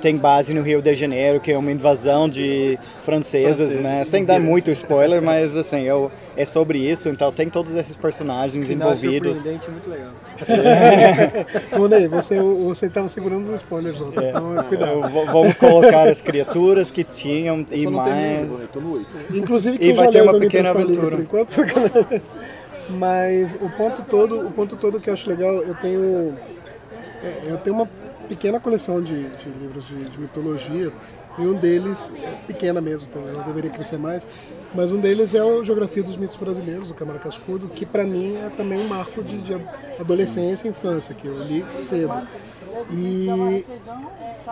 tem 0.00 0.16
base 0.16 0.52
no 0.54 0.62
Rio 0.62 0.80
de 0.82 0.94
Janeiro, 0.94 1.38
que 1.40 1.52
é 1.52 1.58
uma 1.58 1.70
invasão 1.70 2.28
de 2.28 2.78
franceses, 3.00 3.78
né? 3.80 4.04
Sem 4.04 4.24
dar 4.24 4.40
muito 4.40 4.70
spoiler, 4.70 5.20
mas 5.22 5.56
assim, 5.56 5.86
é, 5.86 5.94
o- 5.94 6.10
é 6.36 6.44
sobre 6.44 6.78
isso. 6.78 7.08
Então, 7.08 7.30
tem 7.30 7.48
todos 7.48 7.74
esses 7.74 7.96
personagens 7.96 8.66
Final 8.66 8.88
envolvidos. 8.88 9.38
surpreendente, 9.38 9.70
muito 9.70 9.90
legal. 9.90 10.10
Ney, 11.88 12.08
você 12.08 12.38
você 12.40 12.86
estava 12.86 13.08
segurando 13.08 13.42
os 13.48 13.54
spoilers 13.56 14.00
ontem, 14.00 14.28
então 14.28 14.64
cuidado. 14.68 14.92
Eu 14.92 15.08
vou- 15.10 15.26
Vamos 15.26 15.54
colocar 15.56 16.08
as 16.08 16.20
criaturas 16.20 16.90
que 16.90 17.04
tinham 17.04 17.64
e 17.70 17.86
mais. 17.86 18.68
eu 18.74 18.80
no 18.80 18.94
8. 18.94 19.06
Inclusive 19.34 19.76
E 19.76 19.78
quem 19.78 19.94
vai 19.94 20.08
ter 20.08 20.22
uma 20.22 20.38
pequena 20.38 20.70
aventura. 20.70 21.10
por 21.16 21.20
enquanto. 21.20 21.54
Mas 22.88 23.54
o 23.60 23.68
ponto 23.70 24.02
todo, 24.02 24.46
o 24.46 24.50
ponto 24.50 24.76
todo 24.76 25.00
que 25.00 25.08
eu 25.10 25.14
acho 25.14 25.28
legal, 25.30 25.62
eu 25.62 25.74
tenho 25.76 26.34
é, 27.22 27.50
eu 27.52 27.56
tenho 27.58 27.76
uma 27.76 27.88
pequena 28.30 28.60
coleção 28.60 29.02
de, 29.02 29.28
de 29.28 29.48
livros 29.60 29.84
de, 29.88 30.04
de 30.04 30.20
mitologia 30.20 30.92
E 31.36 31.42
um 31.42 31.54
deles, 31.54 32.08
é 32.22 32.46
pequena 32.46 32.80
mesmo 32.80 33.08
também, 33.08 33.34
ela 33.34 33.42
deveria 33.42 33.70
crescer 33.70 33.98
mais, 33.98 34.26
mas 34.72 34.92
um 34.92 35.00
deles 35.00 35.34
é 35.34 35.42
o 35.42 35.64
Geografia 35.64 36.02
dos 36.02 36.16
Mitos 36.16 36.36
Brasileiros, 36.36 36.88
do 36.88 36.94
Câmara 36.94 37.18
Cascudo, 37.18 37.66
que 37.68 37.84
para 37.84 38.04
mim 38.04 38.36
é 38.36 38.48
também 38.50 38.78
um 38.78 38.88
marco 38.88 39.20
de, 39.22 39.38
de 39.42 39.54
adolescência 39.98 40.68
e 40.68 40.70
infância, 40.70 41.12
que 41.12 41.26
eu 41.26 41.36
li 41.42 41.64
cedo. 41.78 42.14
E 42.92 43.64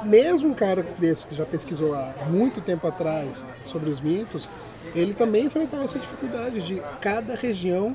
mesmo 0.04 0.50
um 0.50 0.54
cara 0.54 0.84
desse 0.98 1.28
que 1.28 1.36
já 1.36 1.46
pesquisou 1.46 1.94
há 1.94 2.14
muito 2.28 2.60
tempo 2.60 2.86
atrás 2.86 3.44
sobre 3.66 3.90
os 3.90 4.00
mitos, 4.00 4.48
ele 4.94 5.14
também 5.14 5.46
enfrentava 5.46 5.84
essa 5.84 5.98
dificuldade 5.98 6.60
de 6.62 6.82
cada 7.00 7.36
região 7.36 7.94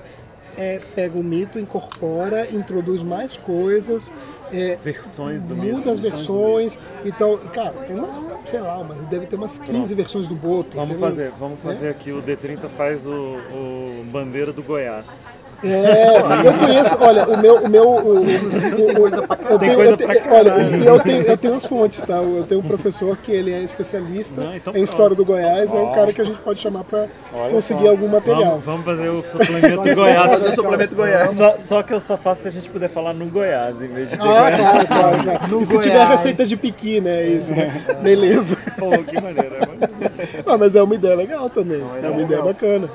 é, 0.58 0.80
pega 0.96 1.18
o 1.18 1.24
mito, 1.24 1.60
incorpora, 1.60 2.48
introduz 2.52 3.02
mais 3.02 3.36
coisas, 3.36 4.12
é, 4.54 4.78
Versões 4.84 5.44
do 5.44 5.56
mito. 5.56 5.76
muda 5.78 5.92
as 5.92 6.00
versões. 6.00 6.80
Então, 7.04 7.38
cara, 7.54 7.72
tem 7.72 7.96
umas, 7.96 8.16
sei 8.46 8.60
lá, 8.62 8.84
mas 8.84 9.04
deve 9.06 9.26
ter 9.26 9.36
umas 9.36 9.58
15 9.58 9.94
versões 9.96 10.28
do 10.28 10.36
Boto. 10.36 10.76
Vamos 10.76 10.92
entendeu? 10.92 11.10
fazer, 11.10 11.32
vamos 11.40 11.60
fazer 11.60 11.90
aqui. 11.90 12.12
O 12.12 12.22
D30 12.22 12.70
faz 12.70 13.06
o, 13.08 13.12
o 13.12 14.04
bandeira 14.12 14.54
do 14.54 14.62
Goiás. 14.64 15.43
É, 15.64 16.48
eu 16.48 16.54
conheço, 16.58 16.98
olha, 17.00 17.28
o 17.30 17.38
meu, 17.38 17.56
o 17.64 17.70
meu, 17.70 17.90
o, 17.90 18.16
o, 18.18 18.22
o- 18.22 19.08
eu 19.50 19.60
tenho, 19.60 19.76
coisa 19.76 19.92
eu 19.92 19.98
tenho- 19.98 20.34
olha, 20.34 20.54
e 20.78 20.86
eu 20.86 21.00
tenho, 21.00 21.22
eu 21.24 21.38
tenho 21.38 21.56
as 21.56 21.66
fontes, 21.66 22.02
tá? 22.04 22.16
Eu 22.16 22.46
tenho 22.48 22.60
um 22.62 22.64
professor 22.64 23.16
que 23.18 23.32
ele 23.32 23.54
é 23.54 23.60
especialista 23.62 24.42
Não, 24.42 24.56
então 24.56 24.76
em 24.76 24.84
história 24.84 25.16
do 25.16 25.24
Goiás, 25.24 25.74
é 25.74 25.78
um 25.78 25.94
cara 25.94 26.12
que 26.12 26.22
a 26.22 26.26
gente 26.26 26.40
pode 26.40 26.60
chamar 26.60 26.84
para 26.84 27.08
conseguir 27.52 27.88
algum 27.88 28.08
material. 28.08 28.60
Vamos, 28.64 28.66
vamos 28.66 28.86
fazer 28.86 29.10
o 29.10 29.24
suplemento 29.24 29.96
Goiás. 29.96 30.32
Fazer 30.32 30.50
o 30.50 30.54
suplemento 30.54 30.96
Goiás. 30.96 31.32
Só, 31.38 31.56
só 31.60 31.84
que 31.84 31.94
eu 31.94 32.00
só 32.00 32.18
faço 32.18 32.42
se 32.44 32.48
a 32.48 32.52
gente 32.52 32.70
puder 32.70 32.90
falar 32.90 33.14
no 33.14 33.26
Goiás, 33.28 33.82
em 33.82 33.88
vez 33.88 34.10
de 34.10 34.16
Ah, 34.16 34.20
claro, 34.20 34.58
claro, 34.88 35.18
claro. 35.24 35.62
E 35.62 35.66
se 35.66 35.78
tiver 35.80 35.90
Goiás. 35.94 36.10
receita 36.10 36.46
de 36.46 36.58
piqui, 36.58 37.00
né? 37.00 37.24
Isso, 37.24 37.54
né? 37.56 37.72
Beleza. 38.02 38.58
Pô, 38.78 38.90
que 39.04 39.22
maneiro. 39.22 39.56
é 39.56 39.66
muito- 39.66 40.13
Ah, 40.54 40.58
mas 40.58 40.76
é 40.76 40.84
uma 40.84 40.94
ideia 40.96 41.16
legal 41.16 41.50
também. 41.50 41.82
É 42.04 42.10
uma 42.10 42.22
ideia 42.22 42.42
bacana. 42.42 42.90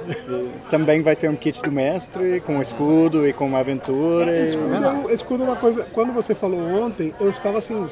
Também 0.70 1.02
vai 1.02 1.16
ter 1.16 1.28
um 1.28 1.36
kit 1.36 1.60
do 1.62 1.72
mestre, 1.72 2.40
com 2.40 2.60
escudo 2.60 3.26
e 3.26 3.32
com 3.32 3.46
uma 3.46 3.60
aventura. 3.60 4.30
e- 4.30 4.44
Escudo, 4.44 4.74
é 5.10 5.14
escudo 5.14 5.42
é 5.42 5.46
uma 5.46 5.56
coisa. 5.56 5.86
Quando 5.92 6.12
você 6.12 6.34
falou 6.34 6.60
ontem, 6.60 7.12
eu 7.20 7.30
estava 7.30 7.58
assim. 7.58 7.86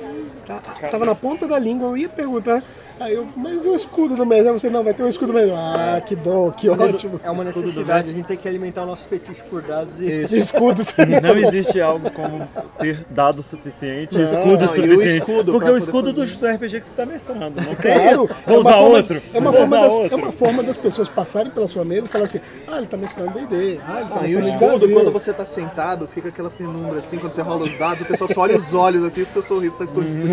tá- 0.46 0.60
Tava 0.90 1.04
na 1.06 1.14
ponta 1.14 1.48
da 1.48 1.58
língua, 1.58 1.88
eu 1.88 1.96
ia 1.96 2.08
perguntar. 2.08 2.62
Aí 2.98 3.12
eu, 3.14 3.26
mas 3.36 3.62
e 3.62 3.68
o 3.68 3.76
escudo 3.76 4.16
do 4.16 4.24
mestre? 4.24 4.48
Aí 4.48 4.54
você, 4.58 4.70
não, 4.70 4.82
vai 4.82 4.94
ter 4.94 5.02
um 5.02 5.08
escudo 5.08 5.30
mesmo. 5.32 5.54
Ah, 5.54 6.00
que 6.00 6.16
bom, 6.16 6.50
que 6.50 6.66
ótimo. 6.70 7.20
É 7.22 7.30
uma 7.30 7.44
necessidade, 7.44 8.08
a 8.10 8.12
gente 8.14 8.24
tem 8.24 8.38
que 8.38 8.48
alimentar 8.48 8.84
o 8.84 8.86
nosso 8.86 9.06
fetiche 9.06 9.42
por 9.50 9.60
dados 9.60 10.00
e 10.00 10.22
Escudos. 10.34 10.94
Não 11.22 11.36
existe 11.36 11.78
algo 11.78 12.10
como 12.10 12.48
ter 12.78 13.00
dado 13.10 13.42
suficiente, 13.42 14.18
escudo 14.18 14.46
não, 14.46 14.62
e 14.62 14.64
o 14.64 14.68
suficiente. 14.68 15.06
escudo 15.18 15.52
porque 15.52 15.70
o 15.70 15.76
escudo 15.76 16.10
do, 16.12 16.24
do 16.24 16.46
RPG 16.46 16.80
que 16.80 16.86
você 16.86 16.92
tá 16.96 17.04
mestrando. 17.04 17.40
Não 17.60 17.74
tem 17.74 17.92
Claro, 17.92 18.24
isso. 18.24 18.32
é 18.46 18.50
Vou 18.50 18.60
usar 18.60 18.76
outro. 18.78 19.22
É 19.34 19.38
uma, 19.38 19.45
vou 19.52 19.60
forma 19.60 19.86
usar 19.86 19.98
das, 20.02 20.12
é 20.12 20.14
uma 20.14 20.32
forma 20.32 20.62
das 20.62 20.76
pessoas 20.76 21.08
passarem 21.08 21.50
pela 21.50 21.68
sua 21.68 21.84
mesa 21.84 22.06
e 22.06 22.08
falar 22.08 22.24
assim: 22.24 22.40
ah, 22.66 22.78
ele 22.78 22.86
tá 22.86 22.96
mestrando 22.96 23.32
DD. 23.32 23.80
Ah, 23.86 24.00
ele 24.00 24.08
tá 24.08 24.28
E 24.28 24.34
o 24.34 24.38
mestrando 24.38 24.74
escudo, 24.74 24.92
quando 24.92 25.12
você 25.12 25.32
tá 25.32 25.44
sentado, 25.44 26.06
fica 26.08 26.28
aquela 26.28 26.50
penumbra 26.50 26.98
assim, 26.98 27.18
quando 27.18 27.32
você 27.32 27.42
rola 27.42 27.62
os 27.62 27.78
dados, 27.78 28.02
o 28.02 28.04
pessoal 28.04 28.28
só 28.32 28.40
olha 28.40 28.56
os 28.56 28.74
olhos 28.74 29.04
assim 29.04 29.22
e 29.22 29.26
seu 29.26 29.42
sorriso 29.42 29.76
tá 29.76 29.84
escondido. 29.84 30.16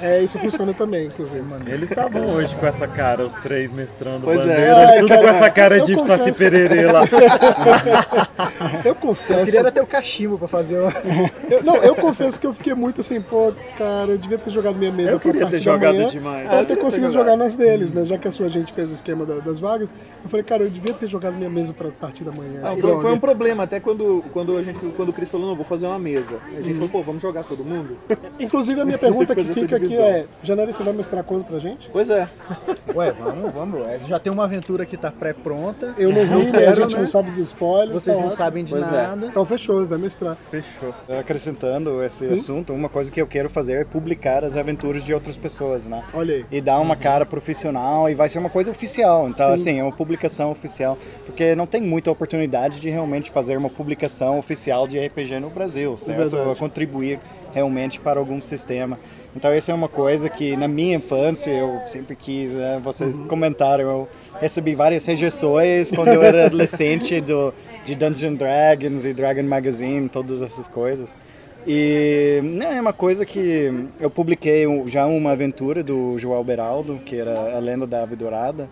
É, 0.00 0.22
isso 0.22 0.38
funciona 0.38 0.72
também, 0.72 1.06
inclusive. 1.06 1.44
Eles 1.66 1.90
estavam 1.90 2.26
hoje 2.34 2.54
com 2.56 2.66
essa 2.66 2.86
cara, 2.86 3.24
os 3.24 3.34
três 3.34 3.72
mestrando 3.72 4.24
Pois 4.24 4.40
é. 4.40 4.46
bandeira, 4.46 4.76
Ai, 4.76 4.98
tudo 5.00 5.08
cara, 5.08 5.20
com 5.20 5.28
essa 5.28 5.50
cara 5.50 5.76
eu 5.78 5.84
de 5.84 5.94
confesso. 5.94 6.24
Saci 6.24 6.38
Pererê 6.38 6.86
lá. 6.90 7.02
Eu 8.84 8.94
confesso. 8.94 9.44
Queria 9.44 9.60
era 9.60 9.70
ter 9.70 9.80
o 9.80 9.86
cachimbo 9.86 10.38
pra 10.38 10.48
fazer 10.48 10.78
o... 10.78 10.88
Eu, 11.50 11.62
não, 11.62 11.76
eu 11.76 11.94
confesso 11.94 12.38
que 12.38 12.46
eu 12.46 12.52
fiquei 12.52 12.74
muito 12.74 13.00
assim, 13.00 13.20
pô, 13.20 13.52
cara, 13.76 14.10
eu 14.10 14.18
devia 14.18 14.38
ter 14.38 14.50
jogado 14.50 14.76
minha 14.76 14.92
mesa 14.92 15.10
Eu 15.10 15.20
pra 15.20 15.30
queria 15.32 15.46
ter 15.48 15.58
jogado 15.58 15.96
manhã, 15.96 16.08
demais. 16.08 16.52
Eu 16.52 16.66
ter 16.66 16.76
conseguido 16.76 17.12
jogar 17.12 17.36
nas 17.36 17.56
deles, 17.56 17.92
né? 17.92 18.04
Já 18.04 18.18
que 18.20 18.28
a 18.28 18.32
sua 18.32 18.48
gente 18.48 18.72
fez 18.72 18.90
o 18.90 18.94
esquema 18.94 19.24
da- 19.26 19.38
das 19.38 19.58
vagas, 19.58 19.88
eu 20.22 20.30
falei, 20.30 20.44
cara, 20.44 20.62
eu 20.62 20.70
devia 20.70 20.94
ter 20.94 21.08
jogado 21.08 21.34
minha 21.34 21.50
mesa 21.50 21.72
pra 21.72 21.88
partir 21.90 22.22
da 22.24 22.30
manhã. 22.30 22.60
Ah, 22.62 22.76
foi, 22.80 23.00
foi 23.00 23.12
um 23.12 23.18
problema, 23.18 23.62
até 23.64 23.80
quando, 23.80 24.24
quando, 24.32 24.56
a 24.56 24.62
gente, 24.62 24.78
quando 24.96 25.08
o 25.08 25.12
Cris 25.12 25.30
falou, 25.30 25.48
não, 25.48 25.56
vou 25.56 25.64
fazer 25.64 25.86
uma 25.86 25.98
mesa. 25.98 26.36
A 26.56 26.60
gente 26.62 26.74
falou, 26.74 26.88
pô, 26.88 27.02
vamos 27.02 27.22
jogar 27.22 27.42
todo 27.44 27.64
mundo? 27.64 27.96
Inclusive, 28.38 28.80
a 28.80 28.84
minha 28.84 28.98
pergunta 28.98 29.34
que 29.34 29.44
fica 29.44 29.76
aqui 29.76 29.96
é: 29.96 30.26
Janari, 30.42 30.72
você 30.72 30.82
vai 30.82 30.92
mestrar 30.92 31.24
quando 31.24 31.44
pra 31.44 31.58
gente? 31.58 31.88
Pois 31.92 32.10
é. 32.10 32.28
Ué, 32.94 33.12
vamos, 33.12 33.52
vamos. 33.52 33.80
É, 33.86 33.98
Já 34.06 34.18
tem 34.18 34.32
uma 34.32 34.44
aventura 34.44 34.84
que 34.84 34.96
tá 34.96 35.10
pré-pronta. 35.10 35.94
Eu 35.96 36.12
não 36.12 36.26
vi, 36.26 36.50
né? 36.52 36.66
A 36.66 36.74
gente 36.74 36.96
não 36.96 37.06
sabe 37.06 37.30
dos 37.30 37.38
spoilers. 37.38 37.92
Vocês 37.92 38.16
tá 38.16 38.22
não 38.22 38.30
sabem 38.30 38.64
de 38.64 38.72
Pois 38.72 38.86
é. 38.88 38.90
nada. 38.90 39.26
Então 39.26 39.44
fechou, 39.44 39.86
vai 39.86 39.98
mestrar. 39.98 40.36
Fechou. 40.50 40.94
Acrescentando 41.30 42.02
esse 42.02 42.26
Sim. 42.26 42.34
assunto, 42.34 42.72
uma 42.72 42.88
coisa 42.88 43.10
que 43.10 43.20
eu 43.20 43.26
quero 43.26 43.48
fazer 43.48 43.74
é 43.74 43.84
publicar 43.84 44.44
as 44.44 44.56
aventuras 44.56 45.04
de 45.04 45.14
outras 45.14 45.36
pessoas, 45.36 45.86
né? 45.86 46.02
Olha 46.12 46.34
aí. 46.34 46.46
E 46.50 46.60
dar 46.60 46.80
uma 46.80 46.96
cara 46.96 47.24
profissional 47.24 47.99
e 48.08 48.14
vai 48.14 48.28
ser 48.28 48.38
uma 48.38 48.50
coisa 48.50 48.70
oficial. 48.70 49.28
Então, 49.28 49.48
Sim. 49.48 49.54
assim, 49.54 49.78
é 49.80 49.82
uma 49.82 49.92
publicação 49.92 50.50
oficial. 50.50 50.96
Porque 51.26 51.54
não 51.54 51.66
tem 51.66 51.82
muita 51.82 52.10
oportunidade 52.10 52.80
de 52.80 52.88
realmente 52.88 53.30
fazer 53.30 53.56
uma 53.58 53.68
publicação 53.70 54.38
oficial 54.38 54.86
de 54.86 54.98
RPG 54.98 55.40
no 55.40 55.50
Brasil, 55.50 55.96
certo? 55.96 56.18
verdade. 56.30 56.58
Contribuir 56.58 57.18
realmente 57.52 57.98
para 58.00 58.18
algum 58.20 58.40
sistema. 58.40 58.98
Então, 59.34 59.50
essa 59.52 59.70
é 59.70 59.74
uma 59.74 59.88
coisa 59.88 60.28
que 60.28 60.56
na 60.56 60.66
minha 60.66 60.96
infância 60.96 61.50
eu 61.50 61.80
sempre 61.86 62.16
quis, 62.16 62.52
né? 62.52 62.80
vocês 62.82 63.16
Uhum. 63.18 63.26
comentaram, 63.28 63.84
eu 63.84 64.08
recebi 64.40 64.74
várias 64.74 65.04
rejeições 65.06 65.90
quando 65.90 66.08
eu 66.08 66.22
era 66.22 66.46
adolescente 66.46 67.20
do, 67.20 67.54
de 67.84 67.94
Dungeons 67.94 68.36
Dragons 68.38 69.04
e 69.04 69.12
Dragon 69.12 69.42
Magazine, 69.44 70.08
todas 70.08 70.42
essas 70.42 70.66
coisas. 70.66 71.14
E 71.66 72.40
né, 72.42 72.76
é 72.76 72.80
uma 72.80 72.92
coisa 72.92 73.26
que 73.26 73.88
eu 73.98 74.10
publiquei 74.10 74.64
já 74.86 75.06
uma 75.06 75.32
aventura 75.32 75.82
do 75.82 76.18
João 76.18 76.42
Beraldo, 76.42 76.98
que 77.04 77.16
era 77.16 77.56
a 77.56 77.58
Lenda 77.58 77.86
da 77.86 78.02
Ave 78.02 78.16
Dourada, 78.16 78.68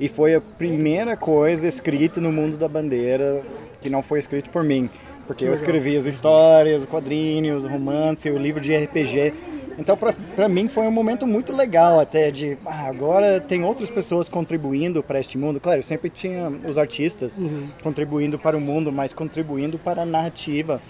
e 0.00 0.08
foi 0.08 0.34
a 0.34 0.40
primeira 0.40 1.16
coisa 1.16 1.68
escrita 1.68 2.20
no 2.20 2.32
mundo 2.32 2.56
da 2.56 2.68
bandeira 2.68 3.42
que 3.80 3.88
não 3.88 4.02
foi 4.02 4.18
escrito 4.18 4.50
por 4.50 4.64
mim, 4.64 4.88
porque 5.26 5.44
eu 5.44 5.52
escrevi 5.52 5.96
as 5.96 6.06
histórias, 6.06 6.82
os 6.82 6.86
quadrinhos, 6.86 7.64
romance, 7.66 8.28
o 8.30 8.38
livro 8.38 8.60
de 8.60 8.74
RPG. 8.74 9.32
Então, 9.76 9.96
para 9.96 10.48
mim 10.48 10.68
foi 10.68 10.84
um 10.86 10.90
momento 10.90 11.26
muito 11.26 11.52
legal 11.52 11.98
até 11.98 12.30
de 12.30 12.56
ah, 12.64 12.86
agora 12.86 13.40
tem 13.40 13.64
outras 13.64 13.90
pessoas 13.90 14.28
contribuindo 14.28 15.02
para 15.02 15.18
este 15.18 15.36
mundo. 15.36 15.58
Claro, 15.60 15.82
sempre 15.82 16.08
tinha 16.08 16.52
os 16.68 16.78
artistas 16.78 17.40
contribuindo 17.82 18.38
para 18.38 18.56
o 18.56 18.60
mundo, 18.60 18.92
mas 18.92 19.12
contribuindo 19.12 19.78
para 19.78 20.02
a 20.02 20.06
narrativa 20.06 20.80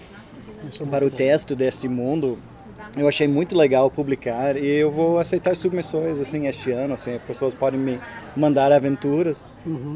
para 0.89 1.05
o 1.05 1.09
texto 1.09 1.55
deste 1.55 1.87
mundo. 1.87 2.37
Eu 2.97 3.07
achei 3.07 3.27
muito 3.27 3.57
legal 3.57 3.91
publicar 3.91 4.55
e 4.55 4.65
eu 4.65 4.89
vou 4.89 5.19
aceitar 5.19 5.55
submissões 5.55 6.19
assim 6.19 6.47
este 6.47 6.71
ano, 6.71 6.93
assim, 6.93 7.15
as 7.15 7.21
pessoas 7.23 7.53
podem 7.53 7.77
me 7.77 7.99
mandar 8.37 8.71
aventuras 8.71 9.45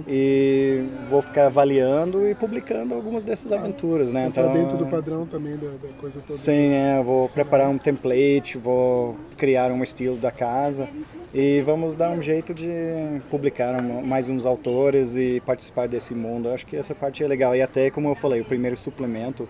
e 0.07 0.83
vou 1.09 1.21
ficar 1.21 1.45
avaliando 1.45 2.27
e 2.27 2.35
publicando 2.35 2.93
algumas 2.93 3.23
dessas 3.23 3.51
aventuras, 3.53 4.11
né? 4.11 4.29
Tá 4.33 4.47
dentro 4.47 4.77
do 4.77 4.85
padrão 4.85 5.25
também 5.25 5.55
da, 5.55 5.69
da 5.69 5.93
coisa 5.97 6.19
toda. 6.19 6.37
Sim, 6.37 6.73
é, 6.73 7.01
vou 7.01 7.29
preparar 7.29 7.69
um 7.69 7.77
template, 7.77 8.57
vou 8.57 9.15
criar 9.37 9.71
um 9.71 9.81
estilo 9.81 10.17
da 10.17 10.31
casa 10.31 10.89
e 11.33 11.61
vamos 11.61 11.95
dar 11.95 12.09
um 12.09 12.21
jeito 12.21 12.53
de 12.53 13.21
publicar 13.29 13.81
mais 13.81 14.27
uns 14.27 14.45
autores 14.45 15.15
e 15.15 15.41
participar 15.45 15.87
desse 15.87 16.13
mundo. 16.15 16.49
Eu 16.49 16.53
acho 16.53 16.65
que 16.65 16.75
essa 16.75 16.95
parte 16.95 17.23
é 17.23 17.27
legal. 17.27 17.55
E 17.55 17.61
até, 17.61 17.91
como 17.91 18.09
eu 18.09 18.15
falei, 18.15 18.41
o 18.41 18.45
primeiro 18.45 18.75
suplemento 18.75 19.47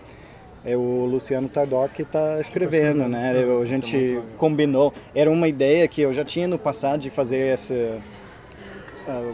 é 0.64 0.76
o 0.76 1.04
Luciano 1.06 1.48
Tardoc 1.48 1.92
que 1.94 2.02
está 2.02 2.40
escrevendo, 2.40 3.08
né? 3.08 3.32
Eu- 3.36 3.62
a 3.62 3.64
gente 3.64 4.20
combinou. 4.36 4.92
Era 5.14 5.30
uma 5.30 5.48
ideia 5.48 5.86
que 5.88 6.02
eu 6.02 6.12
já 6.12 6.24
tinha 6.24 6.46
no 6.46 6.58
passado 6.58 7.00
de 7.00 7.10
fazer 7.10 7.40
essa 7.54 7.98
ah, 9.08 9.32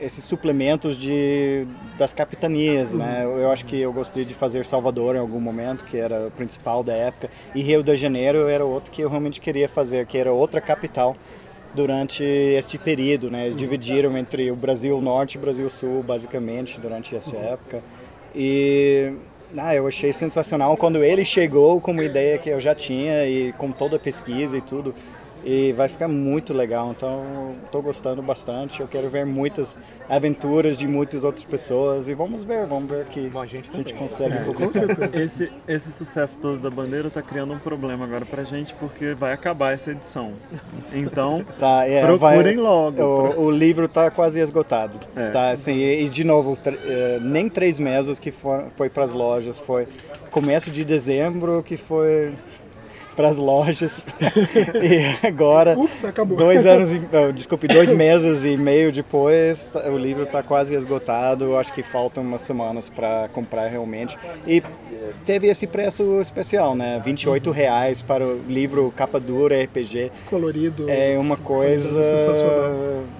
esses 0.00 0.24
suplementos 0.24 0.96
de 0.96 1.66
das 1.98 2.14
capitanias, 2.14 2.94
né? 2.94 3.20
Eu, 3.24 3.36
eu 3.38 3.50
acho 3.50 3.66
que 3.66 3.78
eu 3.78 3.92
gostaria 3.92 4.24
de 4.24 4.34
fazer 4.34 4.64
Salvador 4.64 5.14
em 5.14 5.18
algum 5.18 5.40
momento, 5.40 5.84
que 5.84 5.98
era 5.98 6.28
o 6.28 6.30
principal 6.30 6.82
da 6.82 6.94
época, 6.94 7.28
e 7.54 7.60
Rio 7.60 7.82
de 7.82 7.94
Janeiro 7.96 8.48
era 8.48 8.64
outro 8.64 8.90
que 8.90 9.02
eu 9.02 9.08
realmente 9.10 9.40
queria 9.40 9.68
fazer, 9.68 10.06
que 10.06 10.16
era 10.16 10.32
outra 10.32 10.60
capital 10.60 11.14
durante 11.74 12.24
este 12.24 12.78
período, 12.78 13.30
né? 13.30 13.42
Eles 13.44 13.54
dividiram 13.56 14.16
entre 14.16 14.50
o 14.50 14.56
Brasil 14.56 14.98
Norte 15.02 15.34
e 15.34 15.38
o 15.38 15.40
Brasil 15.42 15.68
Sul, 15.68 16.02
basicamente, 16.02 16.80
durante 16.80 17.14
essa 17.14 17.36
época. 17.36 17.82
E 18.34 19.12
ah, 19.56 19.74
eu 19.74 19.86
achei 19.86 20.12
sensacional 20.12 20.76
quando 20.76 21.02
ele 21.02 21.24
chegou 21.24 21.80
com 21.80 21.90
uma 21.90 22.04
ideia 22.04 22.38
que 22.38 22.50
eu 22.50 22.60
já 22.60 22.74
tinha 22.74 23.26
e 23.26 23.52
com 23.54 23.72
toda 23.72 23.96
a 23.96 23.98
pesquisa 23.98 24.56
e 24.56 24.60
tudo. 24.60 24.94
E 25.44 25.72
vai 25.72 25.88
ficar 25.88 26.06
muito 26.08 26.52
legal, 26.52 26.90
então 26.90 27.54
estou 27.64 27.80
gostando 27.82 28.20
bastante. 28.22 28.80
Eu 28.80 28.86
quero 28.88 29.08
ver 29.08 29.24
muitas 29.24 29.78
aventuras 30.08 30.76
de 30.76 30.86
muitas 30.86 31.24
outras 31.24 31.44
pessoas 31.44 32.08
e 32.08 32.14
vamos 32.14 32.44
ver, 32.44 32.66
vamos 32.66 32.90
ver 32.90 33.06
que 33.06 33.30
a 33.34 33.46
gente, 33.46 33.70
consegue 33.94 34.34
publicar. 34.44 35.14
Esse, 35.20 35.50
esse 35.66 35.90
sucesso 35.92 36.38
todo 36.38 36.58
da 36.58 36.70
bandeira 36.70 37.10
tá 37.10 37.22
criando 37.22 37.52
um 37.52 37.58
problema 37.58 38.04
agora 38.04 38.24
pra 38.24 38.42
gente, 38.44 38.74
porque 38.74 39.14
vai 39.14 39.32
acabar 39.32 39.72
essa 39.72 39.90
edição. 39.92 40.32
Então, 40.92 41.44
Tá, 41.58 41.86
é, 41.86 42.00
procurem 42.04 42.56
logo. 42.56 43.02
O, 43.02 43.44
o 43.46 43.50
livro 43.50 43.84
está 43.86 44.10
quase 44.10 44.40
esgotado. 44.40 44.98
É. 45.16 45.28
Tá, 45.30 45.50
assim, 45.50 45.74
e, 45.76 46.04
e 46.04 46.08
de 46.08 46.24
novo, 46.24 46.56
tr- 46.56 46.74
eh, 46.84 47.18
nem 47.22 47.48
três 47.48 47.78
meses 47.78 48.18
que 48.18 48.30
for, 48.30 48.66
foi 48.76 48.88
para 48.88 49.04
as 49.04 49.12
lojas, 49.12 49.58
foi 49.58 49.86
começo 50.30 50.70
de 50.70 50.84
dezembro 50.84 51.62
que 51.62 51.76
foi 51.76 52.32
para 53.20 53.28
as 53.28 53.36
lojas. 53.36 54.06
e 54.82 55.26
agora, 55.26 55.78
Ups, 55.78 56.04
acabou. 56.04 56.38
dois 56.38 56.64
anos, 56.66 56.90
e- 56.92 57.02
não, 57.12 57.30
desculpe, 57.32 57.68
dois 57.68 57.92
meses 57.92 58.44
e 58.46 58.56
meio 58.56 58.90
depois, 58.90 59.68
tá- 59.70 59.88
o 59.90 59.98
livro 59.98 60.22
está 60.22 60.42
quase 60.42 60.74
esgotado. 60.74 61.56
Acho 61.56 61.72
que 61.72 61.82
faltam 61.82 62.22
umas 62.22 62.40
semanas 62.40 62.88
para 62.88 63.28
comprar 63.28 63.68
realmente. 63.68 64.16
E 64.46 64.62
teve 65.26 65.48
esse 65.48 65.66
preço 65.66 66.18
especial, 66.20 66.74
né? 66.74 67.00
28 67.04 67.50
reais 67.50 68.00
para 68.00 68.24
o 68.24 68.40
livro 68.48 68.90
capa 68.96 69.20
dura 69.20 69.62
RPG. 69.62 70.10
Colorido. 70.30 70.86
É 70.88 71.18
uma 71.18 71.36
coisa 71.36 72.02
Sensacional. 72.02 72.70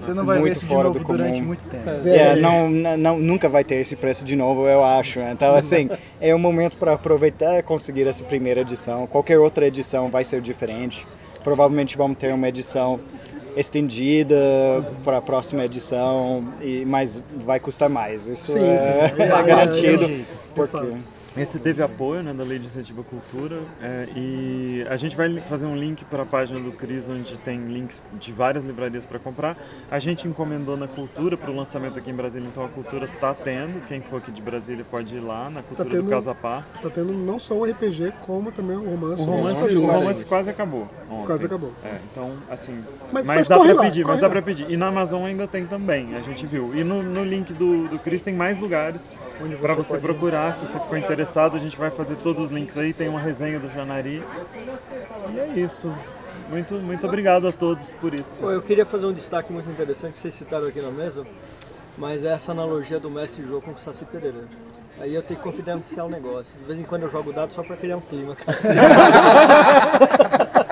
Você 0.01 0.13
não 0.13 0.25
vai 0.25 0.37
ver 0.37 0.41
muito 0.41 0.55
isso 0.55 0.65
de 0.65 0.71
fora 0.71 0.87
novo 0.87 0.99
do 0.99 1.05
comum. 1.05 1.17
durante 1.17 1.41
muito 1.41 1.63
tempo. 1.69 2.07
É, 2.07 2.35
não, 2.37 2.69
n- 2.71 2.97
não, 2.97 3.19
nunca 3.19 3.47
vai 3.47 3.63
ter 3.63 3.75
esse 3.75 3.95
preço 3.95 4.25
de 4.25 4.35
novo, 4.35 4.67
eu 4.67 4.83
acho. 4.83 5.19
Então, 5.19 5.55
assim, 5.55 5.89
é 6.19 6.33
um 6.33 6.39
momento 6.39 6.77
para 6.77 6.93
aproveitar 6.93 7.59
e 7.59 7.61
conseguir 7.63 8.07
essa 8.07 8.23
primeira 8.23 8.61
edição. 8.61 9.05
Qualquer 9.05 9.37
outra 9.37 9.67
edição 9.67 9.90
vai 10.09 10.23
ser 10.23 10.41
diferente. 10.41 11.05
Provavelmente 11.43 11.97
vamos 11.97 12.17
ter 12.17 12.33
uma 12.33 12.47
edição 12.47 12.99
estendida 13.55 14.35
para 15.03 15.17
a 15.17 15.21
próxima 15.21 15.65
edição, 15.65 16.43
e, 16.61 16.85
mas 16.85 17.21
vai 17.45 17.59
custar 17.59 17.89
mais. 17.89 18.27
Isso 18.27 18.51
Sim, 18.53 18.59
é, 18.63 18.77
sim. 18.79 19.21
é 19.21 19.25
É, 19.25 19.43
garantido. 19.43 20.05
é, 20.05 20.21
porque. 20.55 20.95
Esse 21.37 21.59
teve 21.59 21.81
apoio 21.81 22.21
né, 22.21 22.33
da 22.33 22.43
Lei 22.43 22.59
de 22.59 22.65
Incentivo 22.67 23.01
à 23.01 23.03
Cultura 23.05 23.59
é, 23.81 24.07
e 24.13 24.85
a 24.89 24.97
gente 24.97 25.15
vai 25.15 25.33
fazer 25.39 25.65
um 25.65 25.77
link 25.77 26.03
para 26.03 26.23
a 26.23 26.25
página 26.25 26.59
do 26.59 26.73
Cris 26.73 27.07
onde 27.07 27.37
tem 27.39 27.57
links 27.67 28.01
de 28.19 28.33
várias 28.33 28.65
livrarias 28.65 29.05
para 29.05 29.17
comprar. 29.17 29.55
A 29.89 29.97
gente 29.97 30.27
encomendou 30.27 30.75
na 30.75 30.89
Cultura 30.89 31.37
para 31.37 31.49
o 31.49 31.55
lançamento 31.55 31.97
aqui 31.97 32.11
em 32.11 32.13
Brasília, 32.13 32.45
então 32.45 32.65
a 32.65 32.67
Cultura 32.67 33.07
tá 33.07 33.33
tendo. 33.33 33.81
Quem 33.87 34.01
for 34.01 34.17
aqui 34.17 34.29
de 34.29 34.41
Brasília 34.41 34.83
pode 34.91 35.15
ir 35.15 35.21
lá 35.21 35.49
na 35.49 35.63
Cultura 35.63 35.89
tendo- 35.89 36.03
do 36.03 36.09
Casa 36.09 36.35
Park. 36.35 36.65
Tá 36.81 36.89
tendo 36.89 37.13
não 37.13 37.39
só 37.39 37.53
o 37.53 37.63
RPG, 37.63 38.11
como 38.25 38.51
também 38.51 38.75
o 38.75 38.83
romance. 38.89 39.21
O 39.21 39.25
romance, 39.25 39.77
o 39.77 39.85
romance 39.85 40.25
quase 40.25 40.49
acabou. 40.49 40.85
ontem. 41.09 41.25
Quase 41.27 41.45
acabou. 41.45 41.71
É, 41.85 41.97
então, 42.11 42.33
assim. 42.49 42.73
Mas- 43.11 43.25
Mas, 43.25 43.27
mas 43.27 43.47
dá 43.47 43.55
lá, 43.55 43.63
pedir, 43.83 44.01
mas 44.01 44.07
corre 44.09 44.21
dá 44.21 44.27
lá. 44.27 44.31
pra 44.33 44.41
pedir. 44.41 44.69
E 44.69 44.75
na 44.75 44.87
Amazon 44.87 45.23
ainda 45.25 45.47
tem 45.47 45.65
também, 45.65 46.13
a 46.15 46.21
gente 46.21 46.45
viu. 46.45 46.75
E 46.75 46.83
no, 46.83 47.01
no 47.01 47.23
link 47.23 47.53
do, 47.53 47.87
do 47.87 47.97
Cris 47.99 48.21
tem 48.21 48.33
mais 48.33 48.59
lugares 48.59 49.09
pra 49.61 49.75
você 49.75 49.97
procurar. 49.97 50.57
Se 50.57 50.65
você 50.65 50.77
ficou 50.79 50.97
interessado, 50.97 51.20
a 51.55 51.59
gente 51.59 51.77
vai 51.77 51.89
fazer 51.89 52.15
todos 52.17 52.45
os 52.45 52.51
links 52.51 52.77
aí. 52.77 52.93
Tem 52.93 53.07
uma 53.09 53.19
resenha 53.19 53.59
do 53.59 53.69
Janari. 53.69 54.23
E 55.33 55.39
é 55.39 55.47
isso. 55.55 55.93
Muito, 56.49 56.75
muito 56.75 57.07
obrigado 57.07 57.47
a 57.47 57.51
todos 57.51 57.93
por 57.95 58.13
isso. 58.13 58.41
Pô, 58.41 58.51
Eu 58.51 58.61
queria 58.61 58.85
fazer 58.85 59.05
um 59.05 59.13
destaque 59.13 59.53
muito 59.53 59.69
interessante 59.69 60.13
que 60.13 60.19
vocês 60.19 60.33
citaram 60.33 60.67
aqui 60.67 60.81
na 60.81 60.91
mesa, 60.91 61.25
mas 61.97 62.23
é 62.25 62.33
essa 62.33 62.51
analogia 62.51 62.99
do 62.99 63.09
mestre 63.09 63.43
jogo 63.45 63.61
com 63.61 63.71
o 63.71 63.77
Saci 63.77 64.03
Pereira. 64.05 64.43
Aí 64.99 65.15
eu 65.15 65.23
tenho 65.23 65.39
que 65.39 65.43
confidenciar 65.43 66.05
um 66.05 66.09
negócio. 66.09 66.53
De 66.59 66.65
vez 66.65 66.79
em 66.79 66.83
quando 66.83 67.03
eu 67.03 67.09
jogo 67.09 67.31
dado 67.31 67.53
só 67.53 67.63
pra 67.63 67.77
criar 67.77 67.97
um 67.97 68.01
clima. 68.01 68.35
cara. 68.35 68.57